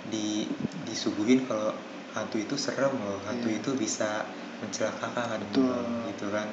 di 0.09 0.49
disuguhin 0.86 1.45
kalau 1.45 1.72
hantu 2.12 2.41
itu 2.41 2.55
serem 2.57 2.91
loh, 2.91 3.22
hantu 3.24 3.47
Iya. 3.47 3.62
itu 3.64 3.72
bisa 3.78 4.26
mencelakakan 4.59 5.39
Betul. 5.47 5.86
gitu 6.12 6.28
kan. 6.34 6.47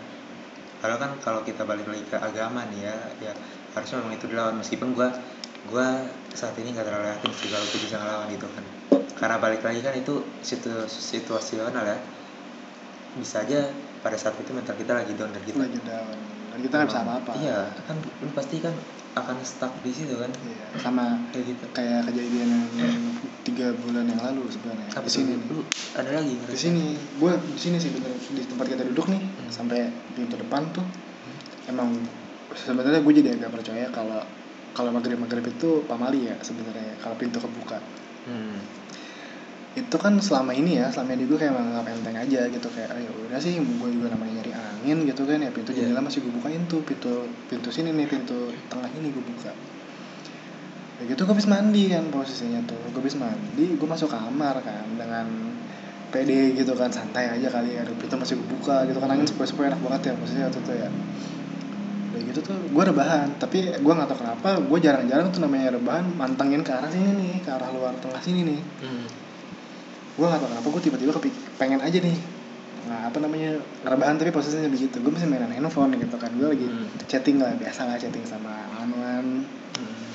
Kalau 0.79 0.97
kan 1.01 1.11
kalau 1.19 1.41
kita 1.43 1.67
balik 1.67 1.91
lagi 1.91 2.05
ke 2.07 2.15
agama 2.15 2.63
nih 2.71 2.87
ya, 2.87 2.97
ya 3.19 3.33
harusnya 3.75 3.99
memang 3.99 4.15
itu 4.15 4.27
dilawan 4.31 4.55
meskipun 4.63 4.95
gua 4.95 5.11
gua 5.67 6.07
saat 6.31 6.55
ini 6.63 6.71
nggak 6.71 6.87
terlalu 6.87 7.11
yakin 7.11 7.31
sih 7.35 7.49
kalau 7.51 7.67
gue 7.67 7.81
bisa 7.83 7.97
ngelawan 7.99 8.29
gitu 8.31 8.47
kan. 8.47 8.65
Karena 9.19 9.37
balik 9.43 9.63
lagi 9.67 9.81
kan 9.83 9.95
itu 9.99 10.15
situ 10.39 10.71
situasional 10.87 11.83
ya. 11.83 11.99
Bisa 13.19 13.43
aja 13.43 13.67
pada 13.99 14.15
saat 14.15 14.39
itu 14.39 14.55
mental 14.55 14.79
kita 14.79 14.95
lagi 14.95 15.13
down 15.19 15.35
dan 15.35 15.43
kita 15.43 15.59
lagi 15.59 15.83
down 15.83 16.15
dan 16.55 16.59
kita 16.63 16.75
nggak 16.79 16.89
bisa 16.95 17.01
apa-apa 17.03 17.33
Iya, 17.43 17.59
kan 17.83 17.97
lu 18.23 18.31
pasti 18.31 18.57
kan 18.63 18.75
akan 19.19 19.37
stuck 19.43 19.73
di 19.81 19.91
situ 19.91 20.14
kan. 20.14 20.31
Iya, 20.31 20.66
sama 20.79 21.19
Kayak 21.31 21.45
gitu. 21.51 21.64
kayak 21.73 22.07
kejadian 22.07 22.49
yang 22.75 22.95
tiga 23.43 23.73
bulan 23.75 24.05
yang 24.05 24.21
lalu 24.21 24.45
sebenarnya. 24.49 24.89
Di 24.93 25.11
sini. 25.11 25.35
Lu 25.49 25.64
ada 25.95 26.11
lagi 26.14 26.35
di 26.37 26.59
sini. 26.59 26.87
Gue 27.16 27.33
di 27.39 27.59
sini 27.59 27.77
sih 27.77 27.91
bener. 27.91 28.12
Di 28.14 28.43
tempat 28.45 28.66
kita 28.66 28.83
duduk 28.85 29.09
nih 29.09 29.23
Hmm. 29.23 29.51
sampai 29.51 29.87
pintu 30.12 30.37
depan 30.37 30.69
tuh. 30.71 30.85
Emang 31.66 31.93
sebenarnya 32.53 33.01
gue 33.01 33.12
jadi 33.14 33.35
agak 33.35 33.51
percaya 33.55 33.87
kalau 33.89 34.21
kalau 34.73 34.95
maghrib 34.95 35.19
maghrib 35.19 35.43
itu 35.43 35.83
pamali 35.85 36.29
ya 36.29 36.37
sebenarnya 36.39 36.97
kalau 36.99 37.16
pintu 37.16 37.39
kebuka. 37.39 37.83
Hmm. 38.25 38.61
Itu 39.79 39.97
kan 39.97 40.18
selama 40.18 40.51
ini 40.51 40.83
ya 40.83 40.91
selama 40.91 41.14
ini 41.14 41.24
gue 41.31 41.39
kayak 41.39 41.55
menganggap 41.55 41.87
enteng 41.95 42.16
aja 42.18 42.41
gitu. 42.51 42.68
Kayak 42.74 42.91
ayo 42.99 43.11
udah 43.26 43.39
sih 43.39 43.55
gue 43.57 43.89
juga 43.95 44.11
namanya 44.11 44.43
nyari 44.43 44.53
angin 44.53 44.99
gitu 45.07 45.22
kan. 45.22 45.39
Ya 45.39 45.51
pintu 45.55 45.70
Iya. 45.70 45.87
jendela 45.87 46.03
masih 46.03 46.18
gue 46.24 46.33
bukain 46.35 46.62
tuh 46.66 46.81
pintu 46.83 47.26
pintu 47.47 47.68
sini 47.70 47.95
nih 47.95 48.07
pintu 48.07 48.51
tengah 48.66 48.91
ini 48.93 49.09
gue 49.09 49.22
buka. 49.22 49.53
Ya 50.99 51.05
gitu 51.07 51.20
gue 51.22 51.33
habis 51.33 51.47
mandi 51.47 51.89
kan 51.89 52.05
posisinya 52.11 52.61
tuh. 52.66 52.79
Gue 52.91 53.01
habis 53.01 53.14
mandi 53.14 53.66
gue 53.79 53.89
masuk 53.89 54.11
kamar 54.11 54.59
kan 54.61 54.87
dengan 54.99 55.26
pede 56.11 56.57
gitu 56.57 56.72
kan. 56.74 56.91
Santai 56.91 57.31
aja 57.31 57.47
kali 57.47 57.79
ya 57.79 57.87
pintu 57.87 58.18
masih 58.18 58.35
gue 58.35 58.49
buka 58.59 58.83
gitu 58.91 58.99
kan. 58.99 59.09
Angin 59.14 59.26
sepoi 59.26 59.47
sepoi 59.47 59.70
enak 59.70 59.79
banget 59.79 60.11
ya 60.11 60.14
posisinya 60.18 60.47
waktu 60.51 60.61
itu 60.64 60.72
ya. 60.74 60.89
Udah 62.09 62.22
gitu 62.24 62.41
tuh 62.41 62.57
gue 62.66 62.85
rebahan. 62.89 63.29
Tapi 63.37 63.59
gue 63.79 63.93
nggak 63.93 64.09
tahu 64.09 64.18
kenapa 64.24 64.49
gue 64.59 64.79
jarang-jarang 64.81 65.29
tuh 65.29 65.45
namanya 65.45 65.76
rebahan 65.76 66.09
mantengin 66.16 66.64
ke 66.64 66.72
arah 66.72 66.89
sini 66.89 67.12
nih 67.14 67.45
ke 67.45 67.51
arah 67.53 67.68
luar 67.70 67.95
tengah 68.01 68.18
sini 68.18 68.43
nih. 68.43 68.61
Hmm. 68.83 69.07
Gue 70.19 70.27
gak 70.27 70.37
tau 70.37 70.49
kenapa 70.49 70.66
gue 70.69 70.83
tiba-tiba 70.83 71.12
kepik 71.14 71.35
pengen 71.57 71.79
aja 71.79 71.95
nih 71.95 72.19
nah 72.85 73.07
apa 73.07 73.19
namanya 73.19 73.55
rebahan 73.83 74.16
tapi 74.16 74.31
posisinya 74.31 74.66
begitu 74.66 74.99
gue 74.99 75.09
masih 75.09 75.29
mainan 75.29 75.51
handphone 75.51 75.95
gitu 75.95 76.16
kan 76.16 76.33
gue 76.33 76.49
lagi 76.49 76.66
Hmm. 76.66 76.89
chatting 77.07 77.39
lah 77.39 77.55
biasa 77.55 77.85
lah 77.85 77.97
chatting 77.97 78.25
sama 78.25 78.51
anuan 78.77 79.45
Hmm. 79.77 80.07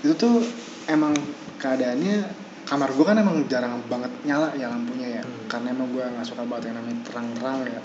itu 0.00 0.14
tuh 0.14 0.40
emang 0.86 1.12
keadaannya 1.56 2.24
kamar 2.64 2.88
gue 2.88 3.04
kan 3.04 3.16
emang 3.16 3.44
jarang 3.46 3.78
banget 3.84 4.10
nyala 4.24 4.50
ya 4.54 4.66
lampunya 4.66 5.20
ya 5.20 5.22
Hmm. 5.22 5.46
karena 5.46 5.68
emang 5.70 5.92
gue 5.92 6.02
nggak 6.02 6.24
suka 6.24 6.42
banget 6.42 6.72
yang 6.72 6.80
namanya 6.80 6.98
terang-terang 7.04 7.58
ya 7.64 7.80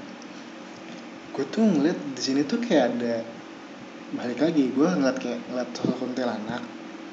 gue 1.29 1.45
tuh 1.45 1.61
ngeliat 1.61 1.99
di 2.15 2.21
sini 2.23 2.41
tuh 2.41 2.57
kayak 2.57 2.95
ada 2.95 3.15
balik 4.15 4.39
lagi 4.39 4.71
gue 4.71 4.87
ngeliat 4.87 5.17
kayak 5.19 5.43
ngeliat 5.45 5.69
sosok 5.71 5.97
kuntilanak 5.99 6.63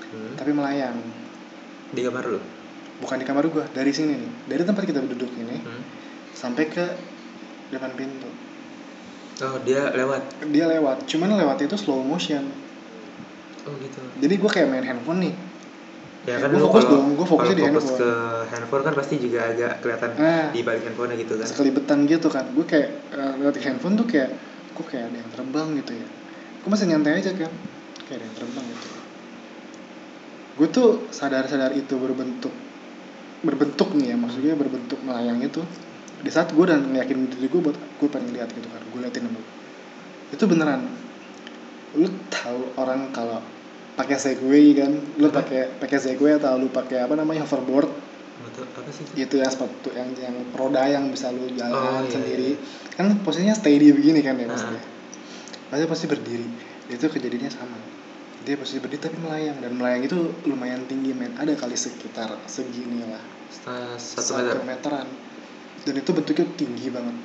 Hmm. 0.08 0.36
tapi 0.36 0.52
melayang 0.52 0.96
Di 1.90 2.00
kamar 2.00 2.24
lu? 2.26 2.40
Bukan 3.02 3.18
di 3.18 3.26
kamar 3.26 3.44
gue 3.44 3.64
dari 3.70 3.90
sini 3.90 4.14
nih. 4.14 4.30
Dari 4.46 4.62
tempat 4.62 4.82
kita 4.84 5.02
duduk 5.02 5.34
ini 5.34 5.58
Hmm. 5.58 5.82
sampai 6.32 6.64
ke 6.66 6.84
depan 7.68 7.90
pintu. 7.92 8.30
Oh 9.42 9.58
dia 9.60 9.90
lewat? 9.90 10.46
Dia 10.46 10.70
lewat 10.70 11.04
cuman 11.04 11.34
lewat 11.34 11.58
itu 11.60 11.74
slow 11.74 11.98
motion. 12.00 12.46
Oh 13.62 13.74
gitu. 13.76 13.98
Jadi 14.16 14.34
gue 14.36 14.46
kayak 14.48 14.68
main 14.68 14.86
handphone 14.86 15.18
nih. 15.20 15.34
Ya 16.22 16.38
Ya, 16.38 16.38
kan 16.38 16.54
gua 16.54 16.62
fokus 16.64 16.86
kalau 16.86 16.94
dong, 16.96 17.06
gua 17.12 17.26
fokusnya 17.26 17.56
di 17.56 17.64
fokus 17.64 17.82
handphone. 17.84 17.98
ke 17.98 18.10
handphone 18.48 18.82
kan 18.86 18.94
pasti 18.94 19.14
juga 19.18 19.38
agak 19.44 19.72
kelihatan 19.82 20.10
Nah. 20.14 20.46
di 20.48 20.60
balik 20.62 20.82
handphone 20.84 21.10
gitu 21.16 21.34
kan. 21.34 21.46
Sekelibetan 21.48 21.98
gitu 22.06 22.28
kan. 22.30 22.46
Gue 22.48 22.62
kayak 22.62 22.88
uh, 23.10 23.34
lewat 23.36 23.58
handphone 23.58 23.94
tuh 23.96 24.06
kayak 24.06 24.30
kok 24.72 24.86
kayak 24.86 25.10
ada 25.10 25.16
yang 25.18 25.30
terbang 25.30 25.68
gitu 25.76 25.92
ya. 25.92 26.06
Gue 26.62 26.70
masih 26.70 26.86
nyantai 26.86 27.18
aja 27.18 27.30
kan 27.32 27.50
kayak 28.00 28.16
ada 28.16 28.24
yang 28.24 28.36
terbang 28.38 28.64
gitu. 28.64 28.88
Gue 30.52 30.68
tuh 30.68 30.88
sadar-sadar 31.10 31.72
itu 31.72 31.94
berbentuk 31.96 32.54
berbentuk 33.42 33.90
nih 33.98 34.14
ya 34.14 34.16
maksudnya 34.16 34.54
berbentuk 34.54 35.02
melayang 35.02 35.42
itu 35.42 35.60
di 36.22 36.30
saat 36.30 36.54
gue 36.54 36.62
dan 36.62 36.86
meyakin 36.86 37.26
diri 37.26 37.50
gue 37.50 37.60
buat 37.60 37.74
gue 37.74 38.08
pengen 38.08 38.30
lihat 38.30 38.54
gitu 38.54 38.66
kan 38.70 38.78
gue 38.78 39.00
liatin 39.02 39.26
dulu. 39.26 39.42
Itu 40.30 40.46
beneran. 40.46 40.86
Lu 41.98 42.06
tahu 42.30 42.72
orang 42.78 43.10
kalau 43.10 43.42
pakai 43.98 44.16
segway 44.16 44.72
kan? 44.78 44.94
Lu 45.18 45.28
pakai 45.28 45.68
pakai 45.82 45.98
segway 45.98 46.38
atau 46.38 46.54
lu 46.56 46.70
pakai 46.70 47.02
apa 47.02 47.18
namanya 47.18 47.42
hoverboard? 47.42 47.90
Apa 48.42 48.90
sih 48.94 49.04
itu? 49.18 49.34
Ya 49.42 49.50
sepatu 49.50 49.90
yang 49.92 50.14
yang 50.16 50.34
roda 50.54 50.86
yang 50.86 51.10
bisa 51.10 51.34
lu 51.34 51.50
jalan 51.58 51.74
Oh, 51.74 52.00
iya, 52.06 52.10
sendiri. 52.10 52.48
iya. 52.54 52.58
kan 52.94 53.08
posisinya 53.24 53.56
steady 53.56 53.90
begini 53.90 54.20
kan 54.22 54.38
ya 54.38 54.46
pasti 54.46 54.76
pasti 55.68 55.84
pasti 55.90 56.04
berdiri. 56.06 56.46
Itu 56.86 57.10
kejadiannya 57.10 57.50
sama 57.50 57.76
dia 58.42 58.54
posisi 58.58 58.78
berdiri 58.82 59.02
tapi 59.02 59.16
melayang. 59.22 59.58
Dan 59.62 59.78
melayang 59.78 60.02
itu 60.06 60.18
lumayan 60.46 60.82
tinggi 60.86 61.14
men. 61.14 61.32
Ada 61.38 61.54
kali 61.54 61.74
sekitar 61.78 62.34
segini 62.46 63.06
lah. 63.06 63.22
Satu 63.98 64.38
meter. 64.38 64.58
meteran. 64.66 65.08
Dan 65.82 65.94
itu 65.98 66.10
bentuknya 66.14 66.46
tinggi 66.54 66.88
banget. 66.90 67.16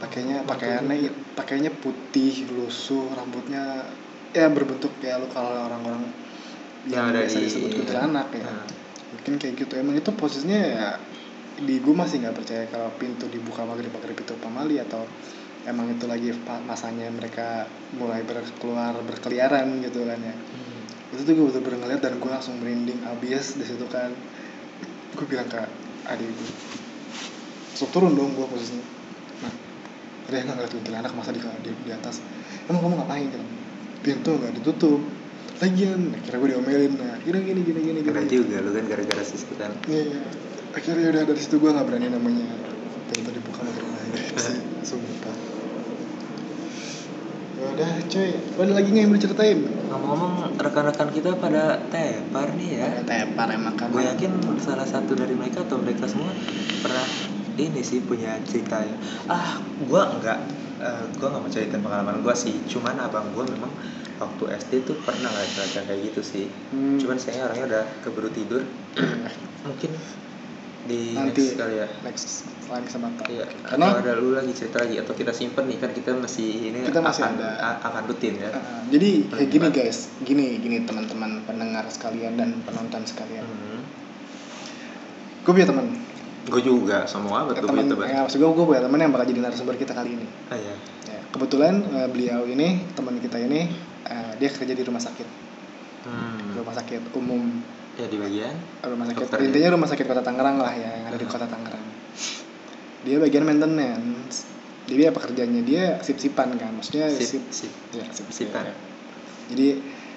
Pakainya 0.00 0.40
pakaiannya 0.48 1.12
pakainya 1.36 1.72
putih 1.76 2.48
lusuh 2.56 3.12
rambutnya 3.12 3.84
ya 4.32 4.48
berbentuk 4.48 4.96
kayak 5.02 5.20
lu 5.20 5.28
kalau 5.28 5.68
orang-orang 5.68 6.08
yang, 6.88 7.04
Yang 7.04 7.04
ada 7.04 7.18
biasa 7.20 7.36
di- 7.36 7.44
disebut 7.44 7.70
kuntilanak 7.82 8.28
ya. 8.32 8.44
Nah. 8.48 8.68
mungkin 9.10 9.32
kayak 9.36 9.54
gitu. 9.58 9.72
Emang 9.76 9.98
itu 9.98 10.10
posisinya 10.16 10.56
ya 10.56 10.90
di 11.60 11.76
gue 11.76 11.92
masih 11.92 12.24
nggak 12.24 12.36
percaya 12.40 12.64
kalau 12.72 12.88
pintu 12.96 13.28
dibuka 13.28 13.60
maghrib 13.68 13.92
maghrib 13.92 14.16
itu 14.16 14.32
pamali 14.40 14.80
atau 14.80 15.04
emang 15.68 15.92
itu 15.92 16.04
lagi 16.08 16.32
masanya 16.64 17.12
mereka 17.12 17.68
mulai 17.96 18.24
berkeluar 18.24 18.96
berkeliaran 19.04 19.84
gitu 19.84 20.06
kan 20.08 20.20
ya. 20.20 20.34
Hmm. 20.34 20.78
itu 21.10 21.26
tuh 21.26 21.34
gue 21.34 21.46
bener-bener 21.50 21.78
ngeliat 21.82 22.00
dan 22.06 22.14
gue 22.22 22.30
langsung 22.30 22.54
merinding 22.62 23.02
abis 23.04 23.58
di 23.58 23.64
situ 23.66 23.84
kan. 23.90 24.14
Gue 25.18 25.26
bilang 25.26 25.50
ke 25.50 25.60
adik 26.08 26.30
gue 26.30 26.50
langsung 27.70 27.90
turun 27.96 28.12
dong 28.12 28.36
gue 28.36 28.46
posisinya. 28.46 28.86
Nah 29.44 29.54
ada 30.30 30.36
yang 30.36 30.46
ngeliat 30.52 30.72
kuntilanak 30.72 31.12
masa 31.16 31.32
di, 31.34 31.40
di, 31.40 31.70
di 31.84 31.90
atas. 31.90 32.20
Emang 32.70 32.84
kamu 32.84 32.94
ngapain? 33.00 33.28
Kan 33.32 33.42
pintu 34.00 34.36
nggak 34.36 34.52
ditutup. 34.60 35.00
Lagian 35.60 36.16
akhirnya 36.16 36.38
gue 36.40 36.50
diomelin 36.56 36.92
nah 36.96 37.16
gini 37.20 37.38
gini 37.40 37.60
gini 37.60 37.80
gini 37.84 37.98
gini. 38.00 38.28
juga 38.28 38.64
lu 38.64 38.70
kan 38.72 38.84
gara-gara 38.88 39.22
situ 39.24 39.54
kan. 39.60 39.72
Iya, 39.84 40.24
akhirnya 40.72 41.06
udah 41.12 41.22
dari 41.28 41.40
situ 41.40 41.56
gue 41.60 41.70
nggak 41.72 41.84
berani 41.84 42.08
namanya 42.08 42.48
pintu 43.10 43.30
dibuka 43.34 43.60
maghrib 43.66 43.88
sih, 44.44 44.60
sumpah. 44.86 45.49
Ya 47.60 47.68
udah 47.70 47.92
cuy, 48.08 48.30
lo 48.56 48.60
ada 48.62 48.72
lagi 48.72 48.88
nggak 48.88 49.02
yang 49.04 49.12
mau 49.12 49.18
diceritain? 49.18 49.58
ngomong-ngomong 49.90 50.32
rekan-rekan 50.56 51.10
kita 51.10 51.36
pada 51.36 51.76
tepar 51.86 52.54
nih 52.54 52.78
ya 52.78 52.86
Ada 52.88 53.02
tepar 53.04 53.48
emang 53.50 53.74
kan. 53.74 53.90
gue 53.90 54.00
yakin 54.00 54.30
salah 54.56 54.86
satu 54.86 55.12
dari 55.12 55.34
mereka 55.34 55.60
atau 55.60 55.76
mereka 55.76 56.06
semua 56.06 56.30
pernah 56.80 57.04
ini 57.54 57.82
sih 57.82 58.00
punya 58.00 58.38
cerita 58.40 58.80
ya 58.80 58.96
ah 59.26 59.58
gue 59.76 59.98
enggak 60.00 60.38
eh, 60.78 61.04
gue 61.10 61.26
nggak 61.26 61.42
mau 61.42 61.50
ceritain 61.50 61.82
pengalaman 61.82 62.22
gue 62.22 62.34
sih 62.34 62.54
cuman 62.64 62.96
abang 62.98 63.28
gue 63.30 63.44
memang 63.44 63.68
waktu 64.16 64.44
SD 64.56 64.86
tuh 64.86 64.96
pernah 64.96 65.26
nggak 65.26 65.48
cerita 65.50 65.80
kayak 65.84 66.00
gitu 66.06 66.22
sih 66.22 66.46
Hmm. 66.70 66.96
cuman 66.96 67.18
saya 67.18 67.44
orangnya 67.44 67.66
udah 67.68 67.84
keburu 68.00 68.30
tidur 68.30 68.62
mungkin 69.66 69.90
di 70.88 71.12
Nanti 71.12 71.44
next 71.44 71.60
kali 71.60 71.74
ya 71.76 71.88
next 72.02 72.26
lagi 72.70 72.88
sama 72.88 73.10
tau. 73.18 73.26
Iya, 73.28 73.44
Karena 73.66 73.86
atau 73.92 74.00
ada 74.00 74.12
lu 74.16 74.32
lagi 74.32 74.52
cerita 74.54 74.80
lagi 74.80 74.96
atau 74.96 75.12
kita 75.12 75.34
simpen 75.34 75.66
nih 75.66 75.76
kan 75.82 75.90
kita 75.90 76.14
masih 76.16 76.70
ini 76.72 76.86
Kita 76.86 77.02
masih 77.02 77.26
akan, 77.26 77.34
ada. 77.36 77.82
akan 77.82 78.02
rutin 78.08 78.34
ya. 78.38 78.50
uh, 78.54 78.86
jadi 78.88 79.10
kayak 79.26 79.48
gini 79.50 79.68
guys, 79.74 79.98
gini 80.22 80.46
gini 80.62 80.76
teman-teman 80.86 81.42
pendengar 81.44 81.84
sekalian 81.90 82.38
dan 82.38 82.62
penonton 82.64 83.02
sekalian. 83.04 83.42
Hmm. 83.44 83.82
Gue 85.44 85.52
punya 85.56 85.68
teman, 85.68 85.86
Gue 86.48 86.62
juga 86.64 87.04
semua 87.04 87.44
betul 87.44 87.68
teman, 87.68 87.84
ya, 88.08 88.24
maksud 88.24 88.40
gue 88.40 88.48
gue 88.48 88.64
punya 88.64 88.82
teman 88.86 88.98
yang 88.98 89.12
bakal 89.12 89.26
jadi 89.28 89.40
narasumber 89.44 89.76
kita 89.76 89.92
kali 89.92 90.16
ini. 90.16 90.26
Ah 90.48 90.56
ya. 90.56 90.74
Ya, 91.10 91.20
kebetulan 91.34 91.84
uh, 91.92 92.08
beliau 92.08 92.48
ini 92.48 92.86
teman 92.96 93.20
kita 93.20 93.36
ini 93.36 93.68
uh, 94.08 94.32
dia 94.40 94.48
kerja 94.48 94.72
di 94.72 94.84
rumah 94.86 95.02
sakit, 95.02 95.28
Hmm. 96.00 96.56
rumah 96.56 96.72
sakit 96.72 97.12
umum 97.12 97.60
Ya 98.00 98.06
di 98.06 98.16
bagian. 98.16 98.54
rumah 98.82 99.04
sakit 99.04 99.20
Dokter 99.22 99.38
ya? 99.38 99.44
intinya 99.46 99.68
rumah 99.70 99.86
sakit 99.86 100.06
kota 100.06 100.22
Tangerang 100.22 100.56
lah 100.56 100.72
ya 100.72 100.88
yang 100.90 101.06
ada 101.06 101.16
di 101.16 101.26
kota 101.26 101.44
Tangerang 101.44 101.84
dia 103.00 103.16
bagian 103.16 103.44
maintenance 103.44 104.48
jadi 104.84 105.08
apa 105.08 105.20
kerjanya 105.20 105.60
dia 105.60 105.84
sip-sipan 105.98 106.56
kan 106.56 106.72
maksudnya 106.72 107.08
Sip, 107.08 107.28
sip, 107.40 107.44
sip. 107.50 107.72
ya, 107.92 108.04
sip 108.08 108.26
Sipan. 108.28 108.64
ya. 108.66 108.74
jadi 109.48 109.68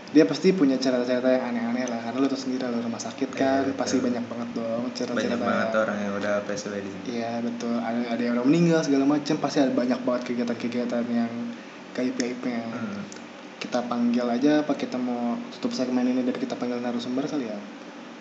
dia 0.09 0.23
pasti 0.23 0.51
punya 0.51 0.77
cerita-cerita 0.77 1.25
yang 1.27 1.43
aneh-aneh 1.49 1.85
lah 1.85 1.99
karena 1.99 2.17
lu 2.17 2.27
tuh 2.27 2.37
sendiri 2.37 2.63
lo 2.65 2.79
rumah 2.79 3.01
sakit 3.01 3.29
Iya, 3.29 3.35
kan 3.35 3.61
betul. 3.65 3.75
pasti 3.75 3.95
banyak 3.97 4.23
banget 4.23 4.49
dong 4.53 4.83
cerita-cerita 4.91 5.35
Banyak 5.35 5.39
banget 5.41 5.69
orang 5.75 5.97
yang 5.99 6.13
udah 6.15 6.33
PSBB 6.43 6.75
di 6.77 6.89
sini. 6.89 7.03
iya 7.11 7.31
betul 7.39 7.75
ada 7.75 7.99
ada 8.07 8.21
yang 8.21 8.33
udah 8.35 8.45
meninggal 8.45 8.79
segala 8.79 9.05
macam 9.05 9.35
pasti 9.37 9.57
ada 9.59 9.73
banyak 9.73 9.99
banget 9.99 10.21
kegiatan-kegiatan 10.23 11.03
yang 11.09 11.31
kayak 11.91 12.13
nya 12.39 12.61
Hmm. 12.69 13.01
Kita 13.57 13.79
panggil 13.83 14.25
aja 14.25 14.61
apa 14.61 14.73
kita 14.73 14.95
mau 14.95 15.35
tutup 15.49 15.71
segmen 15.71 16.05
ini 16.05 16.21
dan 16.21 16.33
kita 16.33 16.53
panggil 16.53 16.77
narasumber 16.77 17.25
kali 17.25 17.47
ya 17.47 17.57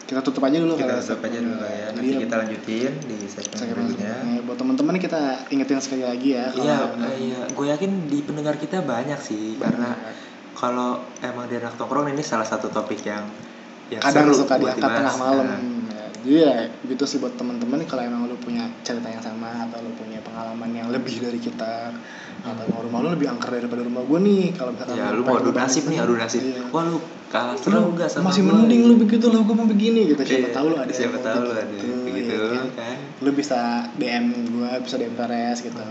kita 0.02 0.20
tutup 0.20 0.44
aja 0.44 0.58
dulu 0.58 0.76
Kita 0.76 0.92
kali 0.92 1.00
tutup 1.00 1.24
aja 1.24 1.38
dulu 1.40 1.62
ya. 1.62 1.86
Nanti 1.88 2.12
kita 2.20 2.34
lanjutin 2.36 2.92
di 3.00 3.16
segmen 3.24 3.56
segmen 3.56 3.76
berikutnya. 3.88 4.14
buat 4.44 4.58
teman-teman 4.60 4.94
kita 4.98 5.20
ingetin 5.48 5.80
sekali 5.80 6.04
lagi 6.04 6.28
ya 6.36 6.52
kalau 6.52 6.68
Iya, 6.68 7.10
iya. 7.16 7.40
Gue 7.48 7.66
yakin 7.70 7.90
di 8.06 8.18
pendengar 8.20 8.60
kita 8.60 8.82
banyak 8.82 9.16
sih 9.16 9.56
karena 9.56 9.94
Banyak. 9.94 10.14
kalau 10.52 11.00
emang 11.18 11.48
di 11.48 11.56
anak 11.56 11.74
tongkrong 11.74 12.10
ini 12.10 12.20
salah 12.20 12.44
satu 12.44 12.68
topik 12.68 13.00
yang 13.02 13.24
yang 13.88 14.00
kadang 14.00 14.28
seru 14.28 14.44
suka 14.44 14.56
buat 14.56 14.74
diangkat 14.74 15.00
tengah 15.00 15.16
malam 15.16 15.46
Nah, 15.46 15.60
Ya, 15.60 15.81
jadi 16.22 16.36
ya 16.38 16.54
gitu 16.84 17.02
sih 17.02 17.18
buat 17.18 17.34
teman-teman 17.34 17.82
kalau 17.82 18.02
emang 18.02 18.24
lu 18.24 18.36
punya 18.36 18.64
cerita 18.80 19.06
yang 19.06 19.18
sama 19.18 19.66
atau 19.66 19.78
lu 19.78 19.90
punya 19.92 20.18
pengalaman 20.20 20.70
yang 20.70 20.88
lebih 20.88 21.18
dari 21.18 21.36
kita 21.36 21.90
atau 22.42 22.64
mau 22.68 22.80
rumah 22.80 22.98
lu 23.00 23.08
lebih 23.10 23.26
angker 23.26 23.50
daripada 23.52 23.82
rumah 23.82 24.02
gue 24.02 24.18
nih 24.20 24.44
kalau 24.52 24.70
misalkan 24.70 24.94
Ya 24.94 25.10
lu 25.10 25.22
mau 25.22 25.36
adu 25.36 25.50
nasib 25.50 25.84
nih, 25.86 25.98
adu 25.98 26.14
nasib. 26.14 26.42
Iya. 26.42 26.62
Wah 26.68 26.84
lu 26.84 26.98
kalah 27.26 27.56
seru 27.56 27.80
enggak 27.88 28.06
sama 28.06 28.28
masih 28.28 28.42
gua? 28.42 28.54
mending 28.56 28.82
lu 28.84 28.94
begitu 28.96 29.24
lu 29.26 29.40
gue 29.40 29.54
mau 29.54 29.64
begini 29.64 30.00
gitu 30.06 30.20
siapa 30.20 30.46
Iya, 30.46 30.50
tahu 30.52 30.66
lu 30.68 30.76
ada 30.76 30.92
siapa 30.92 31.16
tahu 31.18 31.38
lu 31.40 31.50
ada 31.50 31.64
begitu, 31.64 31.94
begitu 32.02 32.32
ya 32.32 32.46
kan? 32.50 32.66
kan. 32.72 32.96
lu 33.18 33.30
bisa 33.32 33.60
DM 33.94 34.24
gue 34.48 34.70
bisa 34.80 34.94
DM 34.96 35.14
Peres 35.14 35.58
gitu 35.60 35.82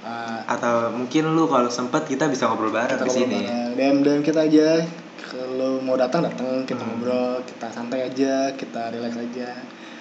Uh, 0.00 0.40
Atau 0.48 0.96
mungkin 0.96 1.36
lu 1.36 1.44
kalau 1.44 1.68
sempet 1.68 2.08
kita 2.08 2.24
bisa 2.24 2.48
ngobrol 2.48 2.72
bareng 2.72 2.96
di 2.98 3.12
sini. 3.12 3.44
DM 3.76 4.00
DM 4.00 4.24
kita 4.24 4.48
aja 4.48 4.80
kalau 5.20 5.76
mau 5.78 5.92
datang 5.94 6.24
datang 6.24 6.64
kita 6.64 6.80
Hmm. 6.80 6.96
ngobrol 6.96 7.44
kita 7.44 7.68
santai 7.68 8.08
aja 8.08 8.48
kita 8.50 8.88
relax 8.90 9.12
aja 9.14 9.60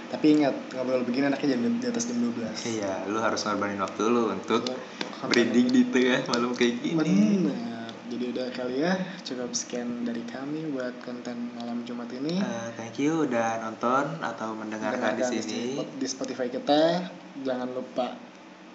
tapi 0.09 0.25
ingat 0.33 0.55
ngobrol 0.71 1.01
begini 1.01 1.25
anaknya 1.25 1.53
jam 1.53 1.61
di 1.71 1.85
atas 1.85 2.03
jam 2.05 2.17
12 2.19 2.49
Iya, 2.67 3.05
lu 3.05 3.17
harus 3.17 3.39
ngorbanin 3.39 3.77
waktu 3.77 4.03
lu 4.03 4.23
untuk 4.29 4.65
Lu- 4.65 4.81
breeding 5.25 5.67
di 5.67 5.81
tengah 5.85 6.25
malam 6.27 6.51
kayak 6.51 6.73
gini. 6.79 6.97
benar. 6.97 7.91
Jadi 8.09 8.25
udah 8.27 8.47
kali 8.49 8.81
ya 8.81 8.93
cukup 9.21 9.53
sekian 9.53 10.01
dari 10.01 10.25
kami 10.25 10.65
buat 10.67 10.97
konten 10.99 11.53
malam 11.53 11.85
Jumat 11.85 12.09
ini. 12.09 12.41
Eh, 12.41 12.69
thank 12.73 12.97
you 12.97 13.21
udah 13.23 13.61
nonton 13.61 14.17
atau 14.19 14.49
mendengarkan 14.51 15.13
di 15.13 15.21
Dengarkan 15.21 15.45
sini. 15.45 15.77
di 15.77 16.07
Spotify 16.07 16.49
kita. 16.49 17.05
Jangan 17.39 17.69
lupa. 17.69 18.17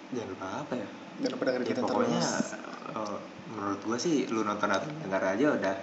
Jangan 0.09 0.29
lupa 0.29 0.47
apa 0.57 0.73
ya? 0.73 0.87
jangan 1.15 1.31
lupa 1.31 1.43
dengerin 1.45 1.63
Ya, 1.63 1.69
kita 1.69 1.81
pokoknya 1.81 2.19
terus. 2.21 2.49
eh, 2.93 3.17
menurut 3.49 3.79
gua 3.83 3.97
sih 3.97 4.15
lu 4.27 4.41
nonton 4.41 4.69
atau 4.69 4.87
denger 4.97 5.23
aja 5.25 5.45
udah 5.53 5.75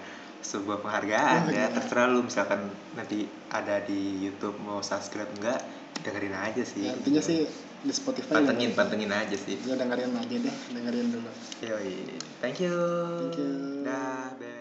sebuah 0.42 0.82
penghargaan 0.82 1.48
Oh, 1.48 1.54
iya. 1.54 1.70
ya 1.70 1.74
terserah 1.74 2.06
lu 2.10 2.26
misalkan 2.26 2.66
nanti 2.92 3.24
ada 3.48 3.78
di 3.82 4.20
YouTube 4.20 4.58
mau 4.58 4.82
subscribe 4.82 5.30
enggak 5.38 5.62
dengerin 6.02 6.34
aja 6.34 6.62
sih 6.66 6.90
Ya, 6.90 6.98
intinya 6.98 7.22
sih 7.22 7.46
di 7.82 7.90
Spotify 7.90 8.38
pantengin 8.38 8.70
ya, 8.70 8.76
pantengin 8.76 9.10
aja 9.10 9.36
sih 9.38 9.58
ya 9.62 9.74
dengerin 9.74 10.14
aja 10.14 10.36
deh 10.38 10.54
dengerin 10.74 11.06
dulu 11.10 11.30
yoi 11.62 11.94
thank 12.42 12.58
you 12.58 12.74
Thank 13.22 13.38
you. 13.38 13.50
dah. 13.86 14.51